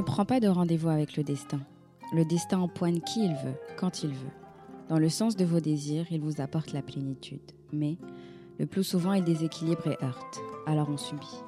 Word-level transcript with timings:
ne 0.00 0.04
prend 0.06 0.24
pas 0.24 0.40
de 0.40 0.48
rendez-vous 0.48 0.88
avec 0.88 1.18
le 1.18 1.22
destin. 1.22 1.60
Le 2.14 2.24
destin 2.24 2.58
empoigne 2.58 3.00
qui 3.00 3.22
il 3.22 3.34
veut, 3.34 3.54
quand 3.76 4.02
il 4.02 4.08
veut. 4.08 4.32
Dans 4.88 4.98
le 4.98 5.10
sens 5.10 5.36
de 5.36 5.44
vos 5.44 5.60
désirs, 5.60 6.06
il 6.10 6.22
vous 6.22 6.40
apporte 6.40 6.72
la 6.72 6.80
plénitude. 6.80 7.52
Mais, 7.70 7.98
le 8.58 8.64
plus 8.64 8.82
souvent, 8.82 9.12
il 9.12 9.24
déséquilibre 9.24 9.86
et 9.88 10.02
heurte. 10.02 10.40
Alors 10.66 10.88
on 10.88 10.96
subit. 10.96 11.42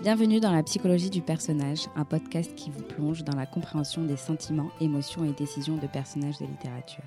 Bienvenue 0.00 0.40
dans 0.40 0.52
la 0.52 0.62
psychologie 0.62 1.10
du 1.10 1.20
personnage, 1.20 1.86
un 1.96 2.06
podcast 2.06 2.54
qui 2.54 2.70
vous 2.70 2.82
plonge 2.82 3.24
dans 3.24 3.36
la 3.36 3.44
compréhension 3.44 4.04
des 4.04 4.16
sentiments, 4.16 4.70
émotions 4.80 5.26
et 5.26 5.32
décisions 5.32 5.76
de 5.76 5.86
personnages 5.86 6.38
de 6.38 6.46
littérature. 6.46 7.04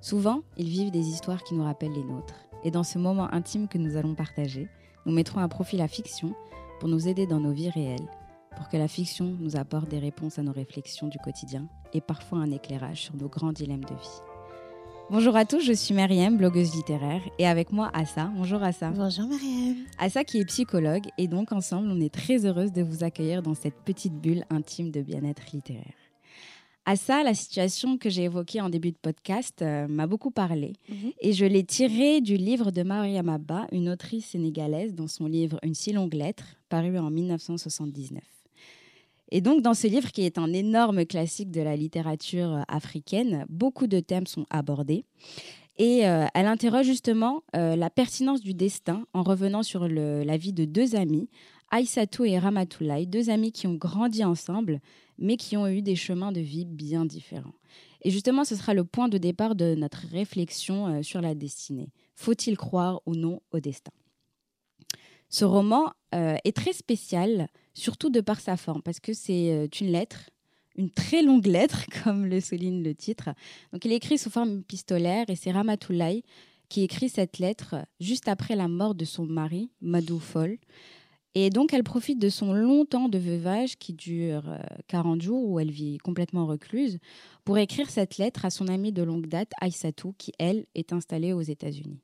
Souvent, 0.00 0.40
ils 0.56 0.68
vivent 0.68 0.90
des 0.90 1.08
histoires 1.08 1.44
qui 1.44 1.54
nous 1.54 1.64
rappellent 1.64 1.92
les 1.92 2.04
nôtres. 2.04 2.46
Et 2.64 2.70
dans 2.70 2.84
ce 2.84 2.98
moment 2.98 3.30
intime 3.34 3.68
que 3.68 3.78
nous 3.78 3.98
allons 3.98 4.14
partager, 4.14 4.68
nous 5.04 5.12
mettrons 5.12 5.40
à 5.40 5.48
profit 5.48 5.76
la 5.76 5.88
fiction 5.88 6.34
pour 6.80 6.88
nous 6.88 7.06
aider 7.06 7.26
dans 7.26 7.38
nos 7.38 7.52
vies 7.52 7.70
réelles, 7.70 8.08
pour 8.56 8.68
que 8.68 8.76
la 8.76 8.88
fiction 8.88 9.36
nous 9.40 9.56
apporte 9.56 9.88
des 9.88 9.98
réponses 9.98 10.38
à 10.38 10.42
nos 10.42 10.52
réflexions 10.52 11.08
du 11.08 11.18
quotidien 11.18 11.66
et 11.92 12.00
parfois 12.00 12.38
un 12.38 12.50
éclairage 12.50 13.02
sur 13.02 13.16
nos 13.16 13.28
grands 13.28 13.52
dilemmes 13.52 13.84
de 13.84 13.94
vie. 13.94 14.20
Bonjour 15.10 15.36
à 15.36 15.44
tous, 15.44 15.60
je 15.60 15.72
suis 15.72 15.94
Mariam, 15.94 16.36
blogueuse 16.38 16.74
littéraire, 16.74 17.20
et 17.38 17.46
avec 17.46 17.70
moi 17.70 17.90
Assa. 17.92 18.30
Bonjour 18.34 18.62
Assa. 18.62 18.90
Bonjour 18.90 19.26
Mariam. 19.28 19.76
Assa 19.98 20.24
qui 20.24 20.38
est 20.38 20.44
psychologue, 20.46 21.04
et 21.18 21.28
donc 21.28 21.52
ensemble, 21.52 21.88
on 21.90 22.00
est 22.00 22.12
très 22.12 22.46
heureuse 22.46 22.72
de 22.72 22.82
vous 22.82 23.04
accueillir 23.04 23.42
dans 23.42 23.54
cette 23.54 23.74
petite 23.84 24.14
bulle 24.14 24.44
intime 24.48 24.90
de 24.90 25.02
bien-être 25.02 25.42
littéraire. 25.52 25.92
Assa, 26.86 27.22
la 27.22 27.34
situation 27.34 27.98
que 27.98 28.08
j'ai 28.10 28.24
évoquée 28.24 28.60
en 28.60 28.68
début 28.70 28.90
de 28.90 28.96
podcast 28.96 29.60
euh, 29.62 29.86
m'a 29.86 30.06
beaucoup 30.06 30.30
parlé, 30.30 30.72
Mhm. 30.88 31.12
et 31.20 31.32
je 31.32 31.44
l'ai 31.44 31.64
tirée 31.64 32.20
du 32.20 32.36
livre 32.36 32.70
de 32.70 32.82
Mariam 32.82 33.28
Abba, 33.28 33.66
une 33.70 33.88
autrice 33.90 34.26
sénégalaise, 34.26 34.94
dans 34.94 35.08
son 35.08 35.26
livre 35.26 35.58
Une 35.62 35.74
si 35.74 35.92
longue 35.92 36.14
lettre, 36.14 36.44
paru 36.70 36.98
en 36.98 37.10
1979. 37.10 38.22
Et 39.34 39.40
donc, 39.40 39.62
dans 39.62 39.72
ce 39.72 39.86
livre, 39.86 40.12
qui 40.12 40.26
est 40.26 40.36
un 40.36 40.52
énorme 40.52 41.06
classique 41.06 41.50
de 41.50 41.62
la 41.62 41.74
littérature 41.74 42.52
euh, 42.52 42.62
africaine, 42.68 43.46
beaucoup 43.48 43.86
de 43.86 43.98
thèmes 43.98 44.26
sont 44.26 44.44
abordés. 44.50 45.06
Et 45.78 46.06
euh, 46.06 46.26
elle 46.34 46.44
interroge 46.44 46.84
justement 46.84 47.42
euh, 47.56 47.74
la 47.74 47.88
pertinence 47.88 48.42
du 48.42 48.52
destin 48.52 49.06
en 49.14 49.22
revenant 49.22 49.62
sur 49.62 49.88
la 49.88 50.36
vie 50.36 50.52
de 50.52 50.66
deux 50.66 50.96
amis, 50.96 51.30
Aïssatou 51.70 52.26
et 52.26 52.38
Ramatoulaye, 52.38 53.06
deux 53.06 53.30
amis 53.30 53.52
qui 53.52 53.66
ont 53.66 53.74
grandi 53.74 54.22
ensemble, 54.22 54.80
mais 55.16 55.38
qui 55.38 55.56
ont 55.56 55.66
eu 55.66 55.80
des 55.80 55.96
chemins 55.96 56.30
de 56.30 56.40
vie 56.40 56.66
bien 56.66 57.06
différents. 57.06 57.54
Et 58.02 58.10
justement, 58.10 58.44
ce 58.44 58.54
sera 58.54 58.74
le 58.74 58.84
point 58.84 59.08
de 59.08 59.16
départ 59.16 59.54
de 59.54 59.74
notre 59.74 60.06
réflexion 60.08 61.02
sur 61.02 61.22
la 61.22 61.34
destinée. 61.34 61.88
Faut-il 62.16 62.58
croire 62.58 63.00
ou 63.06 63.14
non 63.14 63.40
au 63.50 63.60
destin? 63.60 63.92
Ce 65.30 65.46
roman 65.46 65.92
est 66.12 66.54
très 66.54 66.74
spécial, 66.74 67.48
surtout 67.74 68.10
de 68.10 68.20
par 68.20 68.40
sa 68.40 68.56
forme, 68.56 68.82
parce 68.82 69.00
que 69.00 69.12
c'est 69.12 69.52
euh, 69.52 69.66
une 69.80 69.92
lettre, 69.92 70.30
une 70.76 70.90
très 70.90 71.22
longue 71.22 71.46
lettre, 71.58 71.86
comme 72.02 72.26
le 72.26 72.40
souligne 72.40 72.82
le 72.82 72.94
titre. 72.94 73.30
Donc, 73.72 73.84
il 73.84 73.92
est 73.92 73.96
écrit 73.96 74.18
sous 74.18 74.30
forme 74.30 74.60
épistolaire 74.60 75.26
et 75.28 75.36
c'est 75.36 75.52
Ramatoulaye 75.52 76.22
qui 76.68 76.82
écrit 76.82 77.10
cette 77.10 77.38
lettre 77.38 77.76
juste 78.00 78.28
après 78.28 78.56
la 78.56 78.66
mort 78.66 78.94
de 78.94 79.04
son 79.04 79.26
mari, 79.26 79.70
Madou 79.82 80.18
Fall. 80.18 80.56
Et 81.34 81.50
donc, 81.50 81.72
elle 81.72 81.84
profite 81.84 82.18
de 82.18 82.28
son 82.28 82.52
long 82.52 82.84
temps 82.84 83.08
de 83.08 83.18
veuvage 83.18 83.76
qui 83.78 83.92
dure 83.94 84.48
euh, 84.48 84.58
40 84.88 85.22
jours, 85.22 85.48
où 85.48 85.60
elle 85.60 85.70
vit 85.70 85.98
complètement 85.98 86.46
recluse, 86.46 86.98
pour 87.44 87.58
écrire 87.58 87.90
cette 87.90 88.18
lettre 88.18 88.44
à 88.44 88.50
son 88.50 88.68
amie 88.68 88.92
de 88.92 89.02
longue 89.02 89.26
date, 89.26 89.50
Aïssatou, 89.60 90.14
qui, 90.18 90.32
elle, 90.38 90.66
est 90.74 90.92
installée 90.92 91.32
aux 91.32 91.40
États-Unis. 91.42 92.00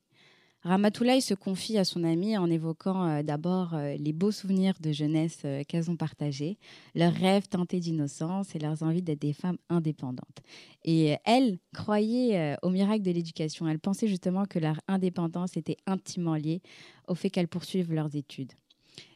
Ramatoulaye 0.69 1.23
se 1.23 1.33
confie 1.33 1.79
à 1.79 1.85
son 1.85 2.05
amie 2.05 2.37
en 2.37 2.51
évoquant 2.51 3.09
euh, 3.09 3.23
d'abord 3.23 3.73
euh, 3.73 3.97
les 3.99 4.13
beaux 4.13 4.31
souvenirs 4.31 4.75
de 4.81 4.93
jeunesse 4.93 5.41
euh, 5.47 5.63
qu'elles 5.67 5.91
ont 5.91 5.97
partagés, 5.97 6.59
leurs 6.95 7.15
rêves 7.15 7.49
teintés 7.49 7.81
d'innocence 7.81 8.55
et 8.55 8.59
leurs 8.59 8.83
envies 8.83 9.01
d'être 9.01 9.23
des 9.23 9.33
femmes 9.33 9.57
indépendantes. 9.71 10.43
Et 10.85 11.17
elle 11.25 11.59
croyait 11.73 12.57
au 12.63 12.69
miracle 12.69 13.03
de 13.03 13.11
l'éducation. 13.11 13.67
Elle 13.67 13.79
pensait 13.79 14.09
justement 14.09 14.45
que 14.45 14.59
leur 14.59 14.79
indépendance 14.89 15.57
était 15.57 15.79
intimement 15.87 16.35
liée 16.35 16.61
au 17.07 17.15
fait 17.15 17.31
qu'elles 17.31 17.49
poursuivent 17.49 17.93
leurs 17.93 18.15
études. 18.15 18.53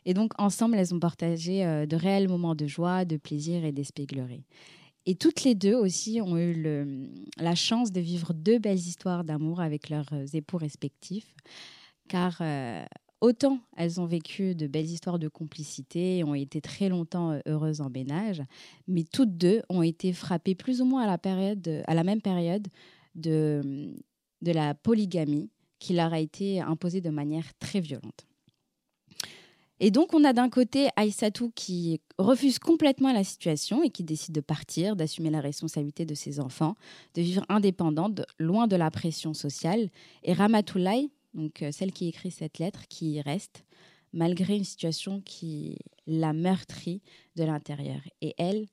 Et 0.07 0.15
donc, 0.15 0.33
ensemble, 0.39 0.77
elles 0.77 0.95
ont 0.95 1.01
partagé 1.01 1.65
de 1.87 1.97
réels 1.97 2.29
moments 2.29 2.55
de 2.55 2.67
joie, 2.67 3.05
de 3.05 3.17
plaisir 3.17 3.65
et 3.65 3.73
d'espéglerie. 3.73 4.45
Et 5.05 5.17
toutes 5.17 5.43
les 5.43 5.55
deux 5.55 5.75
aussi 5.75 6.21
ont 6.21 6.37
eu 6.37 7.15
la 7.37 7.55
chance 7.55 7.91
de 7.91 8.01
vivre 8.01 8.33
deux 8.33 8.59
belles 8.59 8.79
histoires 8.79 9.25
d'amour 9.25 9.61
avec 9.61 9.89
leurs 9.89 10.13
euh, 10.13 10.27
époux 10.33 10.59
respectifs, 10.59 11.35
car 12.09 12.39
euh, 12.41 12.85
autant 13.21 13.59
elles 13.77 14.01
ont 14.01 14.07
vécu 14.07 14.55
de 14.55 14.69
belles 14.69 14.91
histoires 14.91 15.19
de 15.19 15.27
complicité 15.27 16.19
et 16.19 16.25
ont 16.25 16.37
été 16.37 16.61
très 16.61 16.89
longtemps 16.89 17.33
euh, 17.33 17.41
heureuses 17.49 17.81
en 17.81 17.91
ménage, 17.91 18.43
mais 18.87 19.03
toutes 19.03 19.37
deux 19.37 19.63
ont 19.69 19.83
été 19.83 20.13
frappées 20.13 20.55
plus 20.55 20.81
ou 20.81 20.85
moins 20.85 21.03
à 21.03 21.07
la, 21.09 21.19
période, 21.19 21.83
à 21.87 21.95
la 21.95 22.05
même 22.05 22.23
période 22.23 22.69
de, 23.17 23.93
de 24.41 24.53
la 24.53 24.75
polygamie 24.75 25.51
qui 25.81 25.95
leur 25.95 26.13
a 26.13 26.21
été 26.21 26.61
imposée 26.61 27.01
de 27.01 27.11
manière 27.11 27.53
très 27.59 27.81
violente. 27.81 28.25
Et 29.85 29.91
donc, 29.91 30.15
on 30.15 30.23
a 30.23 30.33
d'un 30.33 30.49
côté 30.49 30.91
Aïssatou 30.95 31.51
qui 31.57 32.01
refuse 32.17 32.61
complètement 32.61 33.13
la 33.13 33.25
situation 33.25 33.83
et 33.83 33.91
qui 33.91 34.05
décide 34.05 34.33
de 34.33 34.41
partir, 34.41 34.95
d'assumer 34.95 35.29
la 35.29 35.41
responsabilité 35.41 36.07
de 36.07 36.15
ses 36.15 36.39
enfants, 36.39 36.77
de 37.15 37.23
vivre 37.23 37.45
indépendante, 37.49 38.21
loin 38.39 38.69
de 38.69 38.77
la 38.77 38.93
pression 38.93 39.35
sociale. 39.35 39.91
Et 40.23 40.35
Ramatoulaye, 40.35 41.11
donc 41.35 41.63
euh, 41.63 41.73
celle 41.73 41.91
qui 41.91 42.07
écrit 42.07 42.31
cette 42.31 42.61
lettre, 42.61 42.87
qui 42.87 43.21
reste, 43.23 43.65
malgré 44.13 44.57
une 44.57 44.63
situation 44.63 45.21
qui 45.21 45.79
l'a 46.07 46.33
meurtrie 46.33 47.03
de 47.35 47.43
l'intérieur. 47.43 48.03
Et 48.21 48.37
elle 48.39 48.69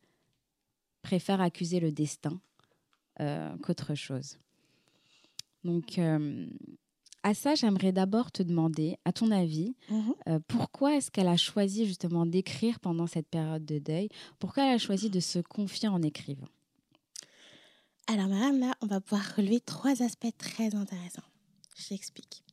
préfère 1.02 1.42
accuser 1.42 1.80
le 1.80 1.92
destin 1.92 2.40
euh, 3.19 3.58
qu'autre 3.64 3.96
chose. 3.96 4.38
Donc, 5.64 5.98
euh, 5.98 6.46
à 7.24 7.34
ça, 7.34 7.56
j'aimerais 7.56 7.91
d'abord 7.91 8.31
te 8.31 8.44
demander, 8.44 8.97
à 9.06 9.12
ton 9.13 9.31
avis, 9.31 9.75
Mhm. 9.90 10.13
euh, 10.28 10.40
pourquoi 10.47 10.96
est-ce 10.96 11.12
qu'elle 11.12 11.28
a 11.28 11.38
choisi 11.38 11.85
justement 11.85 12.25
d'écrire 12.25 12.80
pendant 12.80 13.07
cette 13.07 13.28
période 13.28 13.66
de 13.66 13.80
deuil? 13.80 14.09
Pourquoi 14.40 14.63
elle 14.66 14.75
a 14.75 14.78
choisi 14.78 15.09
de 15.09 15.19
se 15.19 15.40
confier 15.40 15.88
en 15.90 16.02
écrivant 16.02 16.47
Alors 18.07 18.28
Mariam, 18.28 18.59
là, 18.59 18.74
on 18.81 18.88
va 18.88 19.02
pouvoir 19.02 19.35
relever 19.35 19.59
trois 19.59 20.02
aspects 20.02 20.35
très 20.38 20.75
intéressants. 20.75 21.24
Je 21.78 21.88
t'explique. 21.90 22.44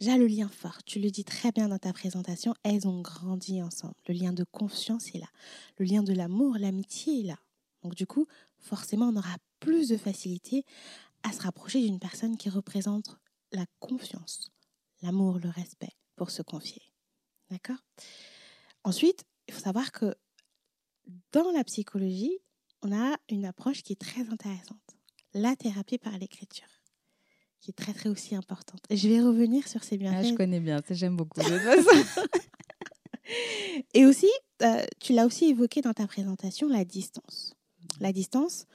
Déjà, 0.00 0.18
le 0.18 0.26
lien 0.26 0.48
fort. 0.48 0.82
Tu 0.84 0.98
le 0.98 1.10
dis 1.10 1.24
très 1.24 1.52
bien 1.52 1.68
dans 1.68 1.78
ta 1.78 1.92
présentation. 1.92 2.54
Elles 2.64 2.88
ont 2.88 3.00
grandi 3.00 3.62
ensemble. 3.62 3.94
Le 4.08 4.14
lien 4.14 4.32
de 4.32 4.44
confiance 4.44 5.14
est 5.14 5.18
là. 5.18 5.28
Le 5.78 5.84
lien 5.84 6.02
de 6.02 6.12
l'amour, 6.12 6.56
l'amitié 6.58 7.20
est 7.20 7.26
là. 7.28 7.38
Donc 7.84 7.94
du 7.94 8.06
coup, 8.06 8.26
forcément, 8.58 9.06
on 9.08 9.16
aura 9.16 9.36
plus 9.60 9.88
de 9.88 9.96
facilité 9.96 10.64
à 11.22 11.32
se 11.32 11.40
rapprocher 11.42 11.80
d'une 11.82 12.00
personne 12.00 12.36
qui 12.36 12.48
représente 12.50 13.16
la 13.52 13.66
confiance, 13.78 14.50
l'amour, 15.02 15.38
le 15.38 15.50
respect 15.50 15.92
pour 16.16 16.30
se 16.30 16.42
confier. 16.42 16.82
D'accord? 17.50 17.76
Ensuite, 18.84 19.24
il 19.48 19.54
faut 19.54 19.60
savoir 19.60 19.92
que 19.92 20.14
dans 21.32 21.50
la 21.52 21.64
psychologie, 21.64 22.38
on 22.82 22.92
a 22.92 23.16
une 23.28 23.44
approche 23.44 23.82
qui 23.82 23.92
est 23.92 24.00
très 24.00 24.28
intéressante. 24.30 24.78
La 25.34 25.56
thérapie 25.56 25.98
par 25.98 26.16
l'écriture, 26.18 26.68
qui 27.60 27.70
est 27.70 27.74
très 27.74 27.94
très 27.94 28.08
aussi 28.08 28.34
importante. 28.34 28.80
Et 28.90 28.96
je 28.96 29.08
vais 29.08 29.20
revenir 29.20 29.68
sur 29.68 29.84
ces 29.84 29.96
bienfaits. 29.96 30.26
Ah, 30.26 30.30
Je 30.30 30.34
connais 30.34 30.60
bien, 30.60 30.80
j'aime 30.90 31.16
beaucoup. 31.16 31.40
Et 33.94 34.04
aussi, 34.04 34.28
euh, 34.62 34.84
tu 35.00 35.12
l'as 35.12 35.26
aussi 35.26 35.46
évoqué 35.46 35.80
dans 35.80 35.94
ta 35.94 36.06
présentation, 36.06 36.68
la 36.68 36.84
distance. 36.84 37.54
La 38.00 38.12
distance 38.12 38.66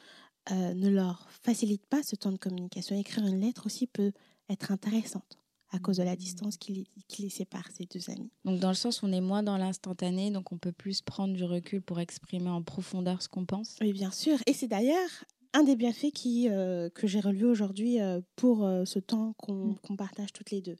euh, 0.51 0.73
ne 0.73 0.89
leur 0.89 1.29
facilite 1.43 1.85
pas 1.85 2.03
ce 2.03 2.15
temps 2.15 2.31
de 2.31 2.37
communication. 2.37 2.97
Écrire 2.97 3.25
une 3.25 3.39
lettre 3.39 3.65
aussi 3.65 3.87
peut 3.87 4.11
être 4.49 4.71
intéressante 4.71 5.37
à 5.71 5.79
cause 5.79 5.97
de 5.97 6.03
la 6.03 6.15
distance 6.15 6.55
qui 6.55 6.73
les, 6.73 6.87
qui 7.09 7.23
les 7.23 7.29
sépare, 7.29 7.67
ces 7.73 7.85
deux 7.85 8.09
amis. 8.09 8.29
donc 8.45 8.59
dans 8.61 8.69
le 8.69 8.73
sens 8.75 9.01
où 9.01 9.05
on 9.05 9.11
est 9.11 9.19
moins 9.21 9.43
dans 9.43 9.57
l'instantané, 9.57 10.31
donc 10.31 10.51
on 10.53 10.57
peut 10.57 10.71
plus 10.71 11.01
prendre 11.01 11.33
du 11.33 11.43
recul 11.43 11.81
pour 11.81 11.99
exprimer 11.99 12.49
en 12.49 12.63
profondeur 12.63 13.21
ce 13.21 13.27
qu'on 13.27 13.45
pense. 13.45 13.75
Oui, 13.81 13.91
bien 13.91 14.11
sûr. 14.11 14.37
Et 14.45 14.53
c'est 14.53 14.67
d'ailleurs 14.69 15.09
un 15.53 15.63
des 15.63 15.75
bienfaits 15.75 16.11
qui, 16.13 16.47
euh, 16.49 16.89
que 16.89 17.05
j'ai 17.05 17.19
relevé 17.19 17.43
aujourd'hui 17.45 17.99
euh, 17.99 18.21
pour 18.37 18.63
euh, 18.65 18.85
ce 18.85 18.99
temps 18.99 19.33
qu'on 19.33 19.71
Mm. 19.71 19.75
qu'on 19.79 19.95
partage 19.97 20.31
toutes 20.31 20.51
les 20.51 20.61
deux. 20.61 20.77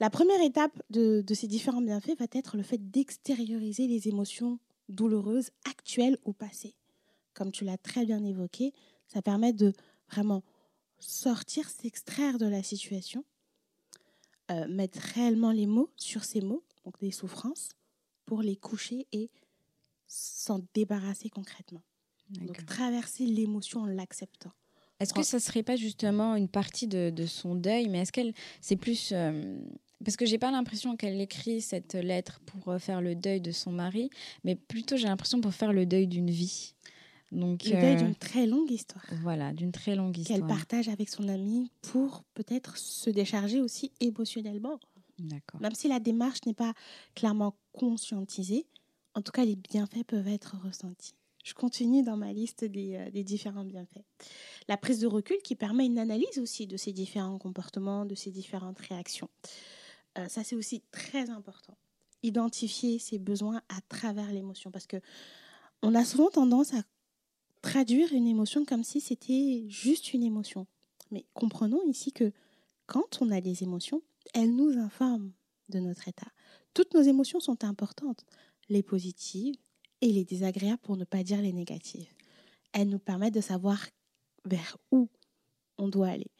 La 0.00 0.10
première 0.10 0.40
étape 0.42 0.72
de, 0.90 1.22
de 1.24 1.34
ces 1.34 1.46
différents 1.46 1.82
bienfaits 1.82 2.18
va 2.18 2.26
être 2.32 2.56
le 2.56 2.62
fait 2.64 2.90
d'extérioriser 2.90 3.86
les 3.86 4.08
émotions 4.08 4.58
douloureuses 4.88 5.50
actuelles 5.68 6.18
ou 6.24 6.32
passées. 6.32 6.74
Comme 7.34 7.52
tu 7.52 7.64
l'as 7.64 7.78
très 7.78 8.04
bien 8.04 8.24
évoqué, 8.24 8.72
ça 9.06 9.22
permet 9.22 9.52
de 9.52 9.72
vraiment 10.10 10.42
sortir, 11.00 11.68
s'extraire 11.68 12.38
de 12.38 12.46
la 12.46 12.62
situation, 12.62 13.24
euh, 14.50 14.66
mettre 14.68 14.98
réellement 15.14 15.52
les 15.52 15.66
mots 15.66 15.90
sur 15.96 16.24
ces 16.24 16.40
mots, 16.40 16.64
donc 16.84 16.98
des 17.00 17.10
souffrances, 17.10 17.70
pour 18.24 18.42
les 18.42 18.56
coucher 18.56 19.06
et 19.12 19.30
s'en 20.06 20.60
débarrasser 20.74 21.28
concrètement. 21.28 21.82
Donc 22.30 22.64
traverser 22.66 23.24
l'émotion 23.24 23.80
en 23.80 23.86
l'acceptant. 23.86 24.52
Est-ce 25.00 25.14
que 25.14 25.22
ça 25.22 25.38
serait 25.38 25.62
pas 25.62 25.76
justement 25.76 26.34
une 26.34 26.48
partie 26.48 26.88
de, 26.88 27.10
de 27.10 27.26
son 27.26 27.54
deuil, 27.54 27.88
mais 27.88 28.00
est-ce 28.00 28.12
qu'elle, 28.12 28.34
c'est 28.60 28.76
plus, 28.76 29.12
euh, 29.12 29.58
parce 30.04 30.16
que 30.16 30.26
j'ai 30.26 30.38
pas 30.38 30.50
l'impression 30.50 30.96
qu'elle 30.96 31.20
écrit 31.20 31.60
cette 31.60 31.94
lettre 31.94 32.40
pour 32.46 32.68
euh, 32.68 32.78
faire 32.78 33.00
le 33.00 33.14
deuil 33.14 33.40
de 33.40 33.52
son 33.52 33.70
mari, 33.70 34.10
mais 34.44 34.56
plutôt 34.56 34.96
j'ai 34.96 35.06
l'impression 35.06 35.40
pour 35.40 35.54
faire 35.54 35.72
le 35.72 35.86
deuil 35.86 36.08
d'une 36.08 36.30
vie. 36.30 36.74
Donc, 37.30 37.64
le 37.64 37.72
deuil 37.72 37.96
d'une 37.96 38.14
très 38.14 38.46
longue 38.46 38.70
histoire. 38.70 39.04
Voilà, 39.22 39.52
d'une 39.52 39.72
très 39.72 39.94
longue 39.94 40.16
histoire. 40.16 40.38
Qu'elle 40.38 40.46
partage 40.46 40.88
avec 40.88 41.08
son 41.08 41.28
ami 41.28 41.70
pour 41.82 42.24
peut-être 42.34 42.78
se 42.78 43.10
décharger 43.10 43.60
aussi 43.60 43.92
émotionnellement. 44.00 44.80
D'accord. 45.18 45.60
Même 45.60 45.74
si 45.74 45.88
la 45.88 46.00
démarche 46.00 46.40
n'est 46.46 46.54
pas 46.54 46.72
clairement 47.14 47.54
conscientisée, 47.72 48.66
en 49.14 49.22
tout 49.22 49.32
cas, 49.32 49.44
les 49.44 49.56
bienfaits 49.56 50.04
peuvent 50.06 50.28
être 50.28 50.56
ressentis. 50.64 51.14
Je 51.44 51.54
continue 51.54 52.02
dans 52.02 52.16
ma 52.16 52.32
liste 52.32 52.64
des, 52.64 53.10
des, 53.10 53.24
différents 53.24 53.64
bienfaits. 53.64 54.04
La 54.68 54.76
prise 54.76 55.00
de 55.00 55.06
recul 55.06 55.38
qui 55.42 55.54
permet 55.54 55.86
une 55.86 55.98
analyse 55.98 56.38
aussi 56.38 56.66
de 56.66 56.76
ces 56.76 56.92
différents 56.92 57.38
comportements, 57.38 58.04
de 58.04 58.14
ces 58.14 58.30
différentes 58.30 58.78
réactions. 58.78 59.30
Euh, 60.18 60.28
ça, 60.28 60.44
c'est 60.44 60.56
aussi 60.56 60.82
très 60.90 61.30
important. 61.30 61.76
Identifier 62.22 62.98
ses 62.98 63.18
besoins 63.18 63.62
à 63.68 63.80
travers 63.88 64.30
l'émotion. 64.32 64.70
Parce 64.70 64.86
que 64.86 64.98
on 65.82 65.94
a 65.94 66.04
souvent 66.04 66.30
tendance 66.30 66.74
à 66.74 66.82
traduire 67.62 68.12
une 68.12 68.26
émotion 68.26 68.64
comme 68.64 68.84
si 68.84 69.00
c'était 69.00 69.64
juste 69.68 70.12
une 70.12 70.22
émotion. 70.22 70.66
Mais 71.10 71.24
comprenons 71.34 71.82
ici 71.86 72.12
que 72.12 72.32
quand 72.86 73.20
on 73.20 73.30
a 73.30 73.40
des 73.40 73.62
émotions, 73.62 74.02
elles 74.34 74.54
nous 74.54 74.78
informent 74.78 75.32
de 75.68 75.78
notre 75.80 76.08
état. 76.08 76.28
Toutes 76.74 76.94
nos 76.94 77.02
émotions 77.02 77.40
sont 77.40 77.64
importantes, 77.64 78.24
les 78.68 78.82
positives 78.82 79.56
et 80.00 80.12
les 80.12 80.24
désagréables 80.24 80.78
pour 80.78 80.96
ne 80.96 81.04
pas 81.04 81.22
dire 81.22 81.42
les 81.42 81.52
négatives. 81.52 82.08
Elles 82.72 82.88
nous 82.88 82.98
permettent 82.98 83.34
de 83.34 83.40
savoir 83.40 83.84
vers 84.44 84.76
où 84.90 85.08
on 85.78 85.88
doit 85.88 86.08
aller. 86.08 86.30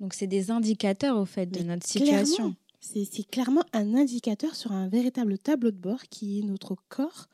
Donc 0.00 0.14
c'est 0.14 0.26
des 0.26 0.50
indicateurs 0.50 1.16
au 1.16 1.24
fait 1.24 1.46
de 1.46 1.62
notre 1.62 1.86
situation. 1.86 2.56
C'est 2.80 3.06
clairement 3.30 3.62
un 3.72 3.94
indicateur 3.94 4.56
sur 4.56 4.72
un 4.72 4.88
véritable 4.88 5.38
tableau 5.38 5.70
de 5.70 5.76
bord 5.76 6.02
qui 6.10 6.40
est 6.40 6.42
notre 6.42 6.76
corps 6.88 7.28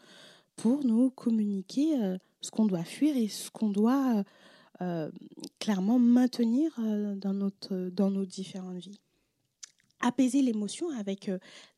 pour 0.59 0.85
nous 0.85 1.11
communiquer 1.11 1.99
euh, 2.03 2.19
ce 2.43 2.51
qu'on 2.51 2.67
doit 2.67 2.85
fuir 2.85 3.17
et 3.17 3.29
ce 3.29 3.51
qu'on 3.51 3.71
doit 3.71 4.25
euh, 4.83 5.11
clairement 5.59 5.99
maintenir 5.99 6.71
euh, 6.79 7.15
dans, 7.15 7.33
notre, 7.33 7.89
dans 7.91 8.11
nos 8.11 8.27
différentes 8.27 8.79
vies. 8.79 9.01
Apaiser 10.01 10.43
l'émotion 10.43 10.91
avec 10.91 11.31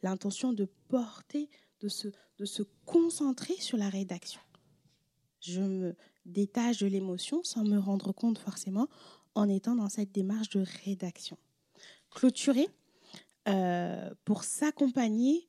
l'intention 0.03 0.53
de 0.53 0.69
porter, 0.89 1.49
de 1.81 1.89
se, 1.89 2.09
de 2.39 2.45
se 2.45 2.63
concentrer 2.85 3.55
sur 3.55 3.79
la 3.79 3.89
rédaction. 3.89 4.43
Je 5.41 5.63
me 5.63 5.97
détache 6.27 6.79
de 6.79 6.87
l'émotion 6.87 7.43
sans 7.45 7.65
me 7.65 7.79
rendre 7.79 8.13
compte 8.13 8.39
forcément 8.39 8.89
en 9.35 9.49
étant 9.49 9.75
dans 9.75 9.89
cette 9.89 10.13
démarche 10.13 10.51
de 10.51 10.65
rédaction. 10.85 11.39
Clôturer 12.11 12.69
euh, 13.49 14.11
pour 14.25 14.45
s'accompagner 14.45 15.49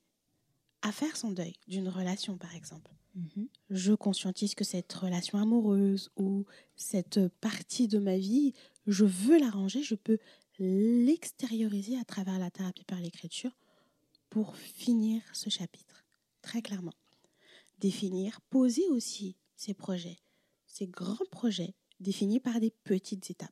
à 0.81 0.91
faire 0.91 1.17
son 1.17 1.31
deuil 1.31 1.53
d'une 1.67 1.89
relation, 1.89 2.37
par 2.37 2.55
exemple. 2.55 2.91
Mhm. 3.15 3.47
Je 3.69 3.93
conscientise 3.93 4.55
que 4.55 4.63
cette 4.63 4.91
relation 4.93 5.37
amoureuse 5.37 6.09
ou 6.15 6.45
cette 6.75 7.27
partie 7.41 7.87
de 7.87 7.99
ma 7.99 8.17
vie, 8.17 8.53
je 8.87 9.05
veux 9.05 9.37
la 9.37 9.49
ranger, 9.49 9.83
je 9.83 9.95
peux 9.95 10.17
l'extérioriser 10.59 11.97
à 11.97 12.05
travers 12.05 12.39
la 12.39 12.51
thérapie 12.51 12.85
par 12.85 13.01
l'écriture 13.01 13.51
pour 14.29 14.55
finir 14.57 15.21
ce 15.33 15.49
chapitre, 15.49 16.05
très 16.41 16.61
clairement. 16.61 16.93
Définir, 17.79 18.41
poser 18.49 18.87
aussi 18.89 19.35
ces 19.55 19.73
projets, 19.73 20.19
ces 20.67 20.87
grands 20.87 21.25
projets 21.31 21.75
définis 21.99 22.39
par 22.39 22.59
des 22.59 22.71
petites 22.83 23.29
étapes. 23.29 23.51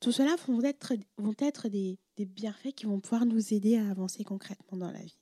Tout 0.00 0.12
cela 0.12 0.36
vont 0.48 0.62
être, 0.62 0.94
vont 1.18 1.34
être 1.38 1.68
des, 1.68 1.98
des 2.16 2.26
bienfaits 2.26 2.72
qui 2.74 2.86
vont 2.86 3.00
pouvoir 3.00 3.26
nous 3.26 3.54
aider 3.54 3.76
à 3.76 3.90
avancer 3.90 4.24
concrètement 4.24 4.78
dans 4.78 4.90
la 4.90 5.02
vie. 5.02 5.19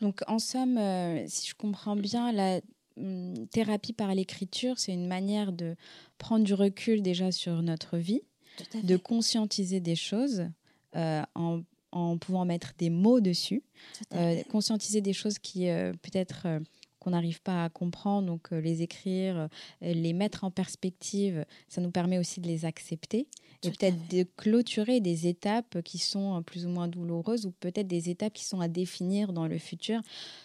Donc, 0.00 0.20
en 0.26 0.38
somme, 0.38 0.78
euh, 0.78 1.24
si 1.28 1.48
je 1.48 1.54
comprends 1.54 1.96
bien, 1.96 2.32
la 2.32 2.60
hum, 2.96 3.46
thérapie 3.48 3.92
par 3.92 4.14
l'écriture, 4.14 4.78
c'est 4.78 4.92
une 4.92 5.06
manière 5.06 5.52
de 5.52 5.76
prendre 6.18 6.44
du 6.44 6.54
recul 6.54 7.02
déjà 7.02 7.32
sur 7.32 7.62
notre 7.62 7.96
vie, 7.98 8.22
de 8.82 8.96
conscientiser 8.96 9.80
des 9.80 9.96
choses 9.96 10.46
euh, 10.96 11.22
en, 11.34 11.62
en, 11.92 12.18
pouvant 12.18 12.44
mettre 12.44 12.72
des 12.78 12.90
mots 12.90 13.20
dessus, 13.20 13.62
euh, 14.14 14.42
conscientiser 14.44 15.00
des 15.00 15.12
choses 15.12 15.38
qui 15.38 15.66
peut-être 16.02 16.46
qu'on 17.04 17.10
n'arrive 17.10 17.42
pas 17.42 17.64
à 17.64 17.68
comprendre, 17.68 18.26
donc 18.26 18.52
euh, 18.52 18.60
les 18.60 18.80
écrire, 18.80 19.36
euh, 19.36 19.48
les 19.82 20.14
mettre 20.14 20.42
en 20.44 20.50
perspective, 20.50 21.44
ça 21.68 21.82
nous 21.82 21.90
permet 21.90 22.18
aussi 22.18 22.40
de 22.40 22.46
les 22.46 22.64
accepter 22.64 23.28
et 23.62 23.70
peut-être 23.70 24.08
de 24.08 24.26
clôturer 24.36 25.00
des 25.00 25.26
étapes 25.26 25.82
qui 25.82 25.98
sont 25.98 26.38
euh, 26.38 26.40
plus 26.40 26.64
ou 26.64 26.70
moins 26.70 26.88
douloureuses 26.88 27.44
ou 27.44 27.50
peut-être 27.50 27.86
des 27.86 28.08
étapes 28.08 28.32
qui 28.32 28.44
sont 28.44 28.60
à 28.60 28.68
définir 28.68 29.34
dans 29.34 29.46
le 29.46 29.58
futur. 29.58 30.00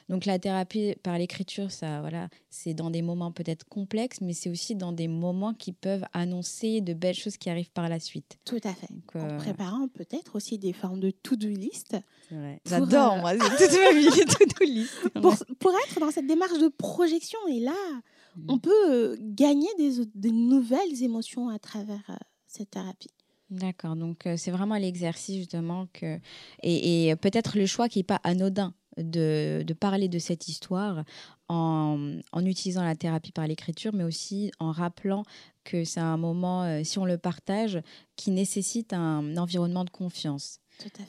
Donc 0.10 0.26
la 0.26 0.38
thérapie 0.38 0.96
par 1.02 1.18
l'écriture, 1.18 1.72
ça, 1.72 2.02
voilà, 2.02 2.28
c'est 2.50 2.74
dans 2.74 2.90
des 2.90 3.02
moments 3.02 3.32
peut-être 3.32 3.66
complexes, 3.68 4.20
mais 4.20 4.34
c'est 4.34 4.50
aussi 4.50 4.76
dans 4.76 4.92
des 4.92 5.08
moments 5.08 5.54
qui 5.54 5.72
peuvent 5.72 6.06
annoncer 6.12 6.82
de 6.82 6.94
belles 6.94 7.16
choses 7.16 7.38
qui 7.38 7.50
arrivent 7.50 7.72
par 7.72 7.88
la 7.88 8.02
suite. 8.02 8.38
Tout 8.44 8.60
à 8.64 8.74
fait. 8.74 8.90
en 9.16 9.38
préparant 9.38 9.88
peut-être 9.88 10.36
aussi 10.36 10.58
des 10.58 10.74
formes 10.74 11.00
de 11.00 11.12
to-do 11.12 11.48
list. 11.48 11.96
J'adore, 12.66 13.18
moi, 13.18 13.34
toute 13.34 13.50
ma 13.50 13.92
vie, 13.94 14.10
to-do 14.10 14.66
list. 14.66 15.10
Pour, 15.22 15.36
pour 15.60 15.74
être 15.88 16.00
dans 16.00 16.12
cette 16.12 16.28
démarche 16.28 16.49
de 16.58 16.70
projection. 16.70 17.40
Et 17.48 17.60
là, 17.60 18.02
on 18.48 18.56
mm. 18.56 18.60
peut 18.60 18.92
euh, 18.92 19.18
gagner 19.20 19.70
des, 19.78 20.32
nouvelles 20.32 21.04
émotions 21.04 21.50
à 21.50 21.60
travers 21.60 22.04
euh, 22.10 22.16
cette 22.48 22.72
thérapie. 22.72 23.10
D'accord, 23.50 23.96
donc 23.96 24.28
euh, 24.28 24.38
c'est 24.38 24.52
vraiment 24.52 24.76
l'exercice 24.76 25.38
justement 25.38 25.88
que... 25.94 26.20
Et, 26.62 27.16
peut-être 27.22 27.58
le 27.58 27.66
choix 27.66 27.90
qui 27.90 28.00
n'est 28.00 28.04
pas 28.04 28.22
anodin 28.24 28.74
de, 28.98 29.66
parler 29.80 30.08
de 30.08 30.20
cette 30.20 30.48
histoire 30.48 31.04
en, 31.48 32.20
en 32.32 32.46
utilisant 32.46 32.84
la 32.84 32.96
thérapie 32.96 33.32
par 33.32 33.48
l'écriture, 33.48 33.92
mais 33.94 34.04
aussi 34.04 34.52
en 34.60 34.72
rappelant 34.72 35.24
que 35.64 35.84
c'est 35.84 36.00
un 36.00 36.18
moment, 36.18 36.84
si 36.84 37.00
on 37.00 37.06
le 37.06 37.18
partage, 37.18 37.82
qui 38.16 38.30
nécessite 38.30 38.94
un 38.94 39.36
environnement 39.38 39.84
de 39.84 39.90
confiance. 39.90 40.60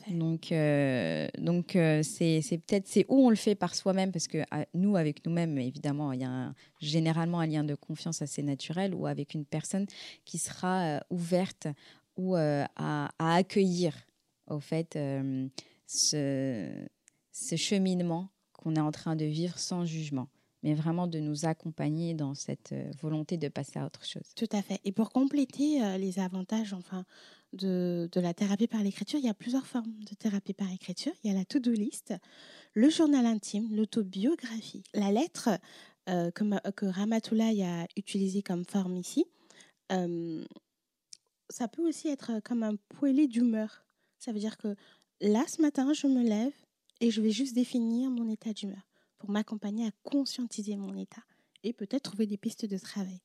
Donc, 0.09 0.53
euh, 0.53 1.29
donc 1.39 1.77
euh, 1.77 2.03
c'est, 2.03 2.41
peut-être 2.67 2.89
c'est 2.89 3.07
où 3.09 3.27
on 3.27 3.31
le 3.31 3.37
fait 3.37 3.55
par 3.55 3.75
soi-même 3.75 4.11
parce 4.11 4.27
que 4.27 4.39
nous 4.75 4.97
avec 4.97 5.25
nous-mêmes 5.25 5.59
évidemment 5.59 6.13
il 6.13 6.21
y 6.21 6.25
a 6.25 6.53
généralement 6.81 7.41
un 7.41 7.47
lien 7.47 7.65
de 7.65 7.75
confiance 7.75 8.23
assez 8.23 8.43
naturel 8.43 8.95
ou 8.95 9.07
avec 9.07 9.35
une 9.35 9.45
personne 9.45 9.87
qui 10.25 10.39
sera 10.39 10.83
euh, 10.83 11.01
ouverte 11.11 11.69
ou 12.17 12.35
à, 12.35 13.09
accueillir 13.19 13.95
au 14.47 14.61
fait 14.61 14.99
ce, 15.87 16.87
ce 17.33 17.57
cheminement 17.57 18.29
qu'on 18.53 18.75
est 18.75 18.81
en 18.81 18.91
train 18.91 19.17
de 19.17 19.25
vivre 19.25 19.59
sans 19.59 19.85
jugement 19.85 20.29
mais 20.63 20.75
vraiment 20.75 21.07
de 21.07 21.19
nous 21.19 21.47
accompagner 21.47 22.13
dans 22.13 22.35
cette 22.35 22.75
volonté 23.01 23.39
de 23.39 23.49
passer 23.49 23.79
à 23.79 23.87
autre 23.87 24.05
chose. 24.05 24.35
Tout 24.37 24.49
à 24.53 24.61
fait. 24.61 24.79
Et 24.85 24.93
pour 24.93 25.11
compléter 25.11 25.81
les 25.97 26.19
avantages, 26.19 26.75
enfin, 26.75 27.07
de, 27.53 28.09
la 28.15 28.35
thérapie 28.35 28.67
par 28.67 28.83
l'écriture, 28.83 29.19
il 29.19 29.25
y 29.25 29.29
a 29.29 29.35
plusieurs 29.35 29.67
formes 29.67 29.93
de 30.05 30.15
thérapie 30.15 30.55
par 30.55 30.71
écriture. 30.73 31.13
Il 31.23 31.31
y 31.31 31.35
a 31.35 31.39
la 31.39 31.45
to-do 31.45 31.73
list, 31.73 32.15
le 32.75 32.89
journal 32.91 33.27
intime, 33.27 33.75
l'autobiographie, 33.75 34.85
la 34.95 35.11
lettre 35.11 35.51
euh, 36.09 36.31
que, 36.31 36.71
que 36.71 36.87
Ramatoulaye 36.87 37.63
a 37.63 37.87
utilisée 37.97 38.43
comme 38.43 38.65
forme 38.65 38.97
ici. 38.97 39.27
Euh, 39.93 40.45
ça 41.49 41.69
peut 41.69 41.87
aussi 41.87 42.09
être 42.09 42.41
comme 42.45 42.63
un 42.63 42.77
poêlé 42.89 43.27
d'humeur. 43.27 43.85
Ça 44.19 44.33
veut 44.33 44.39
dire 44.39 44.57
que 44.57 44.77
là, 45.21 45.45
ce 45.49 45.61
matin, 45.61 45.93
je 45.93 46.07
me 46.07 46.23
lève 46.23 46.53
et 47.01 47.11
je 47.11 47.21
vais 47.21 47.31
juste 47.31 47.55
définir 47.55 48.11
mon 48.11 48.29
état 48.29 48.53
d'humeur 48.53 48.89
pour 49.19 49.31
m'accompagner 49.31 49.87
à 49.87 49.91
conscientiser 50.05 50.77
mon 50.77 50.97
état 50.97 51.23
et 51.63 51.73
peut-être 51.73 52.05
trouver 52.05 52.27
des 52.27 52.39
pistes 52.39 52.67
de 52.67 52.79
travail 52.79 53.21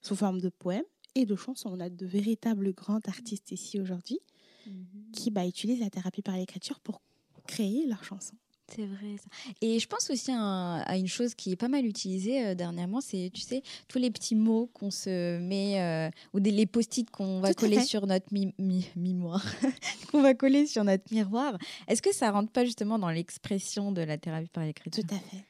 sous 0.00 0.16
forme 0.16 0.40
de 0.40 0.48
poèmes 0.48 0.84
et 1.14 1.26
de 1.26 1.36
chansons. 1.36 1.70
On 1.72 1.80
a 1.80 1.88
de 1.88 2.06
véritables 2.06 2.72
grands 2.72 3.00
artistes 3.06 3.52
ici 3.52 3.80
aujourd'hui 3.80 4.20
mhm. 4.66 4.86
qui 5.12 5.30
bah, 5.30 5.46
utilisent 5.46 5.80
la 5.80 5.90
thérapie 5.90 6.22
par 6.22 6.36
l'écriture 6.36 6.80
pour 6.80 7.00
créer 7.46 7.86
leurs 7.86 8.04
chansons. 8.04 8.36
C'est 8.74 8.86
vrai. 8.86 9.16
Ça. 9.18 9.28
Et 9.60 9.78
je 9.78 9.86
pense 9.86 10.08
aussi 10.08 10.30
à, 10.32 10.96
une 10.96 11.08
chose 11.08 11.34
qui 11.34 11.52
est 11.52 11.56
pas 11.56 11.68
mal 11.68 11.84
utilisée 11.84 12.46
euh, 12.46 12.54
dernièrement, 12.54 13.00
c'est, 13.00 13.30
tu 13.34 13.42
sais, 13.42 13.62
tous 13.86 13.98
les 13.98 14.10
petits 14.10 14.34
mots 14.34 14.70
qu'on 14.72 14.90
se 14.90 15.38
met, 15.38 15.80
euh, 15.80 16.10
ou 16.32 16.40
des, 16.40 16.50
les 16.50 16.64
post-it 16.64 17.10
qu'on 17.10 17.40
va 17.40 17.52
coller 17.52 17.82
sur 17.82 18.06
notre 18.06 18.26
mi, 18.32 18.54
mémoire, 18.96 19.44
qu'on 20.10 20.22
va 20.22 20.32
coller 20.34 20.66
sur 20.66 20.84
notre 20.84 21.04
miroir. 21.12 21.58
Est-ce 21.86 22.00
que 22.00 22.14
ça 22.14 22.30
rentre 22.30 22.50
pas 22.50 22.64
justement 22.64 22.98
dans 22.98 23.10
l'expression 23.10 23.92
de 23.92 24.00
la 24.00 24.16
thérapie 24.16 24.48
par 24.48 24.64
l'écriture? 24.64 25.04
Tout 25.06 25.14
à 25.14 25.18
fait. 25.18 25.44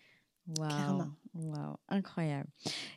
Wow. 0.59 1.05
Wow, 1.35 1.79
incroyable. 1.89 2.49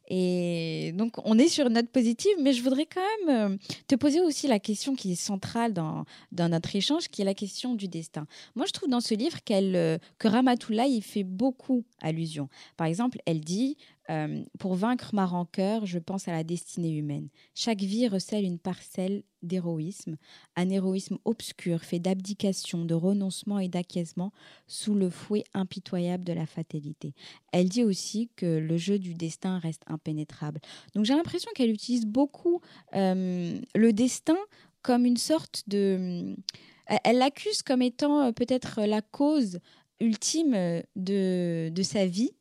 Et 0.09 0.91
donc, 0.95 1.13
on 1.23 1.39
est 1.39 1.47
sur 1.47 1.67
une 1.67 1.73
note 1.73 1.87
positive, 1.89 2.33
mais 2.41 2.51
je 2.51 2.61
voudrais 2.61 2.85
quand 2.85 3.01
même 3.25 3.53
euh, 3.53 3.57
te 3.87 3.95
poser 3.95 4.19
aussi 4.19 4.47
la 4.47 4.59
question 4.59 4.93
qui 4.93 5.13
est 5.13 5.15
centrale 5.15 5.73
dans, 5.73 6.03
dans 6.33 6.49
notre 6.49 6.75
échange, 6.75 7.07
qui 7.07 7.21
est 7.21 7.25
la 7.25 7.33
question 7.33 7.75
du 7.75 7.87
destin. 7.87 8.27
Moi, 8.55 8.65
je 8.65 8.73
trouve 8.73 8.89
dans 8.89 8.99
ce 8.99 9.13
livre 9.13 9.41
qu'elle, 9.45 9.75
euh, 9.77 9.97
que 10.19 10.27
Ramatoulaye 10.27 11.01
fait 11.01 11.23
beaucoup 11.23 11.85
allusion. 12.01 12.49
Par 12.75 12.87
exemple, 12.87 13.19
elle 13.25 13.39
dit 13.39 13.77
euh, 14.09 14.43
pour 14.59 14.75
vaincre 14.75 15.11
ma 15.13 15.25
rancœur, 15.25 15.85
je 15.85 15.97
pense 15.97 16.27
à 16.27 16.31
la 16.31 16.43
destinée 16.43 16.91
humaine. 16.91 17.29
Chaque 17.55 17.81
vie 17.81 18.07
recèle 18.07 18.43
une 18.43 18.59
parcelle 18.59 19.23
d'héroïsme, 19.41 20.17
un 20.55 20.69
héroïsme 20.69 21.17
obscur 21.25 21.83
fait 21.83 21.99
d'abdication, 21.99 22.85
de 22.85 22.93
renoncement 22.93 23.59
et 23.59 23.67
d'acquiescement 23.67 24.31
sous 24.67 24.93
le 24.93 25.09
fouet 25.09 25.43
impitoyable 25.53 26.23
de 26.23 26.33
la 26.33 26.45
fatalité. 26.45 27.13
Elle 27.51 27.69
dit 27.69 27.83
aussi 27.83 28.29
que 28.35 28.45
le 28.45 28.77
jeu 28.77 28.99
du 28.99 29.13
destin 29.13 29.57
reste 29.59 29.83
impénétrable. 29.87 30.59
Donc 30.93 31.05
j'ai 31.05 31.15
l'impression 31.15 31.49
qu'elle 31.55 31.71
utilise 31.71 32.05
beaucoup 32.05 32.61
euh, 32.95 33.59
le 33.73 33.93
destin 33.93 34.37
comme 34.81 35.05
une 35.05 35.17
sorte 35.17 35.63
de... 35.67 36.35
Elle 37.03 37.17
l'accuse 37.17 37.63
comme 37.63 37.81
étant 37.81 38.21
euh, 38.21 38.31
peut-être 38.31 38.81
la 38.85 39.01
cause 39.01 39.59
ultime 39.99 40.83
de, 40.95 41.69
de 41.69 41.83
sa 41.83 42.05
vie 42.05 42.31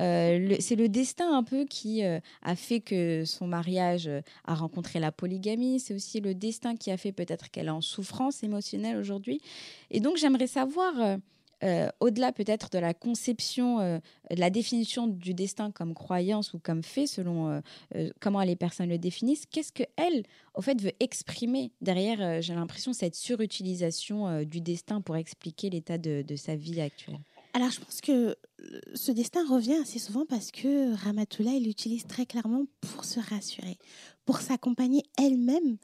euh, 0.00 0.56
c'est 0.60 0.76
le 0.76 0.88
destin 0.88 1.36
un 1.36 1.42
peu 1.42 1.64
qui 1.64 2.04
euh, 2.04 2.20
a 2.42 2.56
fait 2.56 2.80
que 2.80 3.24
son 3.24 3.46
mariage 3.46 4.08
euh, 4.08 4.20
a 4.44 4.54
rencontré 4.54 4.98
la 4.98 5.12
polygamie. 5.12 5.78
C'est 5.80 5.94
aussi 5.94 6.20
le 6.20 6.34
destin 6.34 6.76
qui 6.76 6.90
a 6.90 6.96
fait 6.96 7.12
peut-être 7.12 7.50
qu'elle 7.50 7.66
est 7.66 7.70
en 7.70 7.80
souffrance 7.80 8.42
émotionnelle 8.42 8.96
aujourd'hui. 8.96 9.40
Et 9.90 10.00
donc 10.00 10.16
j'aimerais 10.16 10.46
savoir, 10.46 11.18
au-delà 12.00 12.32
peut-être 12.32 12.70
de 12.70 12.78
la 12.78 12.94
conception, 12.94 13.78
de 13.78 14.40
la 14.40 14.50
définition 14.50 15.06
du 15.06 15.34
destin 15.34 15.70
comme 15.70 15.94
croyance 15.94 16.54
ou 16.54 16.58
comme 16.58 16.82
fait, 16.82 17.06
selon 17.06 17.62
comment 18.20 18.42
les 18.42 18.56
personnes 18.56 18.88
le 18.88 18.98
définissent, 18.98 19.44
qu'est-ce 19.46 19.72
que 19.72 19.82
elle, 19.96 20.22
au 20.54 20.62
fait, 20.62 20.80
veut 20.80 20.92
exprimer 21.00 21.72
derrière, 21.80 22.40
j'ai 22.40 22.54
l'impression, 22.54 22.92
cette 22.92 23.14
surutilisation 23.14 24.42
du 24.44 24.60
destin 24.60 25.00
pour 25.00 25.16
expliquer 25.16 25.70
l'état 25.70 25.98
de 25.98 26.36
sa 26.36 26.56
vie 26.56 26.80
actuelle? 26.80 27.20
Alors, 27.52 27.70
je 27.70 27.80
pense 27.80 28.00
que 28.00 28.36
ce 28.94 29.12
destin 29.12 29.46
revient 29.48 29.74
assez 29.74 29.98
souvent 29.98 30.24
parce 30.26 30.50
que 30.50 30.94
Ramatoula, 30.94 31.52
il 31.52 31.64
l'utilise 31.64 32.06
très 32.06 32.26
clairement 32.26 32.64
pour 32.80 33.04
se 33.04 33.18
rassurer, 33.18 33.78
pour 34.24 34.40
s'accompagner 34.40 35.02
elle-même 35.18 35.78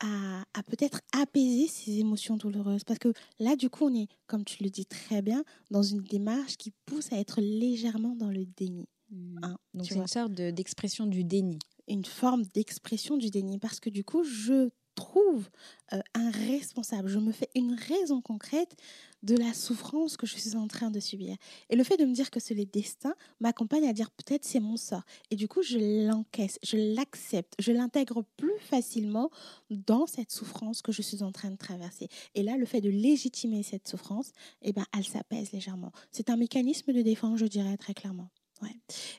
à, 0.00 0.44
peut-être 0.66 1.00
apaiser 1.12 1.66
ses 1.66 1.98
émotions 1.98 2.36
douloureuses. 2.36 2.84
Parce 2.84 2.98
que 2.98 3.12
là, 3.40 3.56
du 3.56 3.68
coup, 3.68 3.86
on 3.86 3.94
est, 3.94 4.08
comme 4.26 4.44
tu 4.44 4.62
le 4.62 4.70
dis 4.70 4.86
très 4.86 5.22
bien, 5.22 5.44
dans 5.70 5.82
une 5.82 6.02
démarche 6.02 6.56
qui 6.56 6.72
pousse 6.86 7.12
à 7.12 7.18
être 7.18 7.40
légèrement 7.40 8.14
dans 8.14 8.30
le 8.30 8.44
déni. 8.44 8.88
Mmh. 9.10 9.38
Hein, 9.42 9.58
Donc, 9.74 9.86
c'est 9.86 9.96
une 9.96 10.06
sorte 10.06 10.32
d'expression 10.32 11.06
du 11.06 11.24
déni. 11.24 11.58
Une 11.88 12.04
forme 12.04 12.44
d'expression 12.54 13.16
du 13.16 13.30
déni. 13.30 13.58
Parce 13.58 13.80
que 13.80 13.90
du 13.90 14.04
coup, 14.04 14.22
je 14.22 14.68
trouve 14.98 15.48
euh, 15.92 16.00
un 16.14 16.30
responsable, 16.30 17.08
je 17.08 17.18
me 17.18 17.30
fais 17.30 17.48
une 17.54 17.74
raison 17.74 18.20
concrète 18.20 18.74
de 19.22 19.36
la 19.36 19.54
souffrance 19.54 20.16
que 20.16 20.26
je 20.26 20.36
suis 20.36 20.56
en 20.56 20.66
train 20.66 20.90
de 20.90 20.98
subir. 21.00 21.36
Et 21.70 21.76
le 21.76 21.84
fait 21.84 21.96
de 21.96 22.04
me 22.04 22.12
dire 22.12 22.30
que 22.30 22.40
c'est 22.40 22.54
le 22.54 22.64
destin 22.64 23.14
m'accompagne 23.40 23.86
à 23.88 23.92
dire 23.92 24.10
peut-être 24.10 24.44
c'est 24.44 24.60
mon 24.60 24.76
sort. 24.76 25.02
Et 25.30 25.36
du 25.36 25.46
coup, 25.48 25.62
je 25.62 25.78
l'encaisse, 26.06 26.58
je 26.64 26.76
l'accepte, 26.76 27.54
je 27.58 27.72
l'intègre 27.72 28.24
plus 28.36 28.58
facilement 28.60 29.30
dans 29.70 30.06
cette 30.06 30.32
souffrance 30.32 30.82
que 30.82 30.92
je 30.92 31.02
suis 31.02 31.22
en 31.22 31.32
train 31.32 31.50
de 31.50 31.56
traverser. 31.56 32.08
Et 32.34 32.42
là, 32.42 32.56
le 32.56 32.66
fait 32.66 32.80
de 32.80 32.90
légitimer 32.90 33.62
cette 33.62 33.86
souffrance, 33.86 34.32
eh 34.62 34.72
ben, 34.72 34.84
elle 34.96 35.04
s'apaise 35.04 35.52
légèrement. 35.52 35.92
C'est 36.10 36.30
un 36.30 36.36
mécanisme 36.36 36.92
de 36.92 37.02
défense, 37.02 37.38
je 37.38 37.46
dirais 37.46 37.76
très 37.76 37.94
clairement. 37.94 38.30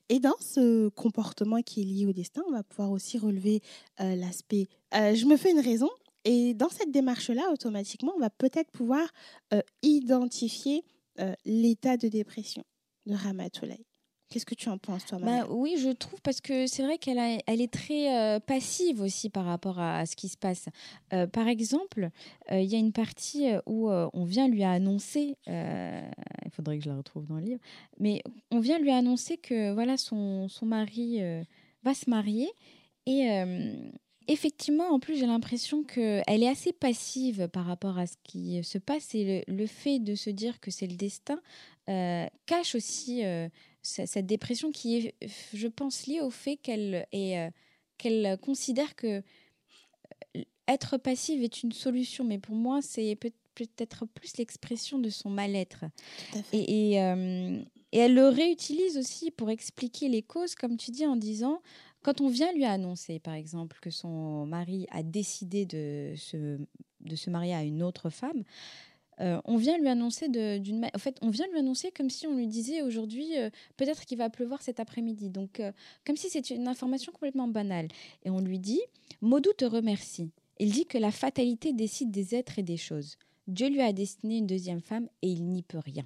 Et 0.09 0.19
dans 0.19 0.37
ce 0.39 0.89
comportement 0.89 1.61
qui 1.61 1.81
est 1.81 1.85
lié 1.85 2.05
au 2.05 2.13
destin, 2.13 2.41
on 2.47 2.51
va 2.51 2.63
pouvoir 2.63 2.91
aussi 2.91 3.17
relever 3.17 3.61
euh, 3.99 4.15
l'aspect 4.15 4.67
euh, 4.95 5.13
je 5.13 5.25
me 5.25 5.37
fais 5.37 5.51
une 5.51 5.59
raison. 5.59 5.89
Et 6.25 6.53
dans 6.53 6.69
cette 6.69 6.91
démarche-là, 6.91 7.51
automatiquement, 7.51 8.13
on 8.15 8.19
va 8.19 8.29
peut-être 8.29 8.71
pouvoir 8.71 9.07
euh, 9.53 9.61
identifier 9.83 10.83
l'état 11.43 11.97
de 11.97 12.07
dépression 12.07 12.63
de 13.05 13.13
Ramatoulaye. 13.13 13.88
Qu'est-ce 14.29 14.45
que 14.45 14.53
tu 14.53 14.69
en 14.69 14.77
penses, 14.77 15.07
toi, 15.07 15.17
bah, 15.17 15.47
Oui, 15.49 15.75
je 15.79 15.89
trouve, 15.89 16.21
parce 16.21 16.39
que 16.39 16.67
c'est 16.67 16.83
vrai 16.83 16.99
qu'elle 16.99 17.17
elle 17.47 17.61
est 17.61 17.73
très 17.73 18.15
euh, 18.15 18.39
passive 18.39 19.01
aussi 19.01 19.31
par 19.31 19.43
rapport 19.43 19.79
à, 19.79 20.05
ce 20.05 20.15
qui 20.15 20.29
se 20.29 20.37
passe. 20.37 20.67
Euh, 21.13 21.25
par 21.25 21.47
exemple, 21.47 22.11
euh, 22.51 22.59
il 22.59 22.69
y 22.69 22.75
a 22.75 22.77
une 22.77 22.91
partie 22.91 23.47
où 23.65 23.89
on 23.89 24.23
vient 24.25 24.47
lui 24.47 24.63
annoncer, 24.63 25.35
il 25.47 26.51
faudrait 26.51 26.77
que 26.77 26.83
je 26.83 26.89
la 26.89 26.97
retrouve 26.97 27.25
dans 27.25 27.37
le 27.37 27.43
livre, 27.43 27.61
mais 27.99 28.21
on 28.51 28.59
vient 28.59 28.77
lui 28.77 28.91
annoncer 28.91 29.37
que 29.37 29.73
voilà 29.73 29.97
son, 29.97 30.47
son 30.47 30.67
mari 30.67 31.21
va 31.83 31.95
se 31.95 32.07
marier. 32.07 32.51
Et 33.07 33.27
effectivement, 34.27 34.89
en 34.89 34.99
plus, 34.99 35.17
j'ai 35.17 35.25
l'impression 35.25 35.83
qu'elle 35.83 36.43
est 36.43 36.47
assez 36.47 36.71
passive 36.71 37.47
par 37.47 37.65
rapport 37.65 37.97
à 37.97 38.05
ce 38.05 38.13
qui 38.23 38.63
se 38.63 38.77
passe. 38.77 39.15
Et 39.15 39.43
le, 39.47 39.55
le 39.55 39.65
fait 39.65 39.97
de 39.97 40.13
se 40.13 40.29
dire 40.29 40.59
que 40.59 40.69
c'est 40.69 40.87
le 40.87 40.97
destin 40.97 41.39
cache 42.45 42.75
aussi 42.75 43.23
cette 43.81 44.25
dépression 44.25 44.71
qui 44.71 44.97
est, 44.97 45.15
je 45.53 45.67
pense, 45.67 46.07
liée 46.07 46.21
au 46.21 46.29
fait 46.29 46.57
qu'elle 46.57 47.07
euh, 47.13 47.49
qu'elle 47.97 48.37
considère 48.41 48.95
que 48.95 49.21
euh, 50.35 50.43
être 50.67 50.97
passive 50.97 51.43
est 51.43 51.63
une 51.63 51.71
solution. 51.71 52.23
Mais 52.23 52.39
pour 52.39 52.55
moi, 52.55 52.81
c'est 52.81 53.15
peut-être 53.15 54.05
plus 54.07 54.37
l'expression 54.37 54.99
de 54.99 55.09
son 55.09 55.29
mal-être. 55.29 55.85
Et, 56.53 56.93
et, 56.93 57.01
euh, 57.01 57.61
et, 57.91 57.97
elle 57.99 58.15
le 58.15 58.29
réutilise 58.29 58.97
aussi 58.97 59.31
pour 59.31 59.49
expliquer 59.49 60.09
les 60.09 60.21
causes, 60.21 60.55
comme 60.55 60.77
tu 60.77 60.91
dis, 60.91 61.05
en 61.05 61.15
disant, 61.15 61.61
quand 62.01 62.21
on 62.21 62.29
vient 62.29 62.51
lui 62.53 62.65
annoncer, 62.65 63.19
par 63.19 63.33
exemple, 63.33 63.77
que 63.81 63.89
son 63.89 64.45
mari 64.45 64.87
a 64.91 65.03
décidé 65.03 65.65
de 65.65 66.13
se, 66.15 66.57
de 67.01 67.15
se 67.15 67.29
marier 67.29 67.53
à 67.53 67.63
une 67.63 67.83
autre 67.83 68.09
femme, 68.09 68.43
euh, 69.21 69.41
on 69.45 69.57
vient 69.57 69.77
lui 69.77 69.87
annoncer 69.87 70.29
d'une 70.29 70.89
en 70.93 70.97
fait 70.97 71.17
on 71.21 71.29
vient 71.29 71.47
lui 71.47 71.59
annoncer 71.59 71.91
comme 71.91 72.09
si 72.09 72.25
on 72.25 72.35
lui 72.35 72.47
disait 72.47 72.81
aujourd'hui 72.81 73.37
euh, 73.37 73.49
peut-être 73.75 74.05
qu'il 74.05 74.17
va 74.17 74.29
pleuvoir 74.29 74.61
cet 74.61 74.79
après-midi. 74.79 75.29
Donc 75.29 75.59
euh, 75.59 75.71
comme 76.05 76.15
si 76.15 76.29
c'était 76.29 76.55
une 76.55 76.67
information 76.67 77.11
complètement 77.11 77.47
banale. 77.47 77.87
Et 78.23 78.29
on 78.29 78.39
lui 78.39 78.59
dit 78.59 78.81
Modou 79.21 79.51
te 79.53 79.65
remercie. 79.65 80.31
Il 80.59 80.71
dit 80.71 80.85
que 80.85 80.97
la 80.97 81.11
fatalité 81.11 81.73
décide 81.73 82.11
des 82.11 82.35
êtres 82.35 82.59
et 82.59 82.63
des 82.63 82.77
choses. 82.77 83.17
Dieu 83.47 83.69
lui 83.69 83.81
a 83.81 83.93
destiné 83.93 84.37
une 84.37 84.47
deuxième 84.47 84.81
femme 84.81 85.09
et 85.21 85.29
il 85.29 85.45
n'y 85.45 85.63
peut 85.63 85.79
rien. 85.79 86.05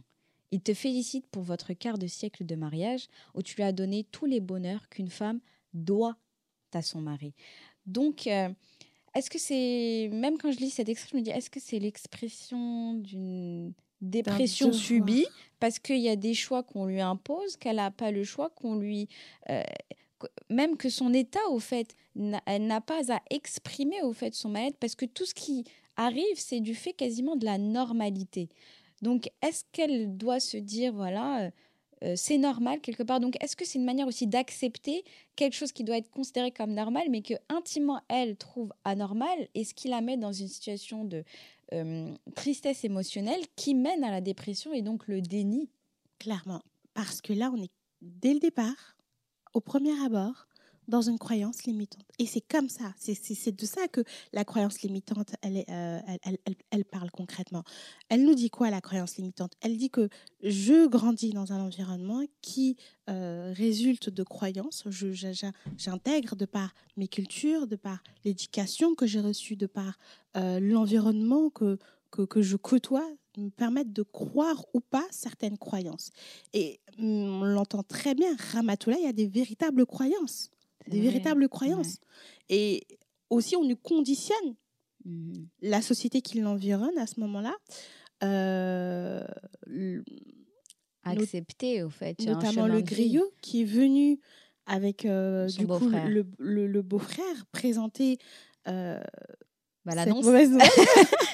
Il 0.51 0.61
te 0.61 0.73
félicite 0.73 1.27
pour 1.27 1.43
votre 1.43 1.73
quart 1.73 1.97
de 1.97 2.07
siècle 2.07 2.45
de 2.45 2.55
mariage 2.55 3.07
où 3.33 3.41
tu 3.41 3.55
lui 3.55 3.63
as 3.63 3.71
donné 3.71 4.05
tous 4.11 4.25
les 4.25 4.39
bonheurs 4.39 4.87
qu'une 4.89 5.09
femme 5.09 5.39
doit 5.73 6.17
à 6.73 6.81
son 6.81 7.01
mari. 7.01 7.33
Donc 7.85 8.27
est-ce 9.15 9.29
que 9.29 9.39
c'est, 9.39 10.09
même 10.11 10.37
quand 10.37 10.51
je 10.51 10.59
lis 10.59 10.69
cette 10.69 10.89
expression, 10.89 11.17
je 11.17 11.21
me 11.21 11.25
dis, 11.25 11.31
est-ce 11.31 11.49
que 11.49 11.59
c'est 11.59 11.79
l'expression 11.79 12.95
d'une 12.95 13.73
dépression 14.01 14.73
subie 14.73 15.25
parce 15.59 15.79
qu'il 15.79 15.99
y 15.99 16.09
a 16.09 16.15
des 16.15 16.33
choix 16.33 16.63
qu'on 16.63 16.85
lui 16.85 16.99
impose, 16.99 17.55
qu'elle 17.57 17.77
n'a 17.77 17.91
pas 17.91 18.11
le 18.11 18.23
choix, 18.23 18.49
qu'on 18.49 18.75
lui... 18.75 19.07
Euh, 19.49 19.63
même 20.49 20.77
que 20.77 20.89
son 20.89 21.13
état, 21.13 21.45
au 21.49 21.59
fait, 21.59 21.95
elle 22.45 22.65
n'a 22.65 22.81
pas 22.81 23.11
à 23.13 23.21
exprimer, 23.29 24.01
au 24.03 24.13
fait, 24.13 24.33
son 24.33 24.49
mal-être, 24.49 24.77
parce 24.77 24.95
que 24.95 25.05
tout 25.05 25.25
ce 25.25 25.33
qui 25.33 25.65
arrive, 25.97 26.35
c'est 26.35 26.61
du 26.61 26.75
fait 26.75 26.93
quasiment 26.93 27.35
de 27.35 27.45
la 27.45 27.57
normalité. 27.57 28.49
Donc, 29.01 29.29
est-ce 29.41 29.63
qu'elle 29.73 30.15
doit 30.15 30.39
se 30.39 30.57
dire, 30.57 30.93
voilà, 30.93 31.51
euh, 32.03 32.13
c'est 32.15 32.37
normal 32.37 32.81
quelque 32.81 33.03
part. 33.03 33.19
Donc, 33.19 33.41
est-ce 33.41 33.55
que 33.55 33.65
c'est 33.65 33.79
une 33.79 33.85
manière 33.85 34.07
aussi 34.07 34.27
d'accepter 34.27 35.03
quelque 35.35 35.53
chose 35.53 35.71
qui 35.71 35.83
doit 35.83 35.97
être 35.97 36.09
considéré 36.09 36.51
comme 36.51 36.73
normal, 36.73 37.07
mais 37.09 37.21
que 37.21 37.33
intimement 37.49 38.01
elle 38.09 38.35
trouve 38.35 38.73
anormal, 38.83 39.47
et 39.55 39.63
ce 39.63 39.73
qui 39.73 39.87
la 39.87 40.01
met 40.01 40.17
dans 40.17 40.33
une 40.33 40.47
situation 40.47 41.05
de 41.05 41.23
tristesse 42.35 42.83
émotionnelle 42.83 43.41
qui 43.55 43.73
mène 43.73 44.03
à 44.03 44.11
la 44.11 44.21
dépression 44.21 44.73
et 44.73 44.83
donc 44.83 45.07
le 45.07 45.21
déni? 45.21 45.71
Clairement, 46.19 46.61
parce 46.93 47.19
que 47.19 47.33
là, 47.33 47.51
on 47.51 47.59
est 47.59 47.71
dès 48.03 48.33
le 48.33 48.39
départ, 48.39 48.95
au 49.53 49.59
premier 49.59 49.93
abord, 50.05 50.47
dans 50.87 51.01
une 51.01 51.17
croyance 51.17 51.63
limitante. 51.63 52.05
Et 52.19 52.25
c'est 52.25 52.41
comme 52.41 52.69
ça, 52.69 52.93
c'est 52.97 53.55
de 53.55 53.65
ça 53.65 53.87
que 53.87 54.01
la 54.33 54.45
croyance 54.45 54.81
limitante, 54.81 55.31
elle, 55.41 55.63
euh, 55.69 55.99
elle, 56.71 56.85
parle 56.85 57.09
concrètement. 57.11 57.63
Elle 58.09 58.23
nous 58.23 58.35
dit 58.35 58.49
quoi, 58.49 58.69
la 58.69 58.81
croyance 58.81 59.17
limitante? 59.17 59.53
Elle 59.61 59.77
dit 59.77 59.89
que 59.89 60.09
je 60.41 60.87
grandis 60.87 61.31
dans 61.31 61.53
un 61.53 61.61
environnement 61.61 62.23
qui 62.41 62.77
euh, 63.09 63.53
résulte 63.55 64.09
de 64.09 64.23
croyances, 64.23 64.83
j'intègre 65.77 66.35
de 66.35 66.45
par 66.45 66.73
mes 66.97 67.07
cultures, 67.07 67.67
de 67.67 67.75
par 67.75 68.03
l'éducation 68.25 68.95
que 68.95 69.05
j'ai 69.05 69.19
reçue, 69.21 69.55
de 69.55 69.67
par 69.67 69.97
euh, 70.37 70.59
l'environnement 70.59 71.49
que, 71.49 71.77
je 72.41 72.55
côtoie, 72.55 73.09
me 73.37 73.49
permettent 73.49 73.93
de 73.93 74.03
croire 74.03 74.63
ou 74.75 74.79
pas 74.79 75.05
certaines 75.09 75.57
croyances. 75.57 76.11
Et 76.53 76.79
mm, 76.99 77.41
on 77.41 77.43
l'entend 77.43 77.81
très 77.81 78.13
bien, 78.13 78.35
Ramatoula, 78.53 78.97
il 78.97 79.05
y 79.05 79.07
a 79.07 79.13
des 79.13 79.27
véritables 79.27 79.85
croyances 79.87 80.51
des 80.87 81.01
véritables 81.01 81.49
croyances. 81.49 81.97
Et 82.49 82.85
aussi, 83.29 83.55
on 83.55 83.65
nous 83.65 83.75
conditionne 83.75 84.55
mmh. 85.05 85.33
la 85.61 85.81
société 85.81 86.21
qui 86.21 86.39
l'environne 86.39 86.97
à 86.97 87.07
ce 87.07 87.19
moment-là. 87.19 87.55
Euh, 88.23 89.23
Accepter, 91.03 91.83
au 91.83 91.89
fait. 91.89 92.19
Notamment 92.21 92.67
le 92.67 92.81
griot 92.81 93.29
qui 93.41 93.61
est 93.61 93.65
venu 93.65 94.19
avec 94.65 95.05
euh, 95.05 95.47
du 95.47 95.67
coup, 95.67 95.89
le, 95.89 96.25
le, 96.37 96.81
beau-frère 96.81 97.45
présenter 97.51 98.17
euh, 98.67 99.01
Bah, 99.85 99.95
l'annonce. 99.95 100.25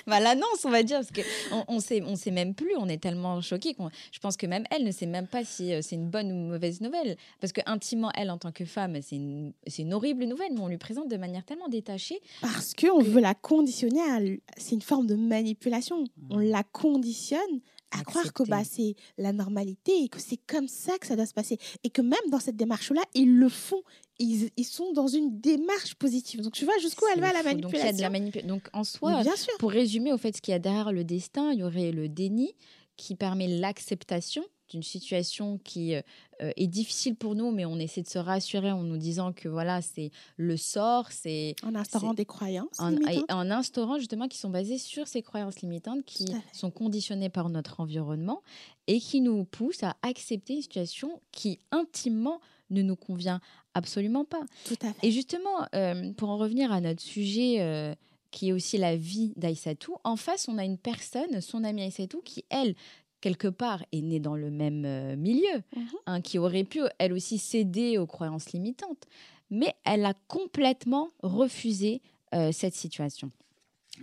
Bah, 0.07 0.19
l'annonce, 0.19 0.65
on 0.65 0.71
va 0.71 0.81
dire, 0.81 1.01
parce 1.01 1.11
qu'on 1.11 1.65
on 1.67 1.79
sait, 1.79 2.01
on 2.03 2.15
sait 2.15 2.31
même 2.31 2.55
plus, 2.55 2.75
on 2.77 2.87
est 2.89 2.97
tellement 2.97 3.41
choqués 3.41 3.75
qu'on, 3.75 3.89
je 4.11 4.17
pense 4.19 4.37
que 4.37 4.47
même 4.47 4.63
elle 4.71 4.83
ne 4.83 4.91
sait 4.91 5.05
même 5.05 5.27
pas 5.27 5.45
si 5.45 5.71
euh, 5.71 5.81
c'est 5.83 5.95
une 5.95 6.09
bonne 6.09 6.31
ou 6.31 6.35
une 6.35 6.49
mauvaise 6.49 6.81
nouvelle, 6.81 7.15
parce 7.39 7.53
que 7.53 7.61
intimement, 7.67 8.11
elle, 8.15 8.31
en 8.31 8.39
tant 8.39 8.51
que 8.51 8.65
femme, 8.65 8.97
c'est 9.03 9.17
une, 9.17 9.53
c'est 9.67 9.83
une 9.83 9.93
horrible 9.93 10.25
nouvelle, 10.25 10.51
mais 10.53 10.61
on 10.61 10.67
lui 10.67 10.79
présente 10.79 11.09
de 11.09 11.17
manière 11.17 11.45
tellement 11.45 11.67
détachée. 11.67 12.19
Parce 12.41 12.73
qu'on 12.73 13.03
veut 13.03 13.21
la 13.21 13.35
conditionner 13.35 14.01
à. 14.01 14.19
C'est 14.57 14.75
une 14.75 14.81
forme 14.81 15.05
de 15.05 15.15
manipulation. 15.15 16.03
On 16.31 16.39
la 16.39 16.63
conditionne 16.63 17.61
à 17.91 18.03
croire 18.03 18.33
que 18.33 18.43
bah, 18.43 18.63
c'est 18.63 18.95
la 19.17 19.33
normalité 19.33 19.91
et 20.03 20.09
que 20.09 20.19
c'est 20.19 20.37
comme 20.37 20.67
ça 20.67 20.97
que 20.99 21.07
ça 21.07 21.15
doit 21.15 21.25
se 21.25 21.33
passer. 21.33 21.57
Et 21.83 21.89
que 21.89 22.01
même 22.01 22.19
dans 22.29 22.39
cette 22.39 22.55
démarche-là, 22.55 23.01
ils 23.15 23.35
le 23.35 23.49
font. 23.49 23.81
Ils, 24.19 24.49
ils 24.57 24.65
sont 24.65 24.91
dans 24.93 25.07
une 25.07 25.39
démarche 25.39 25.95
positive. 25.95 26.41
Donc 26.41 26.53
tu 26.53 26.65
vois 26.65 26.77
jusqu'où 26.79 27.05
elle 27.13 27.21
va 27.21 27.31
la. 27.33 27.41
Donc, 27.41 27.61
de 27.61 27.77
manipulation? 27.77 28.09
manipu- 28.09 28.45
Donc, 28.45 28.67
en 28.73 28.83
soi, 28.83 29.21
Bien 29.23 29.35
sûr. 29.35 29.53
pour 29.59 29.71
résumer, 29.71 30.11
au 30.13 30.17
fait, 30.17 30.35
ce 30.35 30.41
qu'il 30.41 30.51
y 30.51 30.55
a 30.55 30.59
derrière 30.59 30.91
le 30.91 31.03
destin, 31.03 31.51
il 31.53 31.59
y 31.59 31.63
aurait 31.63 31.91
le 31.91 32.09
déni 32.09 32.53
qui 32.97 33.15
permet 33.15 33.47
l'acceptation 33.47 34.43
d'une 34.69 34.83
situation 34.83 35.59
qui 35.63 35.95
euh, 35.95 36.01
euh, 36.41 36.51
est 36.55 36.67
difficile 36.67 37.15
pour 37.15 37.35
nous, 37.35 37.51
mais 37.51 37.65
on 37.65 37.77
essaie 37.77 38.01
de 38.01 38.07
se 38.07 38.19
rassurer 38.19 38.71
en 38.71 38.83
nous 38.83 38.97
disant 38.97 39.33
que 39.33 39.49
voilà, 39.49 39.81
c'est 39.81 40.11
le 40.37 40.57
sort, 40.57 41.11
c'est 41.11 41.55
En 41.63 41.75
instaurant 41.75 42.13
des 42.13 42.25
croyances. 42.25 42.79
en, 42.79 42.95
en 43.29 43.51
instaurant 43.51 43.97
justement 43.97 44.27
qui 44.27 44.37
sont 44.37 44.49
basées 44.49 44.77
sur 44.77 45.07
ces 45.07 45.21
croyances 45.21 45.61
limitantes 45.61 46.05
qui 46.05 46.25
sont 46.53 46.71
conditionnées 46.71 47.29
par 47.29 47.49
notre 47.49 47.79
environnement 47.79 48.41
et 48.87 48.99
qui 48.99 49.21
nous 49.21 49.43
poussent 49.45 49.83
à 49.83 49.95
accepter 50.01 50.55
une 50.55 50.61
situation 50.61 51.21
qui 51.31 51.59
intimement 51.71 52.39
ne 52.69 52.81
nous 52.81 52.95
convient 52.95 53.39
absolument 53.73 54.25
pas. 54.25 54.41
Tout 54.65 54.77
à 54.81 54.93
fait. 54.93 55.07
Et 55.07 55.11
justement, 55.11 55.67
euh, 55.75 56.11
pour 56.13 56.29
en 56.29 56.37
revenir 56.37 56.71
à 56.71 56.81
notre 56.81 57.01
sujet, 57.01 57.61
euh, 57.61 57.93
qui 58.31 58.49
est 58.49 58.51
aussi 58.51 58.77
la 58.77 58.95
vie 58.95 59.33
d'Aïssatou, 59.35 59.95
en 60.03 60.15
face, 60.15 60.47
on 60.47 60.57
a 60.57 60.65
une 60.65 60.77
personne, 60.77 61.41
son 61.41 61.63
amie 61.63 61.81
Aïssatou, 61.81 62.21
qui, 62.23 62.45
elle, 62.49 62.75
quelque 63.21 63.47
part, 63.47 63.83
est 63.91 64.01
née 64.01 64.19
dans 64.19 64.35
le 64.35 64.49
même 64.49 64.83
euh, 64.85 65.15
milieu, 65.15 65.63
Mhm. 65.75 65.85
hein, 66.05 66.21
qui 66.21 66.37
aurait 66.37 66.63
pu, 66.63 66.79
elle 66.97 67.13
aussi, 67.13 67.37
céder 67.37 67.97
aux 67.97 68.07
croyances 68.07 68.51
limitantes. 68.51 69.05
Mais 69.49 69.73
elle 69.85 70.05
a 70.05 70.13
complètement 70.27 71.09
refusé 71.23 72.01
euh, 72.35 72.51
cette 72.51 72.75
situation. 72.75 73.31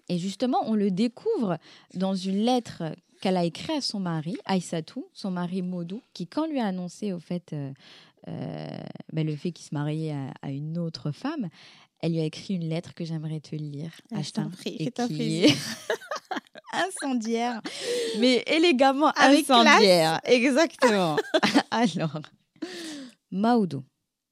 Et 0.08 0.18
justement, 0.18 0.58
on 0.66 0.74
le 0.74 0.90
découvre 0.90 1.58
dans 1.94 2.14
une 2.14 2.38
lettre 2.44 2.82
qu'elle 3.20 3.36
a 3.36 3.44
écrite 3.44 3.70
à 3.70 3.80
son 3.80 4.00
mari, 4.00 4.36
Aïssatou, 4.44 5.06
son 5.14 5.30
mari 5.30 5.62
Modou, 5.62 6.02
qui, 6.12 6.26
quand 6.26 6.46
lui 6.46 6.60
a 6.60 6.66
annoncé 6.66 7.12
au 7.12 7.18
fait 7.20 7.52
euh, 7.52 7.72
euh, 8.28 8.66
ben, 9.12 9.24
le 9.26 9.36
fait 9.36 9.52
qu'il 9.52 9.64
se 9.64 9.74
mariait 9.74 10.12
à, 10.12 10.34
à 10.42 10.50
une 10.50 10.76
autre 10.76 11.12
femme, 11.12 11.48
elle 12.00 12.12
lui 12.12 12.20
a 12.20 12.24
écrit 12.24 12.54
une 12.54 12.68
lettre 12.68 12.92
que 12.94 13.04
j'aimerais 13.04 13.40
te 13.40 13.54
lire. 13.56 13.90
Ah, 14.12 14.20
je 14.20 14.32
t'en 14.32 14.48
Ashton, 14.48 14.50
prie, 14.50 14.76
et 14.80 14.90
qui 14.90 15.44
est 15.44 15.56
incendiaire, 16.72 17.60
mais 18.18 18.42
élégamment 18.46 19.10
Avec 19.16 19.44
classe. 19.46 19.58
incendiaire. 19.66 20.20
Exactement. 20.24 21.16
Alors, 21.70 22.18
Maodo. 23.30 23.84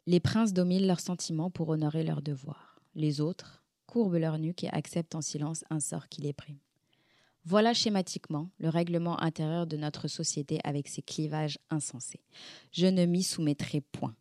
Les 0.07 0.21
princes 0.21 0.53
dominent 0.53 0.87
leurs 0.87 1.00
sentiments 1.00 1.50
pour 1.50 1.71
honorer 1.71 2.05
leurs 2.05 2.21
devoirs. 2.23 2.81
Les 2.95 3.21
autres 3.21 3.62
courbent 3.87 4.17
leur 4.17 4.38
nuque 4.38 4.64
et 4.64 4.71
acceptent 4.71 5.14
en 5.14 5.23
silence 5.23 5.64
un 5.71 5.81
sort 5.81 6.09
qui 6.09 6.21
les 6.21 6.33
prime. 6.35 6.59
Voilà 7.47 7.75
schématiquement 7.75 8.50
le 8.59 8.69
règlement 8.69 9.21
intérieur 9.21 9.67
de 9.67 9.76
notre 9.76 10.09
société 10.09 10.61
avec 10.64 10.88
ses 10.88 11.03
clivages 11.03 11.59
insensés. 11.71 12.23
Je 12.73 12.87
ne 12.87 13.05
m'y 13.07 13.23
soumettrai 13.23 13.81
point. 13.81 14.14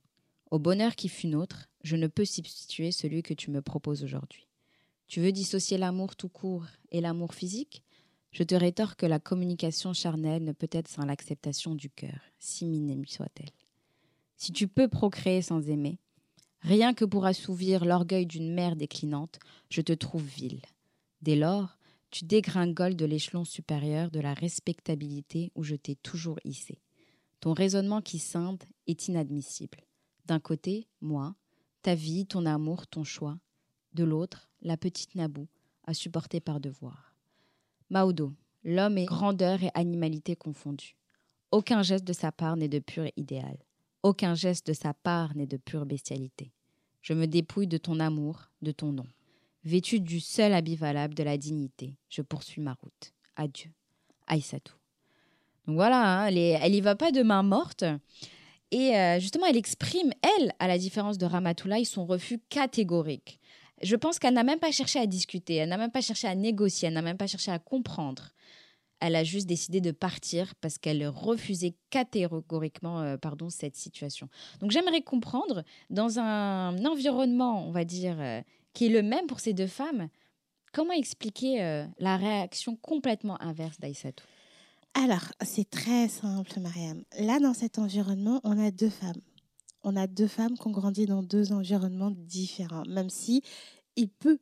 Au 0.51 0.59
bonheur 0.59 0.95
qui 0.95 1.09
fut 1.09 1.27
nôtre, 1.27 1.69
je 1.83 1.95
ne 1.95 2.07
peux 2.07 2.25
substituer 2.25 2.91
celui 2.91 3.23
que 3.23 3.33
tu 3.33 3.49
me 3.51 3.61
proposes 3.61 4.03
aujourd'hui. 4.03 4.47
Tu 5.07 5.19
veux 5.19 5.31
dissocier 5.31 5.77
l'amour 5.77 6.15
tout 6.15 6.29
court 6.29 6.65
et 6.91 7.01
l'amour 7.01 7.33
physique? 7.33 7.83
Je 8.33 8.41
te 8.41 8.55
rétorque 8.55 9.01
que 9.01 9.05
la 9.05 9.19
communication 9.19 9.93
charnelle 9.93 10.43
ne 10.43 10.53
peut 10.53 10.69
être 10.71 10.87
sans 10.87 11.05
l'acceptation 11.05 11.75
du 11.75 11.91
cœur, 11.91 12.19
si 12.39 12.65
minime 12.65 13.05
soit-elle. 13.05 13.51
Si 14.37 14.51
tu 14.51 14.67
peux 14.67 14.87
procréer 14.87 15.43
sans 15.43 15.69
aimer, 15.69 15.99
rien 16.61 16.95
que 16.95 17.05
pour 17.05 17.27
assouvir 17.27 17.85
l'orgueil 17.85 18.25
d'une 18.25 18.51
mère 18.51 18.75
déclinante, 18.75 19.37
je 19.69 19.81
te 19.81 19.93
trouve 19.93 20.25
vil. 20.25 20.61
Dès 21.21 21.35
lors, 21.35 21.77
tu 22.09 22.25
dégringoles 22.25 22.95
de 22.95 23.05
l'échelon 23.05 23.45
supérieur 23.45 24.09
de 24.09 24.19
la 24.19 24.33
respectabilité 24.33 25.51
où 25.53 25.63
je 25.63 25.75
t'ai 25.75 25.95
toujours 25.95 26.39
hissé. 26.43 26.81
Ton 27.39 27.53
raisonnement 27.53 28.01
qui 28.01 28.17
scinde 28.17 28.63
est 28.87 29.07
inadmissible. 29.07 29.85
D'un 30.25 30.39
côté, 30.39 30.87
moi, 31.01 31.35
ta 31.83 31.93
vie, 31.93 32.25
ton 32.25 32.47
amour, 32.47 32.87
ton 32.87 33.03
choix. 33.03 33.37
De 33.93 34.03
l'autre, 34.03 34.49
la 34.61 34.75
petite 34.75 35.13
Nabou, 35.13 35.47
à 35.85 35.93
supporter 35.93 36.39
par 36.39 36.59
devoir. 36.59 37.12
Maodo, 37.93 38.33
l'homme 38.63 38.97
est 38.97 39.05
grandeur 39.05 39.61
et 39.61 39.69
animalité 39.75 40.35
confondues. 40.35 40.95
Aucun 41.51 41.83
geste 41.83 42.05
de 42.05 42.13
sa 42.13 42.31
part 42.31 42.57
n'est 42.57 42.67
de 42.67 42.79
pur 42.79 43.05
idéal. 43.17 43.55
Aucun 44.01 44.33
geste 44.33 44.65
de 44.65 44.73
sa 44.73 44.95
part 44.95 45.35
n'est 45.35 45.45
de 45.45 45.57
pure 45.57 45.85
bestialité. 45.85 46.51
Je 47.03 47.13
me 47.13 47.27
dépouille 47.27 47.67
de 47.67 47.77
ton 47.77 47.99
amour, 47.99 48.49
de 48.63 48.71
ton 48.71 48.93
nom. 48.93 49.05
Vêtu 49.63 49.99
du 49.99 50.19
seul 50.19 50.53
habit 50.53 50.75
valable 50.75 51.13
de 51.13 51.21
la 51.21 51.37
dignité, 51.37 51.95
je 52.09 52.23
poursuis 52.23 52.63
ma 52.63 52.73
route. 52.81 53.13
Adieu. 53.35 53.69
Aïssatou. 54.25 54.73
Donc 55.67 55.75
voilà, 55.75 56.21
hein, 56.21 56.25
elle, 56.25 56.39
est, 56.39 56.57
elle 56.63 56.73
y 56.73 56.81
va 56.81 56.95
pas 56.95 57.11
de 57.11 57.21
main 57.21 57.43
morte. 57.43 57.85
Et 58.71 58.97
euh, 58.97 59.19
justement, 59.19 59.45
elle 59.45 59.55
exprime, 59.55 60.11
elle, 60.39 60.51
à 60.57 60.67
la 60.67 60.79
différence 60.79 61.19
de 61.19 61.27
Ramatoulaye, 61.27 61.85
son 61.85 62.07
refus 62.07 62.39
catégorique. 62.49 63.39
Je 63.83 63.95
pense 63.95 64.17
qu'elle 64.17 64.33
n'a 64.33 64.43
même 64.43 64.59
pas 64.59 64.71
cherché 64.71 64.99
à 64.99 65.05
discuter, 65.05 65.55
elle 65.55 65.69
n'a 65.69 65.77
même 65.77 65.91
pas 65.91 66.01
cherché 66.01 66.27
à 66.27 66.35
négocier, 66.35 66.87
elle 66.87 66.93
n'a 66.93 67.01
même 67.01 67.17
pas 67.17 67.27
cherché 67.27 67.51
à 67.51 67.59
comprendre. 67.59 68.29
Elle 68.99 69.15
a 69.17 69.25
juste 69.25 69.47
décidé 69.47 69.81
de 69.81 69.91
partir 69.91 70.55
parce 70.61 70.77
qu'elle 70.77 71.05
refusait 71.07 71.75
catégoriquement 71.89 73.01
euh, 73.01 73.17
pardon, 73.17 73.49
cette 73.49 73.75
situation. 73.75 74.29
Donc 74.61 74.71
j'aimerais 74.71 75.01
comprendre, 75.01 75.63
dans 75.89 76.19
un 76.19 76.85
environnement, 76.85 77.67
on 77.67 77.71
va 77.71 77.83
dire, 77.83 78.15
euh, 78.19 78.41
qui 78.73 78.85
est 78.85 78.89
le 78.89 79.03
même 79.03 79.27
pour 79.27 79.41
ces 79.41 79.53
deux 79.53 79.67
femmes, 79.67 80.07
comment 80.71 80.93
expliquer 80.93 81.61
euh, 81.61 81.85
la 81.99 82.15
réaction 82.15 82.77
complètement 82.77 83.41
inverse 83.41 83.77
d'Aïssatou? 83.79 84.23
Alors, 84.93 85.33
c'est 85.41 85.69
très 85.69 86.07
simple, 86.07 86.59
Mariam. 86.59 87.03
Là, 87.19 87.39
dans 87.39 87.53
cet 87.53 87.79
environnement, 87.79 88.39
on 88.43 88.63
a 88.63 88.71
deux 88.71 88.89
femmes. 88.89 89.21
On 89.83 89.95
a 89.95 90.07
deux 90.07 90.27
femmes 90.27 90.57
qui 90.57 90.67
ont 90.67 90.71
grandi 90.71 91.05
dans 91.05 91.23
deux 91.23 91.51
environnements 91.51 92.11
différents, 92.11 92.83
même 92.87 93.09
si 93.09 93.41
il 93.95 94.09
peut 94.09 94.39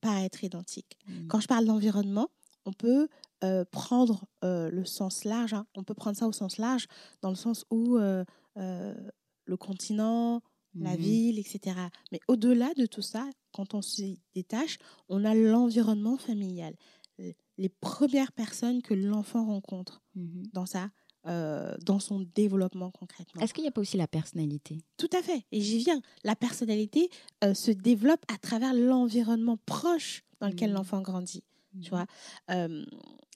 paraître 0.00 0.44
identique. 0.44 0.98
Quand 1.28 1.40
je 1.40 1.48
parle 1.48 1.64
d'environnement, 1.66 2.28
on 2.66 2.72
peut 2.72 3.08
euh, 3.42 3.64
prendre 3.70 4.26
euh, 4.44 4.70
le 4.70 4.84
sens 4.84 5.24
large. 5.24 5.54
hein. 5.54 5.66
On 5.74 5.84
peut 5.84 5.94
prendre 5.94 6.16
ça 6.16 6.26
au 6.26 6.32
sens 6.32 6.58
large, 6.58 6.86
dans 7.22 7.30
le 7.30 7.34
sens 7.36 7.64
où 7.70 7.96
euh, 7.98 8.24
le 8.56 9.56
continent, 9.56 10.40
la 10.80 10.96
Mhm. 10.96 11.00
ville, 11.02 11.38
etc. 11.38 11.88
Mais 12.12 12.20
au-delà 12.28 12.72
de 12.74 12.86
tout 12.86 13.02
ça, 13.02 13.28
quand 13.52 13.74
on 13.74 13.82
se 13.82 14.02
détache, 14.34 14.78
on 15.08 15.24
a 15.24 15.34
l'environnement 15.34 16.16
familial. 16.16 16.74
Les 17.58 17.68
premières 17.68 18.32
personnes 18.32 18.82
que 18.82 18.94
l'enfant 18.94 19.46
rencontre 19.46 20.02
Mhm. 20.14 20.42
dans 20.52 20.66
ça, 20.66 20.90
euh, 21.26 21.74
dans 21.82 21.98
son 22.00 22.20
développement 22.34 22.90
concrètement. 22.90 23.40
Est-ce 23.42 23.54
qu'il 23.54 23.62
n'y 23.62 23.68
a 23.68 23.72
pas 23.72 23.80
aussi 23.80 23.96
la 23.96 24.06
personnalité? 24.08 24.78
Tout 24.96 25.08
à 25.12 25.22
fait. 25.22 25.44
Et 25.52 25.60
j'y 25.60 25.78
viens. 25.78 26.00
La 26.22 26.36
personnalité 26.36 27.08
euh, 27.42 27.54
se 27.54 27.70
développe 27.70 28.24
à 28.32 28.38
travers 28.38 28.74
l'environnement 28.74 29.56
proche 29.66 30.22
dans 30.40 30.48
lequel 30.48 30.70
Mhm. 30.70 30.76
l'enfant 30.76 31.00
grandit. 31.00 31.42
Tu 31.82 31.90
vois 31.90 32.06
Euh, 32.50 32.84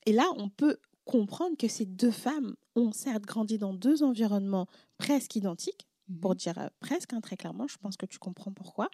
et 0.07 0.13
là, 0.13 0.27
on 0.37 0.49
peut 0.49 0.77
comprendre 1.05 1.57
que 1.57 1.67
ces 1.69 1.87
deux 1.87 2.11
femmes 2.11 2.55
ont 2.77 2.93
certes 2.93 3.25
grandi 3.25 3.59
dans 3.59 3.73
deux 3.75 4.03
environnements 4.03 4.67
presque 4.99 5.35
identiques, 5.37 5.89
Mhm. 6.09 6.21
pour 6.21 6.35
dire 6.35 6.71
presque, 6.81 7.13
hein, 7.15 7.21
très 7.21 7.37
clairement, 7.37 7.67
je 7.69 7.77
pense 7.79 7.97
que 7.97 8.07
tu 8.07 8.19
comprends 8.19 8.53
pourquoi, 8.53 8.89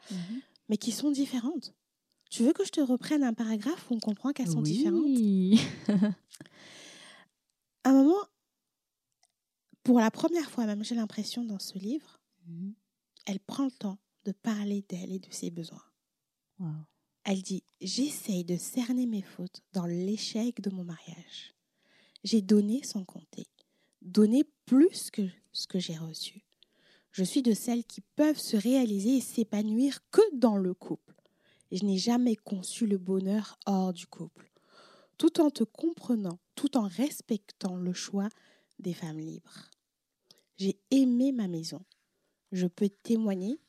mais 0.68 0.76
qui 0.78 0.92
sont 0.92 1.11
différentes. 1.11 1.74
Tu 2.30 2.42
veux 2.42 2.52
que 2.52 2.64
je 2.64 2.70
te 2.70 2.80
reprenne 2.80 3.22
un 3.22 3.35
paragraphe 3.35 3.90
où 3.90 3.94
on 3.96 4.00
comprend 4.00 4.33
qu'elles 4.33 4.48
sont 4.48 4.62
différentes? 4.62 5.02
Oui. 5.04 5.61
À 7.85 7.90
un 7.90 7.92
moment, 8.02 8.16
pour 9.84 10.00
la 10.00 10.10
première 10.10 10.50
fois 10.50 10.66
même, 10.66 10.82
j'ai 10.84 10.94
l'impression 10.96 11.44
dans 11.44 11.58
ce 11.60 11.78
livre, 11.78 12.20
Mhm. 12.46 12.74
elle 13.26 13.40
prend 13.40 13.64
le 13.66 13.70
temps 13.70 13.98
de 14.24 14.32
parler 14.32 14.84
d'elle 14.88 15.12
et 15.12 15.18
de 15.18 15.30
ses 15.30 15.50
besoins. 15.50 15.84
Wow. 16.58 16.68
Elle 17.24 17.42
dit 17.42 17.62
J'essaye 17.80 18.44
de 18.44 18.56
cerner 18.56 19.06
mes 19.06 19.22
fautes 19.22 19.60
dans 19.72 19.86
l'échec 19.86 20.60
de 20.60 20.70
mon 20.70 20.84
mariage. 20.84 21.54
J'ai 22.22 22.42
donné 22.42 22.82
sans 22.82 23.04
compter, 23.04 23.46
donné 24.02 24.44
plus 24.66 25.10
que 25.10 25.22
ce 25.52 25.66
que 25.66 25.78
j'ai 25.78 25.96
reçu. 25.96 26.42
Je 27.12 27.22
suis 27.24 27.42
de 27.42 27.54
celles 27.54 27.84
qui 27.84 28.00
peuvent 28.16 28.38
se 28.38 28.56
réaliser 28.56 29.16
et 29.18 29.20
s'épanouir 29.20 30.00
que 30.10 30.22
dans 30.36 30.56
le 30.56 30.74
couple. 30.74 31.14
Je 31.70 31.84
n'ai 31.84 31.98
jamais 31.98 32.36
conçu 32.36 32.86
le 32.86 32.98
bonheur 32.98 33.58
hors 33.66 33.92
du 33.92 34.06
couple, 34.06 34.50
tout 35.18 35.40
en 35.40 35.50
te 35.50 35.64
comprenant, 35.64 36.38
tout 36.54 36.76
en 36.76 36.88
respectant 36.88 37.76
le 37.76 37.92
choix 37.92 38.28
des 38.78 38.94
femmes 38.94 39.18
libres. 39.18 39.70
J'ai 40.56 40.80
aimé 40.90 41.32
ma 41.32 41.48
maison. 41.48 41.84
Je 42.52 42.66
peux 42.66 42.88
témoigner 42.88 43.60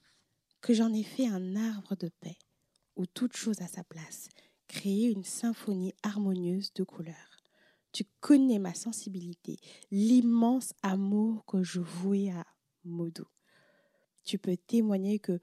que 0.62 0.74
j'en 0.74 0.94
ai 0.94 1.04
fait 1.04 1.28
un 1.28 1.56
arbre 1.56 1.96
de 1.96 2.10
paix 2.20 2.38
où 2.96 3.06
toute 3.06 3.36
chose 3.36 3.62
a 3.62 3.68
sa 3.68 3.84
place, 3.84 4.30
créer 4.68 5.10
une 5.10 5.24
symphonie 5.24 5.94
harmonieuse 6.04 6.74
de 6.74 6.84
couleurs. 6.84 7.44
Tu 7.92 8.04
connais 8.20 8.60
ma 8.60 8.74
sensibilité, 8.74 9.58
l'immense 9.92 10.74
amour 10.82 11.46
que 11.46 11.64
je 11.64 11.80
vouais 11.80 12.30
à 12.30 12.46
Modo. 12.84 13.28
Tu 14.24 14.38
peux 14.38 14.58
témoigner 14.58 15.20
que 15.20 15.40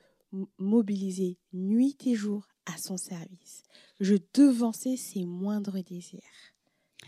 mobiliser 0.59 1.39
nuit 1.53 1.97
et 2.07 2.15
jour 2.15 2.47
à 2.67 2.77
son 2.79 2.97
service, 2.97 3.63
je 4.01 4.15
devançais 4.35 4.97
ses 4.97 5.25
moindres 5.25 5.83
désirs. 5.83 6.21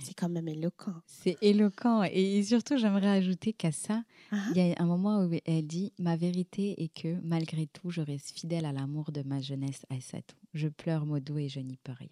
C'est 0.02 0.14
quand 0.14 0.28
même 0.28 0.48
éloquent. 0.48 0.94
C'est 1.06 1.36
éloquent. 1.40 2.02
Et 2.02 2.42
surtout, 2.42 2.76
j'aimerais 2.76 3.08
ajouter 3.08 3.52
qu'à 3.52 3.70
ça, 3.70 4.02
ah. 4.32 4.36
il 4.54 4.66
y 4.66 4.72
a 4.72 4.74
un 4.78 4.86
moment 4.86 5.24
où 5.24 5.30
elle 5.44 5.66
dit 5.66 5.92
Ma 5.98 6.16
vérité 6.16 6.82
est 6.82 6.88
que, 6.88 7.16
malgré 7.22 7.66
tout, 7.66 7.90
je 7.90 8.00
reste 8.00 8.30
fidèle 8.30 8.64
à 8.64 8.72
l'amour 8.72 9.12
de 9.12 9.22
ma 9.22 9.40
jeunesse 9.40 9.84
à 9.90 10.00
Satou. 10.00 10.36
Je 10.52 10.68
pleure 10.68 11.06
Modo 11.06 11.36
et 11.38 11.48
je 11.48 11.60
n'y 11.60 11.76
peux 11.76 11.92
rien. 11.92 12.08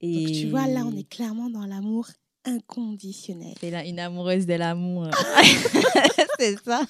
Et... 0.00 0.24
Donc, 0.24 0.34
tu 0.34 0.48
vois, 0.48 0.66
là, 0.66 0.84
on 0.84 0.96
est 0.96 1.08
clairement 1.08 1.48
dans 1.48 1.66
l'amour 1.66 2.08
inconditionnel. 2.44 3.54
C'est 3.60 3.70
là 3.70 3.86
une 3.86 4.00
amoureuse 4.00 4.46
de 4.46 4.54
l'amour. 4.54 5.08
c'est 6.38 6.58
ça. 6.62 6.82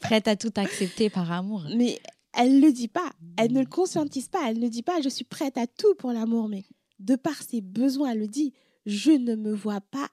Prête 0.00 0.28
à 0.28 0.36
tout 0.36 0.52
accepter 0.56 1.10
par 1.10 1.30
amour. 1.32 1.66
Mais 1.76 1.98
elle 2.32 2.56
ne 2.56 2.66
le 2.66 2.72
dit 2.72 2.88
pas. 2.88 3.10
Elle 3.36 3.52
ne 3.52 3.60
le 3.60 3.66
conscientise 3.66 4.28
pas. 4.28 4.48
Elle 4.48 4.58
ne 4.58 4.68
dit 4.68 4.82
pas 4.82 5.00
Je 5.00 5.08
suis 5.08 5.24
prête 5.24 5.58
à 5.58 5.66
tout 5.66 5.94
pour 5.98 6.12
l'amour. 6.12 6.48
Mais 6.48 6.64
de 6.98 7.16
par 7.16 7.42
ses 7.42 7.60
besoins, 7.60 8.12
elle 8.12 8.20
le 8.20 8.28
dit 8.28 8.52
Je 8.86 9.10
ne 9.10 9.34
me 9.34 9.52
vois 9.52 9.80
pas 9.80 10.08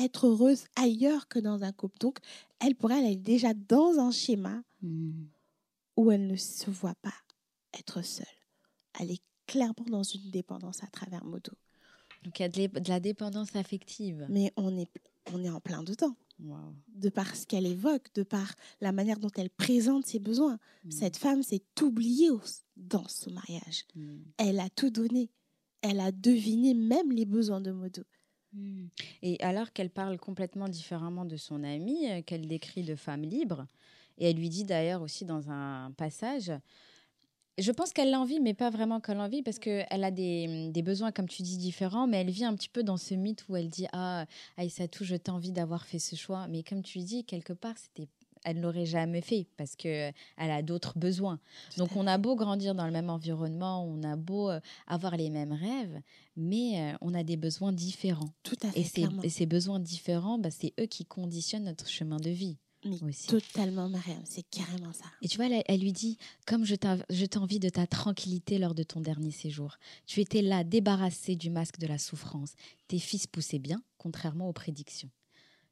être 0.00 0.26
heureuse 0.26 0.64
ailleurs 0.76 1.28
que 1.28 1.38
dans 1.38 1.62
un 1.62 1.72
couple. 1.72 1.98
Donc, 1.98 2.18
elle, 2.60 2.74
pour 2.74 2.90
elle, 2.90 3.04
elle 3.04 3.12
est 3.12 3.16
déjà 3.16 3.54
dans 3.54 3.98
un 3.98 4.10
schéma 4.10 4.62
hmm. 4.82 5.24
où 5.96 6.10
elle 6.10 6.26
ne 6.26 6.36
se 6.36 6.70
voit 6.70 6.96
pas 6.96 7.14
être 7.78 8.02
seule. 8.02 8.26
Elle 8.98 9.10
est 9.10 9.22
clairement 9.46 9.86
dans 9.88 10.02
une 10.02 10.30
dépendance 10.30 10.82
à 10.82 10.86
travers 10.86 11.24
Modo. 11.24 11.52
Donc 12.24 12.38
il 12.38 12.42
y 12.42 12.44
a 12.44 12.48
de, 12.48 12.88
la 12.88 13.00
dépendance 13.00 13.54
affective. 13.54 14.26
Mais 14.30 14.52
on 14.56 14.76
est, 14.78 14.90
on 15.32 15.44
est 15.44 15.50
en 15.50 15.60
plein 15.60 15.82
dedans. 15.82 16.16
De 16.88 17.10
par 17.10 17.36
ce 17.36 17.46
qu'elle 17.46 17.66
évoque, 17.66 18.12
de 18.14 18.24
par 18.24 18.54
la 18.80 18.90
manière 18.90 19.20
dont 19.20 19.30
elle 19.36 19.50
présente 19.50 20.06
ses 20.06 20.18
besoins. 20.18 20.58
Hmm. 20.84 20.90
Cette 20.90 21.16
femme 21.16 21.42
s'est 21.42 21.62
oubliée 21.80 22.30
dans 22.76 23.06
ce 23.06 23.30
mariage. 23.30 23.84
Hmm. 23.94 24.18
Elle 24.38 24.58
a 24.58 24.68
tout 24.70 24.90
donné. 24.90 25.30
Elle 25.80 26.00
a 26.00 26.10
deviné 26.12 26.74
même 26.74 27.12
les 27.12 27.26
besoins 27.26 27.60
de 27.60 27.70
Modo. 27.70 28.02
Hmm. 28.54 28.86
Et 29.22 29.36
alors 29.42 29.72
qu'elle 29.72 29.90
parle 29.90 30.18
complètement 30.18 30.68
différemment 30.68 31.24
de 31.24 31.36
son 31.36 31.64
amie, 31.64 32.10
euh, 32.10 32.22
qu'elle 32.22 32.46
décrit 32.46 32.82
de 32.82 32.94
femme 32.94 33.22
libre, 33.22 33.66
et 34.18 34.30
elle 34.30 34.36
lui 34.36 34.48
dit 34.48 34.64
d'ailleurs 34.64 35.02
aussi 35.02 35.24
dans 35.24 35.50
un 35.50 35.90
passage 35.96 36.52
je 37.58 37.70
pense 37.70 37.92
qu'elle 37.92 38.10
l'envie, 38.10 38.40
mais 38.40 38.54
pas 38.54 38.70
vraiment 38.70 39.00
qu'elle 39.00 39.18
l'envie, 39.18 39.42
parce 39.42 39.58
qu'elle 39.58 39.86
a 40.04 40.10
des, 40.10 40.70
des, 40.70 40.82
besoins, 40.82 41.12
comme 41.12 41.28
tu 41.28 41.42
dis, 41.42 41.56
différents, 41.56 42.06
mais 42.06 42.20
elle 42.20 42.30
vit 42.30 42.44
un 42.44 42.54
petit 42.54 42.68
peu 42.68 42.82
dans 42.82 42.96
ce 42.96 43.14
mythe 43.14 43.44
où 43.48 43.56
elle 43.56 43.68
dit 43.68 43.86
Ah, 43.92 44.26
Aïssatou, 44.56 45.04
je 45.04 45.16
t'envie 45.16 45.52
d'avoir 45.52 45.86
fait 45.86 45.98
ce 45.98 46.16
choix. 46.16 46.48
Mais 46.48 46.62
comme 46.62 46.82
tu 46.82 46.98
dis, 46.98 47.24
quelque 47.24 47.52
part, 47.52 47.76
c'était 47.78 48.08
elle 48.44 48.58
ne 48.58 48.62
l'aurait 48.62 48.86
jamais 48.86 49.20
fait 49.20 49.46
parce 49.56 49.74
qu'elle 49.74 50.14
a 50.36 50.62
d'autres 50.62 50.98
besoins. 50.98 51.40
Donc 51.76 51.96
on 51.96 52.06
a 52.06 52.18
beau 52.18 52.36
grandir 52.36 52.74
dans 52.74 52.86
le 52.86 52.92
même 52.92 53.10
environnement, 53.10 53.84
on 53.84 54.02
a 54.02 54.16
beau 54.16 54.50
euh, 54.50 54.60
avoir 54.86 55.16
les 55.16 55.30
mêmes 55.30 55.52
rêves, 55.52 56.00
mais 56.36 56.80
euh, 56.80 56.96
on 57.00 57.14
a 57.14 57.24
des 57.24 57.36
besoins 57.36 57.72
différents. 57.72 58.30
Tout 58.42 58.56
à 58.62 58.70
fait. 58.70 58.80
Et 58.80 58.84
ces, 58.84 59.06
et 59.22 59.28
ces 59.30 59.46
besoins 59.46 59.80
différents, 59.80 60.38
bah, 60.38 60.50
c'est 60.50 60.72
eux 60.80 60.86
qui 60.86 61.04
conditionnent 61.04 61.64
notre 61.64 61.88
chemin 61.88 62.18
de 62.18 62.30
vie. 62.30 62.58
totalement, 63.28 63.88
Mariam, 63.88 64.22
c'est 64.24 64.44
carrément 64.50 64.92
ça. 64.92 65.06
Et 65.22 65.28
tu 65.28 65.38
vois, 65.38 65.46
elle, 65.66 65.80
lui 65.80 65.92
dit 65.92 66.18
Comme 66.46 66.64
je 66.64 67.24
t'envie 67.26 67.58
de 67.58 67.68
ta 67.70 67.86
tranquillité 67.86 68.58
lors 68.58 68.74
de 68.74 68.82
ton 68.82 69.00
dernier 69.00 69.30
séjour. 69.30 69.78
Tu 70.06 70.20
étais 70.20 70.42
là, 70.42 70.64
débarrassé 70.64 71.34
du 71.34 71.50
masque 71.50 71.78
de 71.78 71.86
la 71.86 71.98
souffrance. 71.98 72.52
Tes 72.88 72.98
fils 72.98 73.26
poussaient 73.26 73.58
bien, 73.58 73.82
contrairement 73.96 74.48
aux 74.48 74.52
prédictions. 74.52 75.10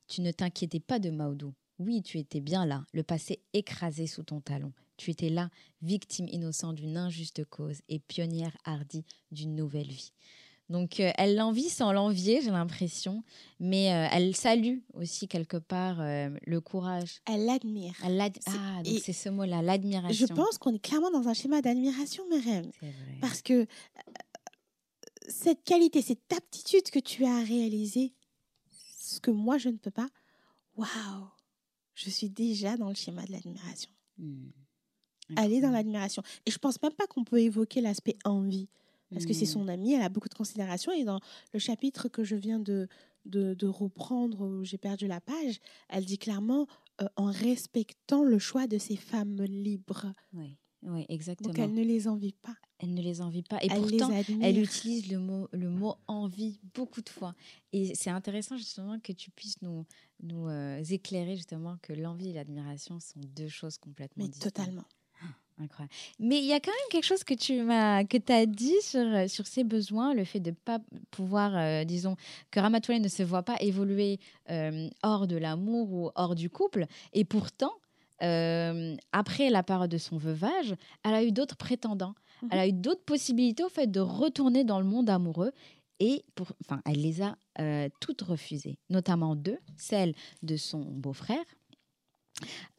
Tu 0.09 0.21
ne 0.21 0.33
t'inquiétais 0.33 0.81
pas 0.81 0.99
de 0.99 1.11
Maudou. 1.11 1.55
Oui, 1.79 2.03
tu 2.03 2.19
étais 2.19 2.41
bien 2.41 2.67
là, 2.67 2.85
le 2.93 3.03
passé 3.03 3.43
écrasé 3.53 4.07
sous 4.07 4.23
ton 4.23 4.41
talon. 4.41 4.73
Tu 4.97 5.11
étais 5.11 5.31
là, 5.31 5.51
victime 5.81 6.29
innocente 6.29 6.77
d'une 6.77 6.97
injuste 6.97 7.45
cause 7.45 7.81
et 7.89 7.99
pionnière 7.99 8.57
hardie 8.65 9.05
d'une 9.31 9.57
nouvelle 9.57 9.89
vie. 9.89 10.13
Donc 10.69 11.01
euh, 11.01 11.11
elle 11.19 11.37
l'envie 11.37 11.69
sans 11.69 11.93
l'envier, 11.93 12.41
j'ai 12.41 12.51
l'impression, 12.51 13.23
mais 13.61 13.93
euh, 13.93 14.09
elle 14.11 14.35
salue 14.35 14.79
aussi 14.95 15.29
quelque 15.29 15.59
part 15.59 16.01
euh, 16.01 16.31
le 16.47 16.61
courage. 16.61 17.21
Elle 17.27 17.45
l'admire. 17.45 17.95
ah, 18.47 18.83
donc 18.83 18.99
c'est 19.05 19.13
ce 19.13 19.29
mot-là, 19.29 19.61
l'admiration. 19.61 20.27
Je 20.27 20.33
pense 20.33 20.59
qu'on 20.59 20.75
est 20.75 20.79
clairement 20.79 21.11
dans 21.11 21.29
un 21.29 21.35
schéma 21.35 21.61
d'admiration, 21.61 22.25
Merem. 22.31 22.71
Parce 23.21 23.43
que 23.43 23.67
cette 25.29 25.63
qualité, 25.65 26.01
cette 26.01 26.33
aptitude 26.33 26.91
que 26.91 27.01
tu 27.01 27.25
as 27.27 27.37
à 27.37 27.43
réaliser, 27.43 28.15
ce 28.99 29.21
que 29.21 29.31
moi 29.31 29.59
je 29.59 29.69
ne 29.69 29.77
peux 29.77 29.91
pas, 29.91 30.09
waouh 30.77 31.29
Je 32.03 32.11
suis 32.11 32.29
déjà 32.29 32.77
dans 32.77 32.88
le 32.88 32.95
schéma 32.95 33.25
de 33.25 33.33
l'admiration. 33.33 33.91
Hmm. 34.19 34.51
Elle 35.37 35.53
est 35.53 35.61
dans 35.61 35.71
l'admiration. 35.71 36.23
Et 36.47 36.51
je 36.51 36.59
pense 36.59 36.81
même 36.83 36.93
pas 36.93 37.07
qu'on 37.07 37.25
peut 37.25 37.41
évoquer 37.41 37.81
l'aspect 37.81 38.17
envie 38.25 38.69
parce 39.12 39.27
que 39.27 39.33
c'est 39.33 39.47
son 39.47 39.69
amie, 39.69 39.95
elle 39.95 40.03
a 40.03 40.09
beaucoup 40.09 40.29
de 40.29 40.35
considération. 40.35 40.93
Et 40.93 41.05
dans 41.05 41.21
le 41.53 41.59
chapitre 41.59 42.09
que 42.09 42.25
je 42.25 42.37
viens 42.37 42.59
de, 42.59 42.88
de, 43.25 43.67
reprendre, 43.67 44.47
où 44.47 44.65
j'ai 44.65 44.79
perdu 44.79 45.07
la 45.07 45.21
page, 45.21 45.61
elle 45.88 46.05
dit 46.05 46.19
clairement 46.19 46.67
euh, 47.01 47.07
en 47.17 47.27
respectant 47.27 48.25
le 48.25 48.38
choix 48.38 48.67
de 48.67 48.79
ces 48.79 48.97
femmes 48.97 49.43
libres. 49.43 50.12
Oui. 50.33 50.57
Oui, 50.85 51.07
exactement. 51.09 51.51
Donc 51.51 51.59
elle 51.59 51.75
ne 51.75 51.83
les 51.83 52.09
envie 52.09 52.33
pas. 52.33 52.57
Elle 52.79 52.95
ne 52.95 53.03
les 53.03 53.21
envie 53.21 53.42
pas. 53.42 53.59
Et 53.62 53.68
pourtant, 53.68 54.11
elle 54.40 54.59
utilise 54.59 55.11
le 55.11 55.18
mot, 55.18 55.49
le 55.53 55.68
mot 55.71 55.97
envie 56.09 56.59
beaucoup 56.75 57.01
de 57.01 57.09
fois. 57.09 57.35
Et 57.73 57.95
c'est 57.95 58.11
intéressant 58.11 58.57
justement 58.57 58.99
que 58.99 59.12
tu 59.12 59.31
puisses 59.31 59.62
nous, 59.62 59.87
nous 60.23 60.49
euh, 60.49 60.83
éclairer 60.83 61.37
justement 61.37 61.77
que 61.83 61.92
l'envie 61.92 62.31
et 62.31 62.33
l'admiration 62.33 62.99
sont 62.99 63.21
deux 63.37 63.49
choses 63.49 63.79
complètement 63.79 64.25
Mais 64.25 64.31
différentes. 64.31 64.55
Totalement. 64.55 64.85
Incroyable. 65.59 65.95
Mais 66.18 66.38
il 66.38 66.47
y 66.47 66.53
a 66.53 66.59
quand 66.59 66.73
même 66.73 66.90
quelque 66.90 67.05
chose 67.05 67.23
que 67.23 67.35
tu 67.35 67.62
m'as 67.62 68.03
que 68.05 68.16
as 68.33 68.47
dit 68.47 68.81
sur, 68.83 69.01
euh, 69.01 69.29
sur 69.29 69.47
ses 69.47 69.62
besoins, 69.62 70.14
le 70.14 70.25
fait 70.25 70.40
de 70.40 70.51
ne 70.51 70.57
pas 70.57 70.81
pouvoir, 71.12 71.57
euh, 71.57 71.85
disons, 71.85 72.16
que 72.51 72.59
Ramatoulaye 72.59 73.01
ne 73.01 73.09
se 73.09 73.23
voit 73.23 73.45
pas 73.45 73.57
évoluer 73.61 74.18
euh, 74.51 74.88
hors 75.05 75.29
de 75.29 75.37
l'amour 75.37 75.92
ou 75.92 76.11
hors 76.16 76.35
du 76.35 76.51
couple. 76.51 76.87
Et 77.12 77.25
pourtant, 77.25 77.73
après 78.23 79.51
la 79.51 79.63
parole 79.63 79.89
de 79.89 79.99
son 79.99 80.17
veuvage, 80.17 80.75
elle 81.05 81.15
a 81.15 81.25
eu 81.25 81.33
d'autres 81.33 81.57
prétendants. 81.57 82.15
Mhm. 82.43 82.49
Elle 82.53 82.59
a 82.59 82.67
eu 82.69 82.73
d'autres 82.73 83.05
possibilités 83.05 83.65
au 83.65 83.69
fait 83.69 83.91
de 83.91 84.01
retourner 84.01 84.65
dans 84.65 84.81
le 84.81 84.87
monde 84.87 85.11
amoureux. 85.11 85.53
Et 86.01 86.25
pour, 86.35 86.53
enfin, 86.65 86.83
elle 86.85 87.01
les 87.01 87.23
a 87.23 87.37
toutes 88.01 88.23
refusées, 88.23 88.79
notamment 88.91 89.37
deux, 89.37 89.59
celle 89.77 90.15
de 90.43 90.57
son 90.57 90.81
beau-frère, 90.81 91.45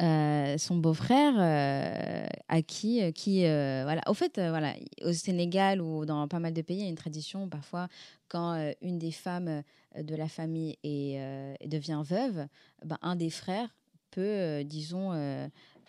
euh, 0.02 0.58
son 0.58 0.78
beau-frère, 0.78 1.34
euh, 1.38 2.26
à 2.48 2.62
qui, 2.62 3.02
euh, 3.02 3.12
qui 3.12 3.42
voilà, 3.42 4.02
au 4.08 4.14
fait, 4.14 4.36
voilà, 4.36 4.74
au 5.04 5.14
Sénégal 5.14 5.82
ou 5.82 6.06
dans 6.06 6.28
pas 6.28 6.40
mal 6.40 6.54
de 6.54 6.62
pays, 6.62 6.78
il 6.78 6.84
y 6.84 6.86
a 6.86 6.90
une 6.90 6.96
tradition 6.96 7.48
parfois 7.50 7.88
quand 8.28 8.74
une 8.82 8.98
des 8.98 9.12
femmes 9.12 9.64
de 9.96 10.16
la 10.16 10.28
famille 10.28 10.78
est, 10.84 11.58
devient 11.68 12.02
veuve, 12.04 12.48
ben, 12.84 12.98
un 13.02 13.16
des 13.16 13.30
frères 13.30 13.70
peut, 14.14 14.64
disons, 14.64 15.12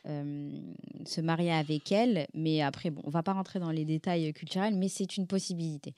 se 0.05 1.21
marier 1.21 1.53
avec 1.53 1.93
elle, 1.93 2.27
mais 2.35 2.63
après, 2.63 2.91
bon, 2.91 3.03
on 3.05 3.11
va 3.11 3.23
pas 3.23 3.33
rentrer 3.33 3.59
dans 3.59 3.71
les 3.71 3.85
détails 3.85 4.33
culturels, 4.33 4.75
mais 4.75 4.89
c'est 4.89 5.17
une 5.17 5.27
possibilité. 5.27 5.95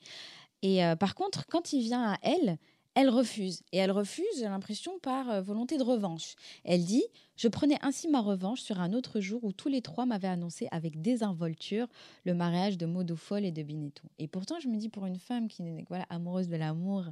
Et 0.61 0.81
par 0.99 1.15
contre, 1.15 1.45
quand 1.47 1.73
il 1.73 1.81
vient 1.81 2.13
à 2.13 2.17
elle, 2.21 2.57
elle 2.95 3.09
refuse. 3.09 3.61
Et 3.71 3.77
elle 3.77 3.91
refuse, 3.91 4.41
l'impression, 4.41 4.97
par 4.99 5.43
volonté 5.43 5.77
de 5.77 5.83
revanche. 5.83 6.35
Elle 6.63 6.83
dit 6.83 7.03
je 7.37 7.47
prenais 7.47 7.77
ainsi 7.81 8.07
ma 8.07 8.19
revanche 8.19 8.61
sur 8.61 8.79
un 8.79 8.93
autre 8.93 9.19
jour 9.19 9.43
où 9.43 9.51
tous 9.51 9.69
les 9.69 9.81
trois 9.81 10.05
m'avaient 10.05 10.27
annoncé 10.27 10.67
avec 10.71 11.01
désinvolture 11.01 11.87
le 12.25 12.33
mariage 12.33 12.77
de 12.77 12.85
Modofolle 12.85 13.45
et 13.45 13.51
de 13.51 13.63
Binetto. 13.63 14.03
Et 14.17 14.27
pourtant, 14.27 14.59
je 14.59 14.67
me 14.67 14.77
dis, 14.77 14.89
pour 14.89 15.05
une 15.05 15.19
femme 15.19 15.47
qui 15.47 15.61
est 15.61 15.85
voilà, 15.87 16.05
amoureuse 16.09 16.49
de 16.49 16.55
l'amour, 16.55 17.05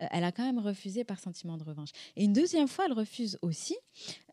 euh, 0.00 0.06
elle 0.10 0.24
a 0.24 0.32
quand 0.32 0.44
même 0.44 0.58
refusé 0.58 1.04
par 1.04 1.18
sentiment 1.18 1.56
de 1.56 1.64
revanche. 1.64 1.90
Et 2.16 2.24
une 2.24 2.32
deuxième 2.32 2.68
fois, 2.68 2.86
elle 2.86 2.92
refuse 2.92 3.38
aussi 3.42 3.76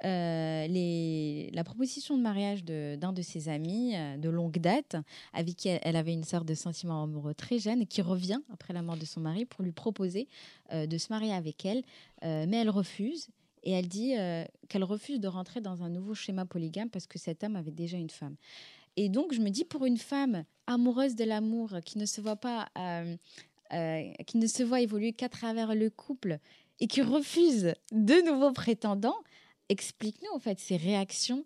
euh, 0.04 1.50
la 1.54 1.64
proposition 1.64 2.18
de 2.18 2.22
mariage 2.22 2.64
d'un 2.64 3.14
de, 3.14 3.22
ses 3.22 3.50
amis 3.50 3.96
euh, 3.96 4.18
de 4.18 4.30
longue 4.30 4.60
date, 4.60 4.96
avec 5.34 5.56
qui 5.56 5.70
elle, 5.70 5.96
avait 5.96 6.14
une 6.14 6.24
sorte 6.24 6.46
de 6.46 6.56
sentiment 6.56 7.04
amoureux 7.04 7.34
très 7.34 7.60
jeune, 7.60 7.82
et 7.82 7.86
qui 7.86 8.02
revient 8.02 8.40
après 8.54 8.74
la 8.74 8.82
mort 8.82 8.98
de 8.98 9.06
son 9.06 9.22
mari 9.22 9.46
pour 9.46 9.64
lui 9.64 9.72
proposer 9.72 10.28
de 10.74 10.98
se 10.98 11.08
marier 11.12 11.34
avec 11.34 11.66
elle. 11.66 11.84
mais 12.22 12.58
elle 12.58 12.70
refuse 12.70 13.30
et 13.68 13.72
elle 13.72 13.90
dit 13.90 14.16
euh, 14.16 14.46
qu'elle 14.70 14.86
refuse 14.86 15.20
de 15.20 15.28
rentrer 15.28 15.60
dans 15.60 15.84
un 15.84 15.90
nouveau 15.90 16.14
schéma 16.14 16.46
polygame 16.46 16.90
parce 16.90 17.06
que 17.06 17.20
cet 17.20 17.44
homme 17.44 17.58
avait 17.58 17.70
déjà 17.70 17.98
une 17.98 18.10
femme. 18.10 18.38
Et 18.96 19.10
donc, 19.10 19.34
je 19.34 19.42
me 19.42 19.50
dis, 19.50 19.66
pour 19.66 19.86
une 19.86 19.98
femme 19.98 20.46
amoureuse 20.68 21.16
de 21.16 21.26
l'amour, 21.26 21.76
qui 21.84 21.98
ne 21.98 22.06
se 22.06 22.22
voit 22.22 22.38
pas, 22.38 22.70
euh, 22.78 23.18
euh, 23.74 24.14
qui 24.26 24.38
ne 24.38 24.48
se 24.48 24.64
voit 24.64 24.80
évoluer 24.80 25.12
qu'à 25.12 25.28
travers 25.28 25.76
le 25.76 25.90
couple 25.90 26.40
et 26.80 26.88
qui 26.88 27.02
refuse 27.02 27.74
de 27.92 28.26
nouveaux 28.26 28.54
prétendants, 28.54 29.18
explique-nous 29.68 30.34
en 30.34 30.40
fait 30.40 30.60
ses 30.60 30.78
réactions 30.78 31.44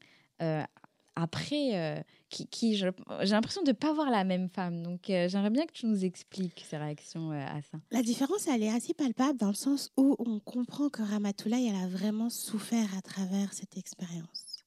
après, 1.16 1.76
euh, 1.76 2.02
qui, 2.30 2.48
qui 2.48 2.76
j'ai 2.76 2.92
l'impression 3.22 3.64
de 3.64 3.70
ne 3.70 3.76
pas 3.76 3.94
voir 3.94 4.10
la 4.10 4.24
même 4.24 4.50
femme. 4.50 4.82
Donc, 4.82 5.10
euh, 5.10 5.28
j'aimerais 5.28 5.50
bien 5.50 5.66
que 5.66 5.74
tu 5.74 5.86
nous 5.86 6.06
expliques 6.06 6.66
ses 6.68 6.78
réactions 6.78 7.32
euh, 7.32 7.46
à 7.46 7.62
ça. 7.62 7.80
La 7.92 8.02
différence, 8.02 8.48
elle 8.48 8.64
est 8.64 8.70
assez 8.70 8.94
palpable 8.94 9.38
dans 9.38 9.50
le 9.50 9.54
sens 9.54 9.92
où 9.98 10.16
on 10.20 10.40
comprend 10.40 10.90
que 10.90 11.02
Ramatoulaye, 11.02 11.68
elle 11.68 11.84
a 11.84 11.88
vraiment 11.88 12.30
souffert 12.30 12.96
à 12.98 13.02
travers 13.02 13.54
cette 13.54 13.78
expérience. 13.78 14.64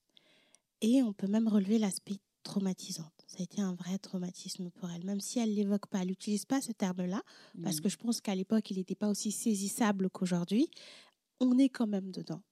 Et 0.81 1.03
on 1.03 1.13
peut 1.13 1.27
même 1.27 1.49
relever 1.49 1.79
l'aspect 1.79 2.19
traumatisant. 2.43 3.11
Ça 3.27 3.39
a 3.41 3.43
été 3.43 3.63
un 3.63 3.75
vrai 3.75 3.99
traumatisme 3.99 4.71
pour 4.71 4.91
elle, 4.91 5.05
même 5.05 5.21
si 5.21 5.39
elle 5.39 5.51
ne 5.51 5.55
l'évoque 5.55 5.87
pas. 5.87 6.03
Elle 6.03 6.09
n'utilise 6.09 6.45
pas 6.45 6.61
ce 6.61 6.73
terme-là, 6.73 7.23
parce 7.63 7.79
mm. 7.79 7.81
que 7.81 7.89
je 7.89 7.97
pense 7.97 8.21
qu'à 8.21 8.35
l'époque, 8.35 8.71
il 8.71 8.77
n'était 8.77 8.95
pas 8.95 9.09
aussi 9.09 9.33
saisissable 9.33 10.11
qu'aujourd'hui. 10.11 10.69
On 11.41 11.59
est 11.59 11.71
quand 11.71 11.87
même 11.87 12.13
dedans. 12.13 12.43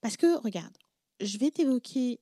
Parce 0.00 0.16
que, 0.16 0.38
regarde, 0.38 0.76
je 1.20 1.36
vais 1.36 1.50
t'évoquer 1.50 2.20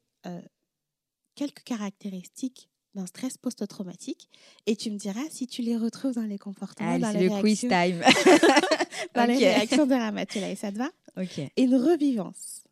quelques 1.39 1.63
caractéristiques 1.63 2.69
d'un 2.97 3.07
stress 3.07 3.39
post-traumatique 3.39 4.29
et 4.67 4.75
tu 4.75 4.91
me 4.91 4.97
diras 4.97 5.23
si 5.31 5.47
tu 5.47 5.63
les 5.63 5.77
retrouves 5.77 6.15
dans 6.15 6.23
les 6.23 6.37
comportements, 6.37 6.99
dans 6.99 7.13
les 7.13 7.29
le 7.29 7.41
quiz 7.41 7.61
time. 7.61 8.03
dans 9.15 9.25
les 9.25 9.37
réactions 9.37 9.87
de 9.87 9.95
Ramatula. 9.95 10.51
Et 10.51 10.57
ça 10.57 10.73
te 10.73 10.79
va? 10.79 10.91
Ok. 11.17 11.41
Une 11.57 11.77
revivance 11.77 12.65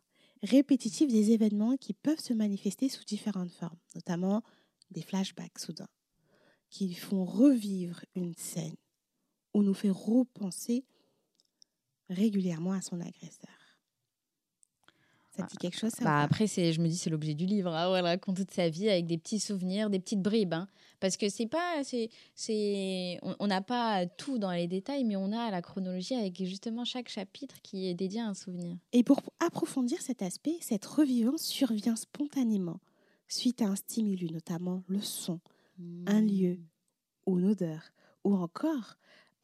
répétitive 0.43 1.09
des 1.09 1.31
événements 1.31 1.77
qui 1.77 1.93
peuvent 1.93 2.19
se 2.19 2.33
manifester 2.33 2.89
sous 2.89 3.05
différentes 3.05 3.51
formes, 3.51 3.79
notamment 3.95 4.43
des 4.91 5.01
flashbacks 5.01 5.59
soudains, 5.59 5.89
qui 6.69 6.93
font 6.93 7.23
revivre 7.23 8.03
une 8.15 8.35
scène 8.35 8.75
ou 9.53 9.63
nous 9.63 9.73
fait 9.73 9.91
repenser 9.91 10.83
régulièrement 12.09 12.73
à 12.73 12.81
son 12.81 12.99
agresseur. 12.99 13.56
Ça 15.37 15.43
dit 15.43 15.57
quelque 15.57 15.77
chose 15.77 15.91
ça 15.91 16.03
bah 16.03 16.21
Après, 16.21 16.47
je 16.47 16.79
me 16.79 16.87
dis 16.87 16.97
c'est 16.97 17.09
l'objet 17.09 17.33
du 17.33 17.45
livre. 17.45 17.73
Hein, 17.73 17.95
elle 17.95 18.05
raconte 18.05 18.37
toute 18.37 18.51
sa 18.51 18.69
vie 18.69 18.89
avec 18.89 19.05
des 19.05 19.17
petits 19.17 19.39
souvenirs, 19.39 19.89
des 19.89 19.99
petites 19.99 20.21
bribes. 20.21 20.53
Hein. 20.53 20.67
parce 20.99 21.17
que 21.17 21.29
c'est 21.29 21.47
pas, 21.47 21.83
c'est, 21.83 23.19
on 23.39 23.47
n'a 23.47 23.61
pas 23.61 24.05
tout 24.05 24.37
dans 24.37 24.51
les 24.51 24.67
détails, 24.67 25.03
mais 25.03 25.15
on 25.15 25.31
a 25.31 25.51
la 25.51 25.61
chronologie 25.61 26.15
avec 26.15 26.43
justement 26.43 26.85
chaque 26.85 27.09
chapitre 27.09 27.55
qui 27.61 27.87
est 27.87 27.93
dédié 27.93 28.21
à 28.21 28.27
un 28.27 28.33
souvenir. 28.33 28.75
Et 28.93 29.03
pour 29.03 29.21
approfondir 29.39 30.01
cet 30.01 30.21
aspect, 30.21 30.57
cette 30.61 30.85
revivance 30.85 31.43
survient 31.43 31.95
spontanément 31.95 32.79
suite 33.27 33.61
à 33.61 33.65
un 33.65 33.75
stimulus, 33.75 34.31
notamment 34.31 34.83
le 34.87 35.01
son, 35.01 35.39
un 36.05 36.21
mmh. 36.21 36.27
lieu 36.27 36.59
ou 37.25 37.39
une 37.39 37.45
odeur, 37.45 37.81
ou 38.23 38.35
encore 38.35 38.95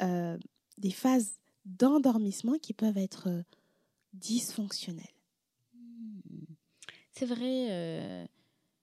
euh, 0.01 0.37
des 0.77 0.91
phases 0.91 1.39
d'endormissement 1.65 2.57
qui 2.61 2.73
peuvent 2.73 2.97
être 2.97 3.27
euh, 3.29 3.43
dysfonctionnelles. 4.13 5.05
C'est 7.13 7.25
vrai. 7.25 7.67
Euh, 7.69 8.25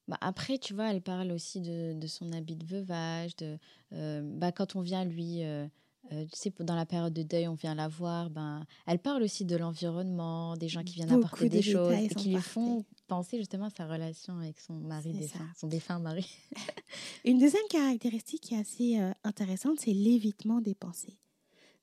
bah, 0.07 0.17
après, 0.21 0.57
tu 0.57 0.73
vois, 0.73 0.91
elle 0.91 1.01
parle 1.01 1.31
aussi 1.31 1.61
de, 1.61 1.93
de 1.93 2.07
son 2.07 2.31
habit 2.33 2.55
de 2.55 2.65
veuvage. 2.65 3.35
De, 3.35 3.57
euh, 3.93 4.21
bah, 4.23 4.51
quand 4.51 4.75
on 4.75 4.81
vient 4.81 5.03
lui, 5.05 5.43
euh, 5.43 5.67
tu 6.09 6.27
sais, 6.33 6.53
dans 6.61 6.75
la 6.75 6.85
période 6.85 7.13
de 7.13 7.23
deuil, 7.23 7.47
on 7.47 7.53
vient 7.53 7.75
la 7.75 7.87
voir. 7.87 8.29
Ben, 8.29 8.65
elle 8.87 8.99
parle 8.99 9.23
aussi 9.23 9.45
de 9.45 9.55
l'environnement, 9.57 10.55
des 10.55 10.69
gens 10.69 10.83
qui 10.83 10.95
viennent 10.95 11.11
apporter 11.11 11.49
des 11.49 11.61
choses 11.61 11.93
et 11.93 12.07
qui 12.07 12.29
lui 12.29 12.41
font 12.41 12.85
penser 13.07 13.37
justement 13.37 13.65
à 13.65 13.69
sa 13.69 13.85
relation 13.85 14.37
avec 14.39 14.59
son 14.59 14.75
mari 14.75 15.11
défunt, 15.11 15.49
son 15.57 15.67
défunt 15.67 15.99
mari. 15.99 16.25
Une 17.25 17.37
deuxième 17.37 17.67
caractéristique 17.69 18.41
qui 18.41 18.55
est 18.55 18.59
assez 18.59 19.13
intéressante, 19.23 19.79
c'est 19.81 19.93
l'évitement 19.93 20.61
des 20.61 20.75
pensées. 20.75 21.17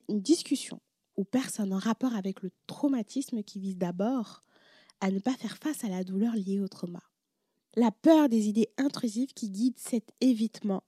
Une 0.08 0.22
discussion 0.22 0.80
ou 1.18 1.24
personne 1.24 1.74
en 1.74 1.78
rapport 1.78 2.14
avec 2.14 2.42
le 2.42 2.50
traumatisme 2.66 3.42
qui 3.42 3.58
vise 3.58 3.76
d'abord 3.76 4.44
à 5.00 5.10
ne 5.10 5.18
pas 5.18 5.34
faire 5.34 5.56
face 5.58 5.84
à 5.84 5.88
la 5.88 6.04
douleur 6.04 6.34
liée 6.34 6.60
au 6.60 6.68
trauma. 6.68 7.02
La 7.76 7.90
peur 7.90 8.28
des 8.28 8.48
idées 8.48 8.70
intrusives 8.76 9.32
qui 9.34 9.50
guident 9.50 9.78
cet 9.78 10.12
évitement 10.20 10.82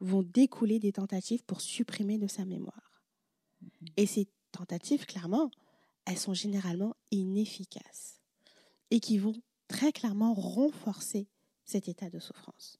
vont 0.00 0.22
découler 0.22 0.78
des 0.78 0.92
tentatives 0.92 1.44
pour 1.44 1.60
supprimer 1.60 2.18
de 2.18 2.26
sa 2.26 2.44
mémoire. 2.44 3.02
Mhm. 3.62 3.88
Et 3.96 4.06
ces 4.06 4.28
tentatives, 4.52 5.06
clairement, 5.06 5.50
elles 6.06 6.18
sont 6.18 6.34
généralement 6.34 6.94
inefficaces 7.10 8.20
et 8.90 9.00
qui 9.00 9.18
vont 9.18 9.34
très 9.68 9.92
clairement 9.92 10.34
renforcer 10.34 11.28
cet 11.64 11.88
état 11.88 12.10
de 12.10 12.18
souffrance. 12.18 12.78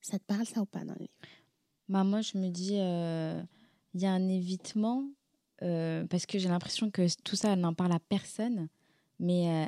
Ça 0.00 0.18
te 0.18 0.24
parle 0.24 0.46
ça 0.46 0.60
ou 0.60 0.66
pas 0.66 0.84
dans 0.84 0.94
le 0.94 1.00
livre? 1.00 1.12
Bah 1.88 2.04
Moi, 2.04 2.20
je 2.20 2.38
me 2.38 2.48
dis, 2.48 2.78
euh, 2.78 3.40
il 3.94 4.00
y 4.00 4.06
a 4.06 4.12
un 4.12 4.28
évitement 4.28 5.08
euh, 5.62 6.04
parce 6.06 6.26
que 6.26 6.38
j'ai 6.38 6.48
l'impression 6.48 6.90
que 6.90 7.06
tout 7.22 7.36
ça, 7.36 7.52
elle 7.52 7.60
n'en 7.60 7.74
parle 7.74 7.92
à 7.92 8.00
personne, 8.00 8.68
mais 9.18 9.48
euh, 9.48 9.66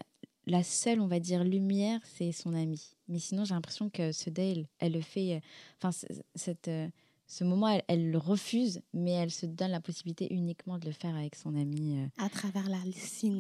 la 0.49 0.63
seule, 0.63 1.01
on 1.01 1.07
va 1.07 1.21
dire, 1.21 1.45
lumière, 1.45 2.01
c'est 2.05 2.33
son 2.33 2.55
amie. 2.55 2.97
Mais 3.09 3.19
sinon, 3.19 3.45
j'ai 3.45 3.55
l'impression 3.55 3.91
que 3.91 4.13
ce 4.13 4.31
Dale, 4.31 4.67
elle 4.79 4.93
le 4.93 5.01
fait. 5.01 5.37
Euh, 5.37 5.41
enfin, 5.81 5.91
cette, 6.35 6.69
euh, 6.69 6.89
ce 7.27 7.45
moment, 7.45 7.81
elle, 7.87 8.11
le 8.11 8.19
refuse, 8.19 8.81
mais 8.93 9.13
elle 9.13 9.31
se 9.31 9.47
donne 9.47 9.71
la 9.71 9.81
possibilité 9.81 10.33
uniquement 10.33 10.79
de 10.79 10.87
le 10.87 10.93
faire 10.93 11.15
avec 11.15 11.35
son 11.35 11.55
amie. 11.55 11.99
Euh, 11.99 12.25
à 12.25 12.29
travers 12.29 12.69
la 12.69 12.79
si, 12.95 13.31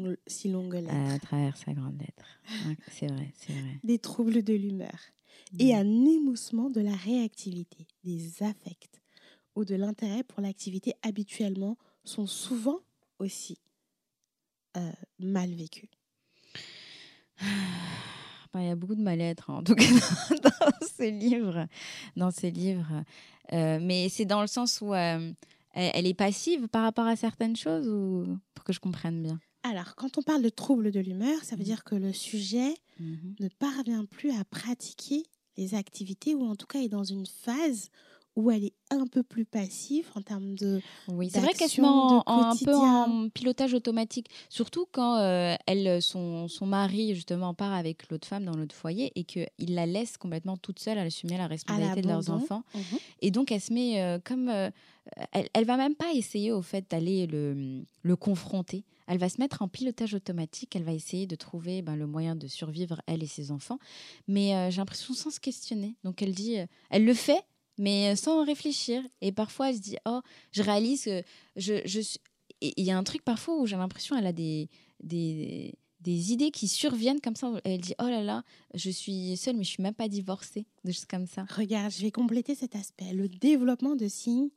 longue 0.48 0.74
lettre. 0.74 0.94
À 0.94 1.18
travers 1.18 1.56
sa 1.56 1.72
grande 1.72 1.98
lettre. 1.98 2.40
c'est 2.90 3.06
vrai, 3.06 3.32
c'est 3.34 3.52
vrai. 3.52 3.80
Des 3.84 3.98
troubles 3.98 4.42
de 4.42 4.54
l'humeur 4.54 4.98
et 5.58 5.72
mm. 5.72 5.78
un 5.78 6.04
émoussement 6.04 6.68
de 6.68 6.80
la 6.80 6.94
réactivité, 6.94 7.86
des 8.04 8.42
affects 8.42 9.00
ou 9.54 9.64
de 9.64 9.74
l'intérêt 9.74 10.22
pour 10.22 10.42
l'activité 10.42 10.92
habituellement 11.02 11.78
sont 12.04 12.26
souvent 12.26 12.80
aussi 13.18 13.58
mal 15.18 15.50
vécus. 15.50 15.88
Bah, 18.54 18.62
il 18.62 18.68
y 18.68 18.70
a 18.70 18.76
beaucoup 18.76 18.94
de 18.94 19.02
mal-être, 19.02 19.50
hein, 19.50 19.56
en 19.56 19.62
tout 19.62 19.74
cas, 19.74 19.84
dans, 20.42 20.86
ces 20.96 21.10
livres. 21.10 21.66
Dans 22.16 22.30
ces 22.30 22.50
livres. 22.50 23.04
Euh, 23.52 23.78
mais 23.78 24.08
c'est 24.08 24.24
dans 24.24 24.40
le 24.40 24.46
sens 24.46 24.80
où 24.80 24.94
euh, 24.94 25.32
elle, 25.74 26.06
est 26.06 26.14
passive 26.14 26.66
par 26.68 26.82
rapport 26.82 27.06
à 27.06 27.14
certaines 27.14 27.56
choses, 27.56 27.86
ou 27.86 28.38
pour 28.54 28.64
que 28.64 28.72
je 28.72 28.80
comprenne 28.80 29.22
bien? 29.22 29.38
Alors, 29.64 29.94
quand 29.96 30.16
on 30.16 30.22
parle 30.22 30.40
de 30.40 30.48
troubles 30.48 30.92
de 30.92 31.00
l'humeur, 31.00 31.44
ça 31.44 31.56
veut 31.56 31.60
mmh. 31.60 31.64
dire 31.64 31.84
que 31.84 31.94
le 31.94 32.14
sujet 32.14 32.74
mmh 33.00 33.16
ne 33.40 33.48
parvient 33.48 34.06
plus 34.06 34.30
à 34.30 34.44
pratiquer 34.44 35.24
les 35.58 35.74
activités 35.74 36.34
ou 36.34 36.46
en 36.46 36.56
tout 36.56 36.66
cas 36.66 36.80
est 36.80 36.88
dans 36.88 37.04
une 37.04 37.26
phase 37.26 37.90
où 38.38 38.52
elle 38.52 38.66
est 38.66 38.74
un 38.90 39.08
peu 39.08 39.24
plus 39.24 39.44
passive 39.44 40.06
en 40.14 40.22
termes 40.22 40.54
de. 40.54 40.80
Oui, 41.08 41.28
c'est 41.28 41.40
vrai 41.40 41.54
qu'elle 41.54 41.68
se 41.68 41.80
met 41.80 41.88
un 41.88 42.54
peu 42.64 42.72
en 42.72 43.28
pilotage 43.30 43.74
automatique, 43.74 44.28
surtout 44.48 44.86
quand 44.92 45.16
euh, 45.16 45.56
elle, 45.66 46.00
son, 46.00 46.46
son 46.46 46.64
mari 46.64 47.16
justement 47.16 47.52
part 47.52 47.72
avec 47.72 48.08
l'autre 48.10 48.28
femme 48.28 48.44
dans 48.44 48.56
l'autre 48.56 48.76
foyer 48.76 49.10
et 49.16 49.24
qu'il 49.24 49.48
la 49.58 49.86
laisse 49.86 50.16
complètement 50.16 50.56
toute 50.56 50.78
seule 50.78 50.98
à 50.98 51.02
assumer 51.02 51.36
la 51.36 51.48
responsabilité 51.48 52.00
de 52.00 52.06
leurs 52.06 52.30
enfants. 52.30 52.62
Mhm. 52.76 52.98
Et 53.22 53.32
donc 53.32 53.50
elle 53.50 53.60
se 53.60 53.72
met 53.72 54.00
euh, 54.00 54.20
comme. 54.24 54.48
Euh, 54.48 54.70
elle, 55.32 55.48
elle 55.54 55.64
va 55.64 55.76
même 55.76 55.96
pas 55.96 56.12
essayer 56.12 56.52
au 56.52 56.62
fait 56.62 56.88
d'aller 56.88 57.26
le, 57.26 57.82
le 58.02 58.16
confronter 58.16 58.84
elle 59.10 59.16
va 59.16 59.30
se 59.30 59.40
mettre 59.40 59.62
en 59.62 59.68
pilotage 59.68 60.12
automatique, 60.12 60.76
elle 60.76 60.82
va 60.82 60.92
essayer 60.92 61.26
de 61.26 61.34
trouver 61.34 61.80
ben, 61.80 61.96
le 61.96 62.06
moyen 62.06 62.36
de 62.36 62.46
survivre, 62.46 63.00
elle 63.06 63.22
et 63.22 63.26
ses 63.26 63.50
enfants, 63.50 63.78
mais 64.26 64.70
j'ai 64.70 64.82
l'impression 64.82 65.14
sans 65.14 65.30
se 65.30 65.40
questionner. 65.40 65.96
Donc 66.04 66.20
elle 66.20 66.34
dit, 66.34 66.58
elle 66.90 67.06
le 67.06 67.14
fait, 67.14 67.42
mais 67.78 68.16
sans 68.16 68.44
réfléchir. 68.44 69.02
Et 69.20 69.32
parfois, 69.32 69.70
elle 69.70 69.76
se 69.76 69.80
dit, 69.80 69.96
oh, 70.06 70.20
je 70.52 70.62
réalise 70.62 71.04
que 71.04 71.22
je, 71.56 71.80
je 71.84 72.00
suis... 72.00 72.20
Il 72.60 72.84
y 72.84 72.90
a 72.90 72.98
un 72.98 73.04
truc 73.04 73.22
parfois 73.22 73.56
où 73.56 73.66
j'ai 73.66 73.76
l'impression 73.76 74.16
qu'elle 74.16 74.26
a 74.26 74.32
des, 74.32 74.68
des, 75.00 75.74
des, 76.00 76.32
idées 76.32 76.50
qui 76.50 76.66
surviennent 76.66 77.20
comme 77.20 77.36
ça. 77.36 77.52
Elle 77.64 77.80
dit, 77.80 77.94
oh 78.00 78.08
là 78.08 78.20
là, 78.20 78.42
je 78.74 78.90
suis 78.90 79.36
seule, 79.36 79.56
mais 79.56 79.62
je 79.62 79.70
suis 79.70 79.82
même 79.82 79.94
pas 79.94 80.08
divorcée. 80.08 80.66
Des 80.82 80.92
choses 80.92 81.04
comme 81.04 81.26
ça. 81.26 81.44
Regarde, 81.48 81.92
je 81.92 82.02
vais 82.02 82.10
compléter 82.10 82.56
cet 82.56 82.74
aspect. 82.74 83.12
Le 83.12 83.28
développement 83.28 83.94
de 83.94 84.08
signes 84.08 84.50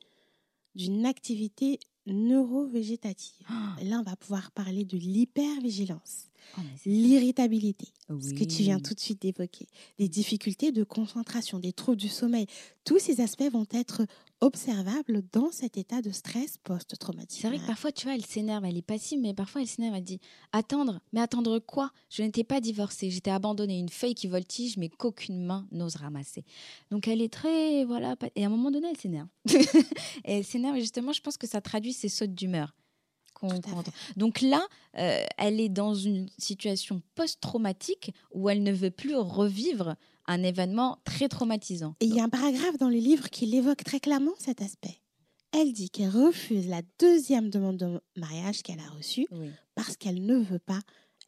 d'une 0.73 1.05
activité 1.05 1.79
neurovégétative. 2.07 3.45
Oh. 3.49 3.83
Là, 3.83 3.99
on 3.99 4.03
va 4.03 4.15
pouvoir 4.15 4.51
parler 4.51 4.83
de 4.83 4.97
l'hypervigilance. 4.97 6.30
Oh, 6.57 6.61
l'irritabilité, 6.85 7.87
ce 8.09 8.33
que 8.33 8.43
tu 8.43 8.63
viens 8.63 8.79
tout 8.79 8.93
de 8.93 8.99
suite 8.99 9.21
d'évoquer, 9.21 9.67
des 9.99 10.09
difficultés 10.09 10.71
de 10.71 10.83
concentration, 10.83 11.59
des 11.59 11.73
troubles 11.73 11.97
du 11.97 12.09
sommeil, 12.09 12.47
tous 12.83 12.99
ces 12.99 13.21
aspects 13.21 13.49
vont 13.51 13.67
être 13.71 14.05
observables 14.41 15.21
dans 15.31 15.51
cet 15.51 15.77
état 15.77 16.01
de 16.01 16.11
stress 16.11 16.57
post-traumatique. 16.63 17.41
C'est 17.41 17.47
vrai 17.47 17.59
que 17.59 17.67
parfois, 17.67 17.91
tu 17.91 18.05
vois, 18.05 18.15
elle 18.15 18.25
s'énerve, 18.25 18.65
elle 18.65 18.75
est 18.75 18.81
passive, 18.81 19.19
mais 19.21 19.33
parfois 19.33 19.61
elle 19.61 19.67
s'énerve, 19.67 19.95
elle 19.95 20.03
dit 20.03 20.19
Attendre, 20.51 20.99
mais 21.13 21.21
attendre 21.21 21.59
quoi? 21.59 21.91
Je 22.09 22.23
n'étais 22.23 22.43
pas 22.43 22.59
divorcée, 22.59 23.11
j'étais 23.11 23.31
abandonnée, 23.31 23.77
une 23.77 23.89
feuille 23.89 24.15
qui 24.15 24.27
voltige, 24.27 24.77
mais 24.77 24.89
qu'aucune 24.89 25.45
main 25.45 25.67
n'ose 25.71 25.95
ramasser. 25.95 26.43
Donc 26.89 27.07
elle 27.07 27.21
est 27.21 27.31
très. 27.31 27.85
Voilà, 27.85 28.15
et 28.35 28.43
à 28.43 28.47
un 28.47 28.49
moment 28.49 28.71
donné, 28.71 28.87
elle 28.89 28.97
s'énerve. 28.97 29.27
et 29.53 29.59
elle 30.23 30.43
s'énerve, 30.43 30.75
et 30.75 30.81
justement, 30.81 31.13
je 31.13 31.21
pense 31.21 31.37
que 31.37 31.47
ça 31.47 31.61
traduit 31.61 31.93
ses 31.93 32.09
sautes 32.09 32.33
d'humeur. 32.33 32.73
Donc 34.15 34.41
là, 34.41 34.65
euh, 34.97 35.23
elle 35.37 35.59
est 35.59 35.69
dans 35.69 35.95
une 35.95 36.29
situation 36.37 37.01
post-traumatique 37.15 38.13
où 38.33 38.49
elle 38.49 38.63
ne 38.63 38.71
veut 38.71 38.91
plus 38.91 39.15
revivre 39.15 39.95
un 40.27 40.43
événement 40.43 40.99
très 41.03 41.27
traumatisant. 41.27 41.95
Et 41.99 42.05
il 42.05 42.15
y 42.15 42.19
a 42.19 42.23
un 42.23 42.29
paragraphe 42.29 42.77
dans 42.77 42.89
le 42.89 42.97
livre 42.97 43.29
qui 43.29 43.45
l'évoque 43.45 43.83
très 43.83 43.99
clairement 43.99 44.33
cet 44.37 44.61
aspect. 44.61 45.01
Elle 45.51 45.73
dit 45.73 45.89
qu'elle 45.89 46.09
refuse 46.09 46.67
la 46.67 46.81
deuxième 46.99 47.49
demande 47.49 47.77
de 47.77 47.99
mariage 48.15 48.61
qu'elle 48.63 48.79
a 48.79 48.89
reçue 48.89 49.27
parce 49.75 49.97
qu'elle 49.97 50.25
ne 50.25 50.37
veut 50.37 50.59
pas 50.59 50.79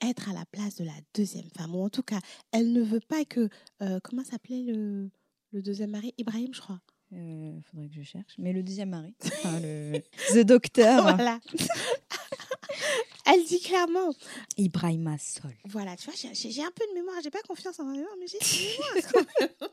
être 0.01 0.29
à 0.29 0.33
la 0.33 0.45
place 0.45 0.75
de 0.75 0.85
la 0.85 0.93
deuxième 1.13 1.49
femme. 1.57 1.75
Ou 1.75 1.83
en 1.83 1.89
tout 1.89 2.03
cas, 2.03 2.19
elle 2.51 2.71
ne 2.71 2.81
veut 2.81 3.01
pas 3.01 3.25
que... 3.25 3.49
euh, 3.81 3.99
comment 4.03 4.23
s'appelait 4.23 4.61
le, 4.61 5.09
le 5.51 5.61
deuxième 5.61 5.91
mari? 5.91 6.13
Ibrahim, 6.17 6.53
je 6.53 6.61
crois. 6.61 6.79
Il 7.15 7.61
faudrait 7.71 7.87
que 7.89 7.95
je 7.95 8.01
cherche. 8.03 8.33
Mais 8.37 8.53
le 8.53 8.63
deuxième 8.63 8.89
mari, 8.89 9.13
enfin, 9.25 9.59
le 9.61 9.99
The 10.33 10.45
Doctor, 10.45 11.01
Voilà. 11.15 11.39
elle 13.25 13.43
dit 13.45 13.59
clairement, 13.61 14.13
Ibrahima 14.57 15.17
Sol. 15.17 15.51
voilà, 15.65 15.95
tu 15.95 16.09
vois, 16.09 16.13
j'ai- 16.15 16.61
un 16.63 16.71
peu 16.75 16.85
de 16.89 16.93
mémoire, 16.93 17.15
j'ai 17.23 17.29
pas 17.31 17.41
confiance 17.47 17.79
en 17.79 17.85
ma 17.85 17.91
mémoire, 17.93 18.13
mais 18.19 18.25
j'ai 18.27 18.37
une 18.41 19.01
mémoire 19.19 19.71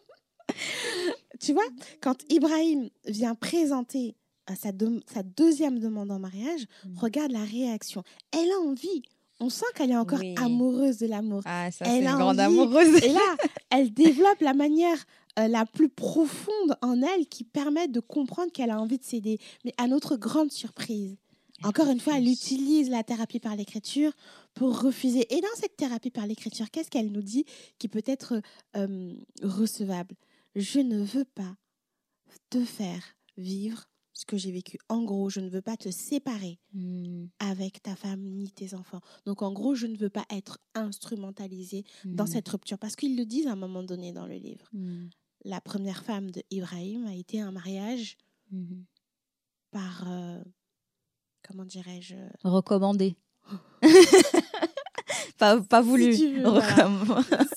tu 1.40 1.52
vois, 1.52 1.64
quand 2.02 2.16
Ibrahim 2.28 2.90
vient 3.06 3.34
présenter 3.34 4.14
euh, 4.50 4.54
sa, 4.60 5.22
deuxième 5.22 5.78
demande 5.78 6.10
en 6.10 6.18
mariage, 6.18 6.66
Mm. 6.84 6.98
regarde 6.98 7.32
la 7.32 7.44
réaction. 7.44 8.02
Elle 8.32 8.50
a 8.50 8.58
envie. 8.60 9.02
On 9.38 9.48
sent 9.48 9.64
qu'elle 9.74 9.90
est 9.92 9.96
encore 9.96 10.18
Oui. 10.18 10.34
amoureuse 10.38 10.98
de 10.98 11.06
l'amour. 11.06 11.40
Ah, 11.46 11.70
ça, 11.70 11.84
Elle 11.86 12.02
c'est 12.02 12.06
a 12.08 12.10
une 12.12 12.18
grande 12.18 12.40
amoureuse. 12.40 12.94
Et 13.02 13.08
là, 13.08 13.36
elle 13.70 13.90
développe 13.94 14.40
la 14.40 14.52
manière 14.52 14.98
euh, 15.38 15.48
la 15.48 15.66
plus 15.66 15.88
profonde 15.88 16.76
en 16.82 17.02
elle 17.02 17.26
qui 17.26 17.44
permet 17.44 17.88
de 17.88 18.00
comprendre 18.00 18.52
qu'elle 18.52 18.70
a 18.70 18.80
envie 18.80 18.98
de 18.98 19.04
céder. 19.04 19.38
Mais 19.64 19.74
à 19.78 19.86
notre 19.86 20.16
grande 20.16 20.50
surprise, 20.50 21.16
encore 21.62 21.88
une 21.88 22.00
fois, 22.00 22.16
elle 22.16 22.28
utilise 22.28 22.88
la 22.88 23.04
thérapie 23.04 23.38
par 23.38 23.54
l'écriture 23.54 24.12
pour 24.54 24.80
refuser. 24.80 25.26
Et 25.34 25.40
dans 25.40 25.48
cette 25.56 25.76
thérapie 25.76 26.10
par 26.10 26.26
l'écriture, 26.26 26.70
qu'est-ce 26.70 26.90
qu'elle 26.90 27.12
nous 27.12 27.22
dit 27.22 27.44
qui 27.78 27.88
peut 27.88 28.02
être 28.06 28.40
euh, 28.76 29.14
recevable? 29.42 30.14
Je 30.54 30.80
ne 30.80 31.02
veux 31.02 31.26
pas 31.26 31.54
te 32.48 32.64
faire 32.64 33.02
vivre 33.36 33.84
ce 34.20 34.26
que 34.26 34.36
j'ai 34.36 34.52
vécu. 34.52 34.76
En 34.90 35.02
gros, 35.02 35.30
je 35.30 35.40
ne 35.40 35.48
veux 35.48 35.62
pas 35.62 35.78
te 35.78 35.90
séparer 35.90 36.58
Hmm, 36.74 37.26
avec 37.38 37.82
ta 37.82 37.96
femme 37.96 38.20
ni 38.20 38.50
tes 38.50 38.74
enfants. 38.74 39.00
Donc 39.24 39.40
en 39.40 39.50
gros, 39.50 39.74
je 39.74 39.86
ne 39.86 39.96
veux 39.96 40.10
pas 40.10 40.26
être 40.30 40.58
instrumentalisée 40.74 41.84
dans 42.04 42.24
hmm, 42.24 42.26
cette 42.26 42.48
rupture. 42.48 42.78
Parce 42.78 42.96
qu'ils 42.96 43.16
le 43.16 43.24
disent 43.24 43.46
à 43.46 43.52
un 43.52 43.56
moment 43.56 43.82
donné 43.82 44.12
dans 44.12 44.26
le 44.26 44.34
livre. 44.34 44.68
hmm, 44.74 45.06
La 45.46 45.60
première 45.62 46.04
femme 46.04 46.30
de 46.30 46.42
Ibrahim 46.50 47.06
a 47.06 47.14
été 47.14 47.40
un 47.40 47.50
mariage 47.50 48.18
par, 49.70 50.04
euh, 50.06 50.42
comment 51.42 51.64
dirais-je, 51.64 52.16
Recommandé. 52.44 53.16
pas, 55.38 55.60
pas 55.62 55.80
voulu. 55.80 56.12
veux, 56.12 56.42
voilà. 56.42 56.90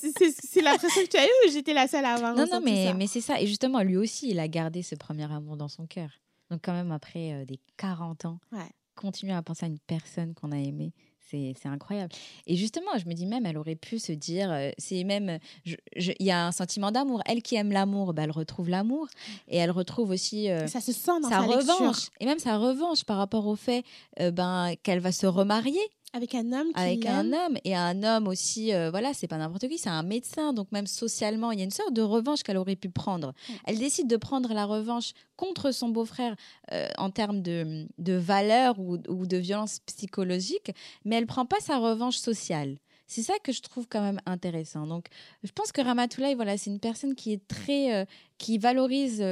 C'est- 0.00 0.62
l'impression 0.62 1.02
que 1.02 1.08
tu 1.08 1.16
as 1.18 1.26
eue 1.26 1.46
ou 1.46 1.52
j'étais 1.52 1.74
la 1.74 1.86
seule 1.88 2.04
à 2.06 2.14
avoir 2.14 2.34
Non, 2.34 2.46
non, 2.50 2.60
mais, 2.64 2.94
mais 2.94 3.06
c'est 3.06 3.20
ça. 3.20 3.40
Et 3.40 3.46
justement, 3.46 3.82
lui 3.82 3.96
aussi, 3.98 4.30
il 4.30 4.38
a 4.38 4.48
gardé 4.48 4.82
ce 4.82 4.94
premier 4.94 5.30
amour 5.30 5.56
dans 5.58 5.68
son 5.68 5.86
cœur. 5.86 6.10
Donc, 6.50 6.60
quand 6.62 6.72
même, 6.72 6.92
après 6.92 7.32
euh, 7.32 7.44
des 7.44 7.58
40 7.76 8.24
ans, 8.26 8.38
Ouais. 8.52 8.70
continuer 8.94 9.32
à 9.32 9.42
penser 9.42 9.64
à 9.64 9.68
une 9.68 9.78
personne 9.80 10.34
qu'on 10.34 10.52
a 10.52 10.58
aimée, 10.58 10.92
c'est 11.30 11.54
c'est 11.60 11.68
incroyable. 11.68 12.12
Et 12.46 12.54
justement, 12.54 12.96
je 12.98 13.06
me 13.08 13.14
dis 13.14 13.24
même, 13.26 13.46
elle 13.46 13.56
aurait 13.56 13.74
pu 13.76 13.98
se 13.98 14.12
dire, 14.12 14.50
euh, 14.52 14.70
c'est 14.78 15.02
même, 15.04 15.38
il 15.64 15.76
y 16.20 16.30
a 16.30 16.46
un 16.46 16.52
sentiment 16.52 16.92
d'amour. 16.92 17.22
Elle 17.26 17.42
qui 17.42 17.56
aime 17.56 17.72
l'amour, 17.72 18.12
bah, 18.12 18.22
elle 18.24 18.30
retrouve 18.30 18.68
l'amour. 18.68 19.08
Et 19.48 19.56
elle 19.56 19.70
retrouve 19.70 20.10
aussi 20.10 20.50
euh, 20.50 20.66
Ça 20.66 20.80
se 20.82 20.92
sent 20.92 21.20
dans 21.22 21.30
sa 21.30 21.40
sa, 21.40 21.46
lecture. 21.46 21.74
revanche. 21.78 22.08
Et 22.20 22.26
même 22.26 22.38
sa 22.38 22.58
revanche 22.58 23.04
par 23.04 23.16
rapport 23.16 23.46
au 23.46 23.56
fait 23.56 23.84
euh, 24.20 24.30
ben, 24.30 24.74
qu'elle 24.82 25.00
va 25.00 25.12
se 25.12 25.26
remarier 25.26 25.80
Avec 26.14 26.36
un 26.36 26.52
homme 26.52 26.72
qui 26.72 26.80
avec 26.80 27.06
un 27.06 27.32
homme 27.32 27.58
et 27.64 27.74
un 27.74 28.04
homme 28.04 28.28
aussi 28.28 28.72
euh, 28.72 28.90
voilà 28.90 29.12
c'est 29.12 29.26
pas 29.26 29.36
n'importe 29.36 29.68
qui 29.68 29.78
c'est 29.78 29.90
un 29.90 30.04
médecin. 30.04 30.52
Donc 30.52 30.70
même 30.70 30.86
socialement 30.86 31.50
il 31.50 31.58
y 31.58 31.62
a 31.62 31.64
une 31.64 31.72
sorte 31.72 31.92
de 31.92 32.02
revanche 32.02 32.44
qu'elle 32.44 32.56
aurait 32.56 32.76
pu 32.76 32.88
prendre. 32.88 33.34
Elle 33.66 33.78
décide 33.78 34.06
de 34.06 34.16
prendre 34.16 34.54
la 34.54 34.64
revanche 34.64 35.12
contre 35.36 35.72
son 35.72 35.88
beau-frère 35.88 36.36
euh, 36.72 36.86
en 36.98 37.10
termes 37.10 37.42
de, 37.42 37.88
de 37.98 38.12
valeur 38.12 38.78
ou, 38.78 38.98
ou 39.08 39.26
de 39.26 39.36
violence 39.36 39.80
psychologique 39.86 40.70
mais 41.04 41.16
elle 41.16 41.26
prend 41.26 41.46
pas 41.46 41.58
sa 41.60 41.78
revanche 41.78 42.16
sociale. 42.16 42.78
C'est 43.08 43.22
ça 43.22 43.34
que 43.42 43.52
je 43.52 43.60
trouve 43.60 43.86
quand 43.86 44.00
même 44.00 44.20
intéressant. 44.24 44.86
Donc, 44.86 45.08
je 45.42 45.52
pense 45.52 45.72
que 45.72 45.82
Ramatoulaye, 45.82 46.34
voilà, 46.34 46.56
c'est 46.56 46.70
une 46.70 46.80
personne 46.80 47.14
qui 47.14 47.34
est 47.34 47.46
très, 47.46 47.94
euh, 47.94 48.04
qui 48.38 48.56
valorise 48.56 49.22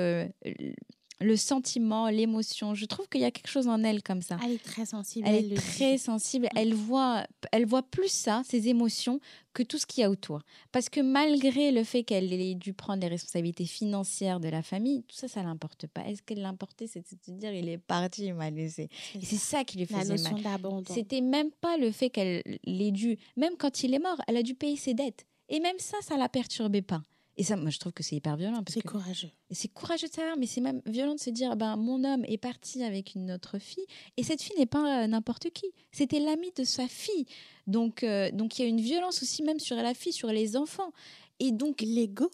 le 1.22 1.36
sentiment, 1.36 2.08
l'émotion. 2.08 2.74
Je 2.74 2.84
trouve 2.84 3.08
qu'il 3.08 3.20
y 3.20 3.24
a 3.24 3.30
quelque 3.30 3.48
chose 3.48 3.68
en 3.68 3.82
elle 3.82 4.02
comme 4.02 4.22
ça. 4.22 4.38
Elle 4.44 4.52
est 4.52 4.62
très 4.62 4.86
sensible. 4.86 5.26
Elle 5.28 5.36
elle 5.36 5.52
est 5.52 5.56
très 5.56 5.92
dit. 5.92 5.98
sensible. 5.98 6.48
Elle 6.56 6.74
voit, 6.74 7.24
elle 7.52 7.66
voit 7.66 7.82
plus 7.82 8.10
ça, 8.10 8.42
ses 8.44 8.68
émotions, 8.68 9.20
que 9.52 9.62
tout 9.62 9.78
ce 9.78 9.86
qu'il 9.86 10.02
y 10.02 10.04
a 10.04 10.10
autour. 10.10 10.40
Parce 10.70 10.88
que 10.88 11.00
malgré 11.00 11.72
le 11.72 11.84
fait 11.84 12.04
qu'elle 12.04 12.32
ait 12.32 12.54
dû 12.54 12.72
prendre 12.72 13.02
les 13.02 13.08
responsabilités 13.08 13.66
financières 13.66 14.40
de 14.40 14.48
la 14.48 14.62
famille, 14.62 15.02
tout 15.02 15.16
ça, 15.16 15.28
ça 15.28 15.42
l'importe 15.42 15.86
pas. 15.86 16.06
Est-ce 16.06 16.22
qu'elle 16.22 16.40
l'importait 16.40 16.86
C'est 16.86 17.00
de 17.00 17.08
se 17.08 17.30
dire, 17.30 17.52
il 17.52 17.68
est 17.68 17.78
parti, 17.78 18.26
il 18.26 18.34
m'a 18.34 18.50
laissé. 18.50 18.88
Et 19.14 19.24
c'est 19.24 19.36
ça 19.36 19.64
qui 19.64 19.78
lui 19.78 19.86
La 19.90 19.98
faisait 19.98 20.14
notion 20.14 20.38
mal. 20.38 20.60
C'était 20.88 21.20
même 21.20 21.50
pas 21.50 21.76
le 21.76 21.90
fait 21.92 22.10
qu'elle 22.10 22.42
l'ait 22.64 22.92
dû. 22.92 23.18
Même 23.36 23.56
quand 23.58 23.82
il 23.82 23.94
est 23.94 23.98
mort, 23.98 24.20
elle 24.26 24.36
a 24.36 24.42
dû 24.42 24.54
payer 24.54 24.76
ses 24.76 24.94
dettes. 24.94 25.26
Et 25.48 25.60
même 25.60 25.78
ça, 25.78 25.98
ça 26.00 26.16
la 26.16 26.28
perturbait 26.28 26.82
pas. 26.82 27.02
Et 27.38 27.44
ça, 27.44 27.56
moi, 27.56 27.70
je 27.70 27.78
trouve 27.78 27.92
que 27.92 28.02
c'est 28.02 28.16
hyper 28.16 28.36
violent. 28.36 28.62
C'est 28.68 28.82
que 28.82 28.88
courageux. 28.88 29.30
c'est 29.50 29.68
courageux 29.68 30.06
de 30.08 30.12
savoir, 30.12 30.36
mais 30.36 30.46
c'est 30.46 30.60
même 30.60 30.82
violent 30.84 31.14
de 31.14 31.20
se 31.20 31.30
dire 31.30 31.56
ben, 31.56 31.76
mon 31.76 32.04
homme 32.04 32.24
est 32.26 32.36
parti 32.38 32.82
avec 32.82 33.14
une 33.14 33.30
autre 33.32 33.58
fille, 33.58 33.86
et 34.16 34.22
cette 34.22 34.42
fille 34.42 34.56
n'est 34.58 34.66
pas 34.66 35.04
euh, 35.04 35.06
n'importe 35.06 35.48
qui. 35.50 35.66
C'était 35.92 36.20
l'ami 36.20 36.52
de 36.56 36.64
sa 36.64 36.86
fille. 36.88 37.24
Donc, 37.66 38.02
euh, 38.04 38.30
donc 38.32 38.58
il 38.58 38.62
y 38.62 38.64
a 38.66 38.68
une 38.68 38.80
violence 38.80 39.22
aussi, 39.22 39.42
même 39.42 39.60
sur 39.60 39.76
la 39.76 39.94
fille, 39.94 40.12
sur 40.12 40.28
les 40.28 40.56
enfants. 40.56 40.92
Et 41.38 41.52
donc, 41.52 41.80
L'ego. 41.80 42.30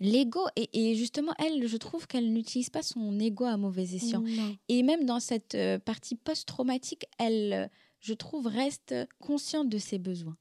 l'ego, 0.00 0.40
et, 0.56 0.68
et 0.72 0.94
justement, 0.96 1.32
elle, 1.38 1.68
je 1.68 1.76
trouve 1.76 2.06
qu'elle 2.06 2.32
n'utilise 2.32 2.70
pas 2.70 2.82
son 2.82 3.18
ego 3.20 3.44
à 3.44 3.56
mauvais 3.56 3.94
escient. 3.94 4.22
Non. 4.22 4.56
Et 4.68 4.82
même 4.82 5.04
dans 5.04 5.20
cette 5.20 5.54
euh, 5.54 5.78
partie 5.78 6.14
post-traumatique, 6.16 7.04
elle, 7.18 7.52
euh, 7.52 7.66
je 8.00 8.14
trouve, 8.14 8.46
reste 8.46 8.94
consciente 9.20 9.68
de 9.68 9.78
ses 9.78 9.98
besoins. 9.98 10.36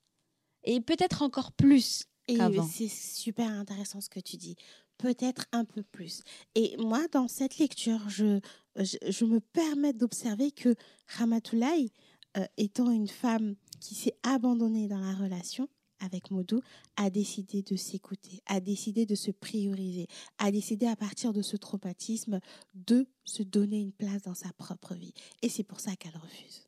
Et 0.63 0.79
peut-être 0.79 1.21
encore 1.21 1.51
plus. 1.51 2.05
Et 2.27 2.37
c'est 2.71 2.87
super 2.87 3.49
intéressant 3.49 4.01
ce 4.01 4.09
que 4.09 4.19
tu 4.19 4.37
dis. 4.37 4.55
Peut-être 4.97 5.45
un 5.51 5.65
peu 5.65 5.83
plus. 5.83 6.21
Et 6.55 6.75
moi, 6.77 7.07
dans 7.11 7.27
cette 7.27 7.57
lecture, 7.57 8.07
je, 8.07 8.39
je, 8.77 8.97
je 9.09 9.25
me 9.25 9.39
permets 9.39 9.93
d'observer 9.93 10.51
que 10.51 10.75
Ramatoulaye, 11.07 11.91
euh, 12.37 12.45
étant 12.57 12.89
une 12.89 13.07
femme 13.07 13.55
qui 13.79 13.95
s'est 13.95 14.15
abandonnée 14.23 14.87
dans 14.87 14.99
la 14.99 15.13
relation 15.13 15.67
avec 15.99 16.31
Modou, 16.31 16.61
a 16.95 17.09
décidé 17.09 17.61
de 17.61 17.75
s'écouter, 17.75 18.41
a 18.47 18.59
décidé 18.59 19.05
de 19.05 19.15
se 19.15 19.31
prioriser, 19.31 20.07
a 20.37 20.51
décidé 20.51 20.87
à 20.87 20.95
partir 20.95 21.31
de 21.31 21.41
ce 21.41 21.57
traumatisme 21.57 22.39
de 22.73 23.07
se 23.23 23.43
donner 23.43 23.79
une 23.79 23.93
place 23.93 24.23
dans 24.23 24.33
sa 24.33 24.51
propre 24.53 24.95
vie. 24.95 25.13
Et 25.41 25.49
c'est 25.49 25.63
pour 25.63 25.79
ça 25.79 25.95
qu'elle 25.95 26.17
refuse. 26.17 26.67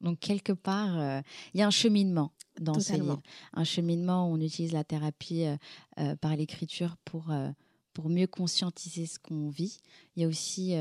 Donc, 0.00 0.18
quelque 0.20 0.52
part, 0.52 0.98
euh, 0.98 1.20
il 1.54 1.60
y 1.60 1.62
a 1.62 1.66
un 1.66 1.70
cheminement 1.70 2.32
dans 2.60 2.78
ce 2.80 2.94
livre. 2.94 3.22
Un 3.52 3.64
cheminement 3.64 4.30
où 4.30 4.34
on 4.34 4.40
utilise 4.40 4.72
la 4.72 4.84
thérapie 4.84 5.44
euh, 5.44 5.56
euh, 5.98 6.16
par 6.16 6.36
l'écriture 6.36 6.96
pour, 7.04 7.30
euh, 7.30 7.50
pour 7.92 8.08
mieux 8.08 8.26
conscientiser 8.26 9.06
ce 9.06 9.18
qu'on 9.18 9.48
vit. 9.48 9.78
Il 10.14 10.22
y 10.22 10.24
a 10.24 10.28
aussi 10.28 10.74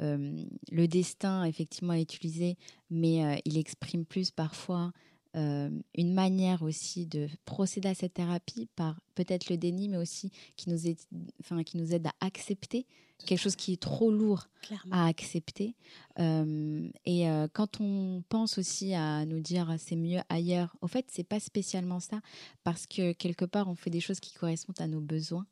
le 0.00 0.86
destin, 0.86 1.44
effectivement, 1.44 1.92
est 1.92 2.14
utilisé, 2.14 2.56
mais 2.90 3.42
il 3.44 3.58
exprime 3.58 4.04
plus 4.04 4.30
parfois 4.30 4.92
euh, 5.38 5.70
une 5.94 6.12
manière 6.12 6.62
aussi 6.62 7.06
de 7.06 7.28
procéder 7.44 7.88
à 7.88 7.94
cette 7.94 8.14
thérapie 8.14 8.68
par 8.76 9.00
peut-être 9.14 9.48
le 9.48 9.56
déni, 9.56 9.88
mais 9.88 9.96
aussi 9.96 10.30
qui 10.56 10.68
nous, 10.68 10.86
aide, 10.86 10.98
enfin, 11.40 11.62
qui 11.62 11.76
nous 11.76 11.94
aide 11.94 12.06
à 12.08 12.12
accepter 12.20 12.86
quelque 13.26 13.40
chose 13.40 13.56
qui 13.56 13.72
est 13.72 13.80
trop 13.80 14.10
lourd 14.10 14.48
Clairement. 14.62 14.94
à 14.94 15.06
accepter. 15.06 15.74
Euh, 16.18 16.88
et 17.04 17.28
euh, 17.28 17.48
quand 17.52 17.80
on 17.80 18.22
pense 18.28 18.58
aussi 18.58 18.94
à 18.94 19.24
nous 19.26 19.40
dire 19.40 19.70
ah, 19.70 19.78
c'est 19.78 19.96
mieux 19.96 20.20
ailleurs, 20.28 20.76
au 20.80 20.88
fait, 20.88 21.06
c'est 21.08 21.24
pas 21.24 21.40
spécialement 21.40 22.00
ça, 22.00 22.20
parce 22.64 22.86
que 22.86 23.12
quelque 23.12 23.44
part, 23.44 23.68
on 23.68 23.74
fait 23.74 23.90
des 23.90 24.00
choses 24.00 24.20
qui 24.20 24.34
correspondent 24.34 24.80
à 24.80 24.88
nos 24.88 25.00
besoins. 25.00 25.46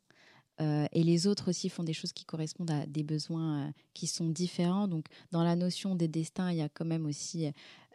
Euh, 0.60 0.86
et 0.92 1.02
les 1.02 1.26
autres 1.26 1.50
aussi 1.50 1.68
font 1.68 1.84
des 1.84 1.92
choses 1.92 2.12
qui 2.12 2.24
correspondent 2.24 2.70
à 2.70 2.86
des 2.86 3.02
besoins 3.02 3.66
euh, 3.66 3.70
qui 3.92 4.06
sont 4.06 4.28
différents. 4.28 4.88
Donc, 4.88 5.06
dans 5.30 5.44
la 5.44 5.54
notion 5.54 5.94
des 5.94 6.08
destins, 6.08 6.50
il 6.50 6.56
y 6.56 6.62
a 6.62 6.68
quand 6.68 6.86
même 6.86 7.04
aussi 7.04 7.46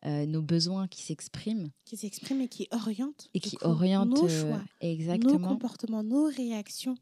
euh, 0.05 0.25
nos 0.25 0.41
besoins 0.41 0.87
qui 0.87 1.01
s'expriment 1.01 1.69
Qui 1.85 1.97
s'exprime 1.97 2.41
et 2.41 2.47
qui 2.47 2.67
oriente. 2.71 3.29
et 3.33 3.39
qui 3.39 3.57
coup, 3.57 3.65
orientent 3.65 4.09
nos 4.09 4.25
euh, 4.25 4.41
choix, 4.41 4.57
nos 4.81 4.89
exactement. 4.89 5.47
comportements, 5.47 6.03
nos 6.03 6.25
réactions. 6.25 6.97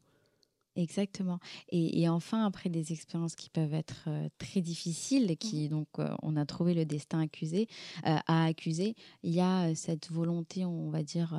Exactement. 0.76 1.40
Et, 1.70 2.00
et 2.00 2.08
enfin, 2.08 2.46
après 2.46 2.70
des 2.70 2.92
expériences 2.92 3.34
qui 3.34 3.50
peuvent 3.50 3.74
être 3.74 4.04
euh, 4.06 4.28
très 4.38 4.60
difficiles, 4.60 5.36
qui 5.36 5.68
donc 5.68 5.88
euh, 5.98 6.14
on 6.22 6.36
a 6.36 6.46
trouvé 6.46 6.74
le 6.74 6.84
destin 6.84 7.20
accusé, 7.20 7.68
euh, 8.06 8.16
à 8.26 8.44
accuser, 8.44 8.94
il 9.22 9.32
y 9.32 9.40
a 9.40 9.74
cette 9.74 10.10
volonté, 10.10 10.64
on 10.64 10.90
va 10.90 11.02
dire, 11.02 11.34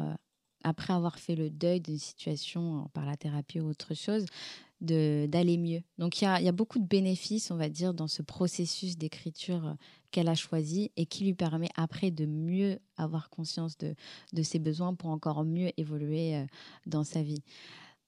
après 0.63 0.93
avoir 0.93 1.17
fait 1.17 1.35
le 1.35 1.49
deuil 1.49 1.79
d'une 1.79 1.97
situation 1.97 2.89
par 2.93 3.05
la 3.05 3.15
thérapie 3.17 3.59
ou 3.61 3.69
autre 3.69 3.93
chose, 3.93 4.25
d'aller 4.81 5.57
mieux. 5.57 5.81
Donc 5.97 6.21
il 6.21 6.25
y 6.25 6.27
a, 6.27 6.41
y 6.41 6.47
a 6.47 6.51
beaucoup 6.51 6.79
de 6.79 6.87
bénéfices, 6.87 7.51
on 7.51 7.55
va 7.55 7.69
dire, 7.69 7.93
dans 7.93 8.07
ce 8.07 8.21
processus 8.21 8.97
d'écriture 8.97 9.67
euh, 9.67 9.73
qu'elle 10.11 10.27
a 10.27 10.35
choisi 10.35 10.91
et 10.97 11.05
qui 11.05 11.23
lui 11.23 11.33
permet 11.33 11.69
après 11.75 12.11
de 12.11 12.25
mieux 12.25 12.79
avoir 12.97 13.29
conscience 13.29 13.77
de, 13.77 13.95
de 14.33 14.43
ses 14.43 14.59
besoins 14.59 14.93
pour 14.93 15.09
encore 15.09 15.43
mieux 15.43 15.71
évoluer 15.77 16.35
euh, 16.35 16.45
dans 16.85 17.03
sa 17.03 17.23
vie. 17.23 17.41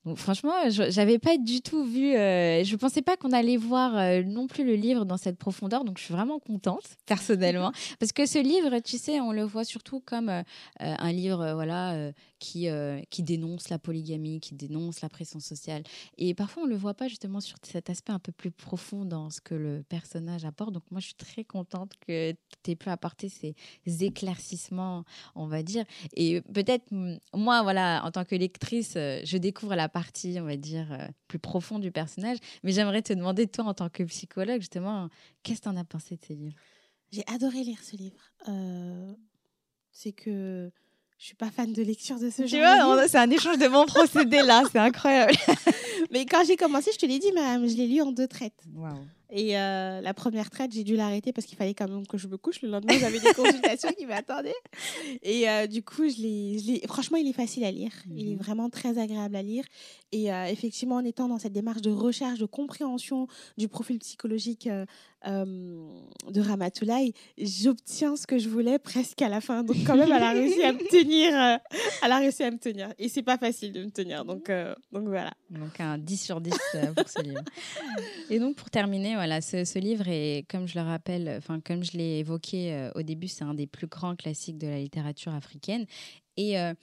Donc, 0.06 0.18
franchement, 0.18 0.70
je 0.70 0.94
n'avais 0.98 1.18
pas 1.18 1.38
du 1.38 1.62
tout 1.62 1.86
vu. 1.86 2.14
Euh, 2.14 2.62
je 2.66 2.76
pensais 2.76 3.02
pas 3.02 3.16
qu'on 3.16 3.32
allait 3.32 3.56
voir 3.56 3.98
euh, 3.98 4.22
non 4.22 4.48
plus 4.48 4.66
le 4.66 4.76
livre 4.76 5.06
dans 5.06 5.16
cette 5.16 5.38
profondeur. 5.38 5.86
Donc, 5.86 5.98
je 5.98 6.04
suis 6.04 6.14
vraiment 6.14 6.40
contente, 6.40 6.84
personnellement. 7.06 7.72
parce 8.00 8.12
que 8.12 8.26
ce 8.26 8.38
livre, 8.38 8.80
tu 8.80 8.98
sais, 8.98 9.22
on 9.22 9.32
le 9.32 9.44
voit 9.44 9.64
surtout 9.64 10.02
comme 10.02 10.44
un 10.80 11.12
livre 11.14 11.54
voilà, 11.54 12.12
qui, 12.44 12.68
qui 13.10 13.24
dénonce 13.24 13.70
la 13.70 13.80
polygamie, 13.80 14.42
qui 14.42 14.54
dénonce 14.54 15.00
la 15.00 15.08
pression 15.08 15.40
sociale. 15.40 15.84
Et 16.18 16.34
parfois, 16.34 16.64
on 16.64 16.66
ne 16.66 16.72
le 16.72 16.78
voit 16.78 16.94
pas 16.94 17.08
justement 17.08 17.40
sur 17.40 17.58
cet 17.64 17.90
aspect 17.90 18.12
un 18.12 18.20
peu 18.20 18.34
plus 18.34 18.52
profond 18.52 19.06
dans 19.06 19.30
ce 19.30 19.40
que 19.40 19.56
le 19.56 19.84
personnage 19.88 20.44
apporte. 20.44 20.74
Donc, 20.74 20.84
moi, 20.92 21.00
je 21.00 21.06
suis 21.06 21.16
très 21.16 21.46
contente 21.46 21.94
que 22.06 22.34
tu 22.64 22.72
aies 22.72 22.76
pu 22.76 22.90
apporter 22.90 23.30
ces 23.30 23.56
éclaircissements, 24.04 25.06
on 25.36 25.48
va 25.48 25.64
dire. 25.64 25.86
Et 26.16 26.42
peut-être, 26.42 26.86
moi, 27.34 27.64
voilà, 27.64 28.04
en 28.04 28.12
tant 28.12 28.26
que 28.26 28.36
lectrice, 28.36 28.94
je 28.96 29.38
découvre 29.38 29.76
la 29.76 29.88
partie, 29.88 30.38
on 30.42 30.46
va 30.46 30.58
dire, 30.58 30.92
euh, 30.92 31.08
plus 31.30 31.40
profonde 31.40 31.82
du 31.82 31.92
personnage. 31.92 32.40
Mais 32.64 32.74
j'aimerais 32.74 33.02
te 33.02 33.14
demander, 33.14 33.48
toi, 33.48 33.66
en 33.66 33.74
tant 33.74 33.90
que 33.90 34.04
psychologue, 34.04 34.60
justement, 34.60 35.10
qu'est-ce 35.44 35.62
que 35.62 35.64
tu 35.64 35.70
en 35.70 35.78
as 35.78 35.86
pensé 35.86 36.18
de 36.18 36.26
ces 36.26 36.36
livres? 36.36 36.58
J'ai 37.12 37.24
adoré 37.28 37.64
lire 37.64 37.82
ce 37.82 37.96
livre. 37.96 38.20
Euh, 38.50 39.14
c'est 39.92 40.12
que 40.12 40.72
je 41.18 41.26
suis 41.26 41.36
pas 41.36 41.50
fan 41.50 41.72
de 41.72 41.82
lecture 41.82 42.20
de 42.20 42.30
ce 42.30 42.46
genre. 42.46 42.50
Tu 42.50 42.58
vois, 42.58 43.08
c'est 43.08 43.18
un 43.18 43.30
échange 43.30 43.58
de 43.58 43.68
bons 43.68 43.86
procédés 43.86 44.42
là, 44.42 44.64
c'est 44.72 44.80
incroyable. 44.80 45.34
Mais 46.12 46.26
quand 46.26 46.44
j'ai 46.46 46.58
commencé, 46.58 46.92
je 46.94 46.98
te 46.98 47.06
l'ai 47.06 47.20
dit, 47.20 47.32
madame, 47.32 47.68
je 47.68 47.76
l'ai 47.76 47.88
lu 47.88 48.02
en 48.02 48.12
deux 48.12 48.28
traites. 48.28 48.62
Et 49.36 49.58
euh, 49.58 50.00
la 50.00 50.14
première 50.14 50.52
traite, 50.52 50.72
j'ai 50.74 50.84
dû 50.84 50.96
l'arrêter 50.96 51.34
parce 51.34 51.48
qu'il 51.48 51.58
fallait 51.58 51.74
quand 51.74 51.90
même 51.90 52.06
que 52.06 52.20
je 52.20 52.28
me 52.28 52.38
couche. 52.38 52.62
Le 52.62 52.70
lendemain, 52.70 52.94
j'avais 53.00 53.20
des 53.20 53.34
consultations 53.34 53.90
qui 53.98 54.06
m'attendaient. 54.06 54.54
Et 55.24 55.50
euh, 55.50 55.66
du 55.66 55.82
coup, 55.82 56.08
je 56.08 56.22
l'ai, 56.22 56.82
franchement, 56.88 57.18
il 57.18 57.28
est 57.28 57.34
facile 57.34 57.64
à 57.64 57.72
lire. 57.72 57.92
Il 58.16 58.30
est 58.30 58.36
mhm. 58.36 58.38
vraiment 58.38 58.70
très 58.70 59.00
agréable 59.00 59.36
à 59.36 59.42
lire. 59.42 59.66
Et 60.12 60.32
euh, 60.32 60.46
effectivement, 60.46 60.98
en 60.98 61.04
étant 61.04 61.28
dans 61.28 61.40
cette 61.40 61.54
démarche 61.54 61.82
de 61.82 61.90
recherche, 61.90 62.38
de 62.38 62.46
compréhension 62.46 63.28
du 63.58 63.68
profil 63.68 63.98
psychologique 63.98 64.70
de 65.26 66.42
Ramatoulaye, 66.42 67.14
j'obtiens 67.38 68.16
ce 68.16 68.28
que 68.28 68.38
je 68.38 68.50
voulais 68.50 68.80
presque 68.80 69.22
à 69.22 69.30
la 69.30 69.42
fin. 69.42 69.64
Donc, 69.64 69.78
quand 69.86 69.96
même, 69.96 70.12
elle 70.12 70.24
a 70.24 70.32
réussi 70.32 70.64
à 70.64 70.74
me 70.74 70.80
tenir. 70.90 71.60
elle 72.04 72.12
a 72.12 72.18
réussi 72.18 72.44
à 72.44 72.52
me 72.52 72.58
tenir. 72.58 72.94
Et 73.00 73.10
c'est 73.10 73.24
pas 73.24 73.38
facile 73.38 73.72
de 73.72 73.84
me 73.84 73.92
tenir. 73.92 74.26
Donc, 74.26 74.52
donc 74.92 75.08
voilà. 75.08 75.32
Donc, 75.50 75.80
un 75.80 75.98
10 75.98 76.18
sur 76.18 76.42
10 76.42 76.54
pour 76.96 77.10
ce 77.10 77.22
livre. 77.22 77.42
Et 78.30 78.40
donc, 78.40 78.56
pour 78.56 78.70
terminer, 78.70 79.16
voilà, 79.16 79.42
ce, 79.42 79.80
livre 79.80 80.08
est, 80.08 80.46
comme 80.50 80.68
je 80.68 80.78
le 80.78 80.86
rappelle, 80.86 81.36
enfin 81.38 81.60
comme 81.60 81.84
je 81.84 81.98
l'ai 81.98 82.20
évoqué 82.20 82.74
euh, 82.74 82.92
au 82.96 83.02
début, 83.02 83.28
c'est 83.28 83.44
un 83.44 83.54
des 83.54 83.68
plus 83.68 83.88
grands 83.88 84.16
classiques 84.16 84.58
de 84.58 84.68
la 84.68 84.80
littérature 84.80 85.34
africaine. 85.34 85.86
Et 86.38 86.60
euh, 86.60 86.74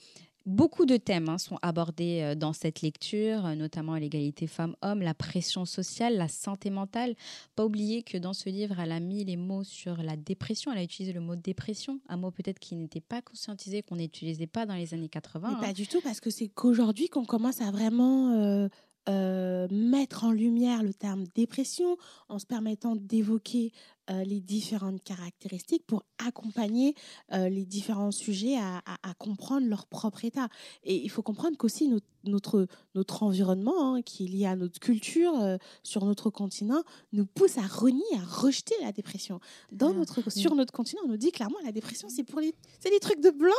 Beaucoup 0.45 0.85
de 0.85 0.97
thèmes 0.97 1.29
hein, 1.29 1.37
sont 1.37 1.57
abordés 1.61 2.21
euh, 2.21 2.35
dans 2.35 2.53
cette 2.53 2.81
lecture, 2.81 3.43
notamment 3.55 3.95
l'égalité 3.95 4.47
femmes-hommes, 4.47 5.01
la 5.01 5.13
pression 5.13 5.65
sociale, 5.65 6.17
la 6.17 6.27
santé 6.27 6.69
mentale. 6.69 7.15
Pas 7.55 7.65
oublier 7.65 8.01
que 8.01 8.17
dans 8.17 8.33
ce 8.33 8.49
livre, 8.49 8.79
elle 8.79 8.91
a 8.91 8.99
mis 8.99 9.23
les 9.23 9.37
mots 9.37 9.63
sur 9.63 9.97
la 9.97 10.15
dépression. 10.15 10.71
Elle 10.71 10.79
a 10.79 10.83
utilisé 10.83 11.13
le 11.13 11.21
mot 11.21 11.35
dépression, 11.35 11.99
un 12.09 12.17
mot 12.17 12.31
peut-être 12.31 12.59
qui 12.59 12.75
n'était 12.75 13.01
pas 13.01 13.21
conscientisé, 13.21 13.83
qu'on 13.83 13.97
n'utilisait 13.97 14.47
pas 14.47 14.65
dans 14.65 14.75
les 14.75 14.93
années 14.93 15.09
80. 15.09 15.55
Pas 15.55 15.67
hein. 15.67 15.73
du 15.73 15.87
tout, 15.87 16.01
parce 16.01 16.19
que 16.19 16.29
c'est 16.29 16.47
qu'aujourd'hui 16.47 17.07
qu'on 17.07 17.25
commence 17.25 17.61
à 17.61 17.69
vraiment 17.71 18.67
euh, 19.09 19.67
mettre 19.71 20.25
en 20.25 20.31
lumière 20.31 20.83
le 20.83 20.93
terme 20.93 21.23
dépression 21.33 21.97
en 22.29 22.37
se 22.37 22.45
permettant 22.45 22.95
d'évoquer 22.95 23.71
euh, 24.09 24.23
les 24.23 24.39
différentes 24.39 25.03
caractéristiques 25.03 25.85
pour 25.85 26.03
accompagner 26.25 26.95
euh, 27.33 27.49
les 27.49 27.65
différents 27.65 28.11
sujets 28.11 28.57
à, 28.57 28.81
comprendre 29.17 29.67
leur 29.67 29.85
propre 29.85 30.25
état. 30.25 30.47
Et 30.83 30.95
il 30.95 31.09
faut 31.09 31.21
comprendre 31.21 31.57
qu'aussi 31.57 31.87
notre, 31.87 32.07
notre, 32.23 32.67
notre 32.95 33.23
environnement, 33.23 33.95
hein, 33.95 34.01
qui 34.01 34.25
est 34.25 34.27
lié 34.27 34.45
à 34.45 34.55
notre 34.55 34.79
culture 34.79 35.33
sur 35.83 36.05
notre 36.05 36.29
continent, 36.29 36.83
nous 37.13 37.25
pousse 37.25 37.57
à 37.57 37.67
renier, 37.67 38.01
à 38.15 38.25
rejeter 38.25 38.75
la 38.81 38.91
dépression. 38.91 39.39
Dans 39.71 39.93
notre, 39.93 40.29
sur 40.31 40.55
notre 40.55 40.73
continent, 40.73 41.01
on 41.05 41.09
nous 41.09 41.17
dit 41.17 41.31
clairement 41.31 41.57
la 41.63 41.71
dépression, 41.71 42.09
c'est 42.09 42.23
pour 42.23 42.39
les, 42.39 42.53
c'est 42.79 42.89
des 42.89 42.99
trucs 42.99 43.21
de 43.21 43.29
blanc. 43.29 43.51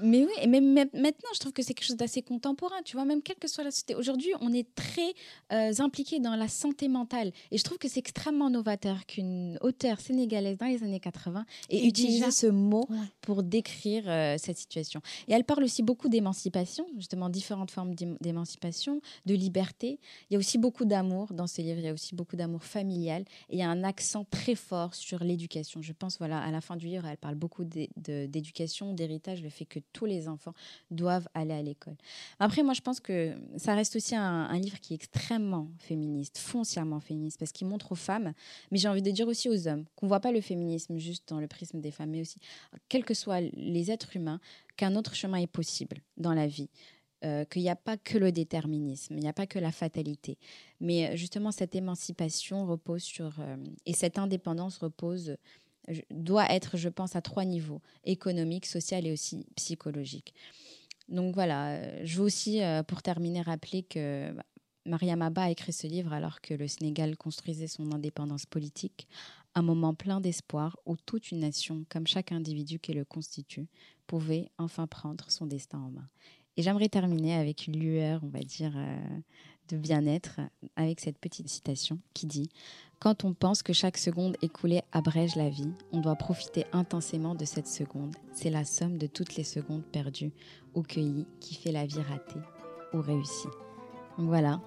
Mais 0.00 0.24
oui, 0.24 0.32
et 0.40 0.46
même 0.46 0.72
maintenant, 0.74 1.30
je 1.34 1.40
trouve 1.40 1.52
que 1.52 1.62
c'est 1.62 1.74
quelque 1.74 1.86
chose 1.86 1.96
d'assez 1.96 2.22
contemporain. 2.22 2.80
Tu 2.84 2.96
vois, 2.96 3.04
même 3.04 3.22
quelle 3.22 3.36
que 3.36 3.48
soit 3.48 3.64
la 3.64 3.70
société. 3.70 3.94
Aujourd'hui, 3.94 4.32
on 4.40 4.52
est 4.52 4.74
très 4.74 5.14
euh, 5.52 5.72
impliquée 5.78 6.20
dans 6.20 6.36
la 6.36 6.48
santé 6.48 6.88
mentale. 6.88 7.32
Et 7.50 7.58
je 7.58 7.64
trouve 7.64 7.78
que 7.78 7.88
c'est 7.88 8.00
extrêmement 8.00 8.50
novateur 8.50 9.06
qu'une 9.06 9.58
auteure 9.60 9.89
sénégalaise 9.98 10.58
dans 10.58 10.66
les 10.66 10.82
années 10.84 11.00
80 11.00 11.44
ait 11.70 11.86
utilisé 11.86 12.30
ce 12.30 12.46
mot 12.46 12.86
pour 13.20 13.42
décrire 13.42 14.04
euh, 14.06 14.36
cette 14.38 14.58
situation. 14.58 15.00
Et 15.26 15.32
elle 15.32 15.44
parle 15.44 15.64
aussi 15.64 15.82
beaucoup 15.82 16.08
d'émancipation, 16.08 16.86
justement 16.96 17.28
différentes 17.28 17.70
formes 17.70 17.94
d'émancipation, 18.20 19.00
de 19.26 19.34
liberté. 19.34 19.98
Il 20.28 20.34
y 20.34 20.36
a 20.36 20.38
aussi 20.38 20.58
beaucoup 20.58 20.84
d'amour 20.84 21.32
dans 21.32 21.46
ce 21.46 21.62
livre, 21.62 21.78
il 21.78 21.84
y 21.84 21.88
a 21.88 21.92
aussi 21.92 22.14
beaucoup 22.14 22.36
d'amour 22.36 22.62
familial. 22.62 23.22
Et 23.48 23.56
il 23.56 23.58
y 23.58 23.62
a 23.62 23.70
un 23.70 23.82
accent 23.82 24.24
très 24.30 24.54
fort 24.54 24.94
sur 24.94 25.24
l'éducation. 25.24 25.82
Je 25.82 25.92
pense, 25.92 26.18
voilà, 26.18 26.40
à 26.40 26.50
la 26.50 26.60
fin 26.60 26.76
du 26.76 26.86
livre, 26.86 27.06
elle 27.06 27.16
parle 27.16 27.34
beaucoup 27.34 27.64
d'éducation, 27.64 28.92
d'héritage, 28.92 29.42
le 29.42 29.50
fait 29.50 29.64
que 29.64 29.80
tous 29.92 30.04
les 30.04 30.28
enfants 30.28 30.54
doivent 30.90 31.28
aller 31.34 31.54
à 31.54 31.62
l'école. 31.62 31.96
Après, 32.38 32.62
moi, 32.62 32.74
je 32.74 32.80
pense 32.80 33.00
que 33.00 33.34
ça 33.56 33.74
reste 33.74 33.96
aussi 33.96 34.14
un, 34.14 34.22
un 34.22 34.58
livre 34.58 34.78
qui 34.80 34.92
est 34.92 34.96
extrêmement 34.96 35.68
féministe, 35.78 36.38
foncièrement 36.38 37.00
féministe, 37.00 37.38
parce 37.38 37.52
qu'il 37.52 37.66
montre 37.66 37.92
aux 37.92 37.96
femmes, 37.96 38.32
mais 38.70 38.78
j'ai 38.78 38.88
envie 38.88 39.02
de 39.02 39.10
dire 39.10 39.28
aussi 39.28 39.48
aux 39.48 39.68
hommes, 39.68 39.79
qu'on 39.94 40.06
ne 40.06 40.08
voit 40.08 40.20
pas 40.20 40.32
le 40.32 40.40
féminisme 40.40 40.98
juste 40.98 41.28
dans 41.28 41.40
le 41.40 41.46
prisme 41.46 41.80
des 41.80 41.90
femmes, 41.90 42.10
mais 42.10 42.20
aussi, 42.20 42.38
quels 42.88 43.04
que 43.04 43.14
soient 43.14 43.40
les 43.40 43.90
êtres 43.90 44.16
humains, 44.16 44.40
qu'un 44.76 44.96
autre 44.96 45.14
chemin 45.14 45.38
est 45.38 45.46
possible 45.46 45.98
dans 46.16 46.34
la 46.34 46.46
vie. 46.46 46.70
Euh, 47.22 47.44
qu'il 47.44 47.60
n'y 47.60 47.68
a 47.68 47.76
pas 47.76 47.98
que 47.98 48.16
le 48.16 48.32
déterminisme, 48.32 49.12
il 49.12 49.20
n'y 49.20 49.28
a 49.28 49.34
pas 49.34 49.46
que 49.46 49.58
la 49.58 49.72
fatalité. 49.72 50.38
Mais 50.80 51.10
euh, 51.10 51.16
justement, 51.16 51.52
cette 51.52 51.74
émancipation 51.74 52.64
repose 52.64 53.02
sur... 53.02 53.40
Euh, 53.40 53.56
et 53.84 53.92
cette 53.92 54.16
indépendance 54.16 54.78
repose 54.78 55.36
doit 56.10 56.50
être, 56.50 56.78
je 56.78 56.88
pense, 56.88 57.16
à 57.16 57.20
trois 57.20 57.44
niveaux, 57.44 57.82
économique, 58.04 58.64
social 58.64 59.06
et 59.06 59.12
aussi 59.12 59.44
psychologique. 59.54 60.32
Donc 61.08 61.34
voilà, 61.34 62.04
je 62.04 62.16
veux 62.18 62.24
aussi, 62.24 62.60
pour 62.86 63.02
terminer, 63.02 63.42
rappeler 63.42 63.82
que 63.82 64.30
bah, 64.32 64.44
Mariam 64.86 65.20
Abba 65.20 65.42
a 65.42 65.50
écrit 65.50 65.72
ce 65.72 65.86
livre 65.86 66.12
alors 66.12 66.40
que 66.40 66.54
le 66.54 66.68
Sénégal 66.68 67.16
construisait 67.16 67.66
son 67.66 67.92
indépendance 67.92 68.46
politique, 68.46 69.08
un 69.54 69.62
moment 69.62 69.94
plein 69.94 70.20
d'espoir 70.20 70.78
où 70.86 70.96
toute 70.96 71.30
une 71.30 71.40
nation, 71.40 71.84
comme 71.88 72.06
chaque 72.06 72.32
individu 72.32 72.78
qui 72.78 72.92
le 72.92 73.04
constitue, 73.04 73.68
pouvait 74.06 74.50
enfin 74.58 74.86
prendre 74.86 75.30
son 75.30 75.46
destin 75.46 75.78
en 75.78 75.90
main. 75.90 76.08
Et 76.56 76.62
j'aimerais 76.62 76.88
terminer 76.88 77.34
avec 77.34 77.66
une 77.66 77.78
lueur, 77.78 78.20
on 78.22 78.28
va 78.28 78.40
dire, 78.40 78.72
euh, 78.76 79.18
de 79.68 79.76
bien-être, 79.76 80.40
avec 80.76 81.00
cette 81.00 81.18
petite 81.18 81.48
citation 81.48 81.98
qui 82.12 82.26
dit 82.26 82.48
Quand 82.98 83.24
on 83.24 83.34
pense 83.34 83.62
que 83.62 83.72
chaque 83.72 83.98
seconde 83.98 84.36
écoulée 84.42 84.82
abrège 84.92 85.36
la 85.36 85.48
vie, 85.48 85.72
on 85.92 86.00
doit 86.00 86.16
profiter 86.16 86.66
intensément 86.72 87.34
de 87.34 87.44
cette 87.44 87.68
seconde. 87.68 88.14
C'est 88.34 88.50
la 88.50 88.64
somme 88.64 88.98
de 88.98 89.06
toutes 89.06 89.36
les 89.36 89.44
secondes 89.44 89.84
perdues 89.84 90.32
ou 90.74 90.82
cueillies 90.82 91.26
qui 91.40 91.54
fait 91.54 91.72
la 91.72 91.86
vie 91.86 92.02
ratée 92.02 92.40
ou 92.92 93.00
réussie. 93.00 93.48
Voilà, 94.18 94.60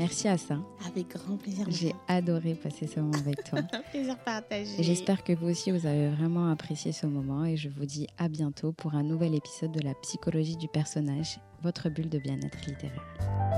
merci 0.00 0.28
à 0.28 0.38
ça. 0.38 0.58
Avec 0.86 1.08
grand 1.08 1.36
plaisir. 1.36 1.66
J'ai 1.68 1.94
adoré 2.08 2.54
passer 2.54 2.86
ce 2.86 3.00
moment 3.00 3.18
avec 3.18 3.44
toi. 3.44 3.60
plaisir 3.90 4.18
partagé. 4.18 4.82
J'espère 4.82 5.22
que 5.22 5.32
vous 5.32 5.48
aussi, 5.48 5.70
vous 5.70 5.86
avez 5.86 6.08
vraiment 6.08 6.50
apprécié 6.50 6.92
ce 6.92 7.06
moment 7.06 7.44
et 7.44 7.56
je 7.56 7.68
vous 7.68 7.84
dis 7.84 8.06
à 8.18 8.28
bientôt 8.28 8.72
pour 8.72 8.94
un 8.94 9.02
nouvel 9.02 9.34
épisode 9.34 9.72
de 9.72 9.80
la 9.80 9.94
psychologie 9.94 10.56
du 10.56 10.68
personnage, 10.68 11.38
votre 11.62 11.90
bulle 11.90 12.08
de 12.08 12.18
bien-être 12.18 12.58
littéraire. 12.66 13.49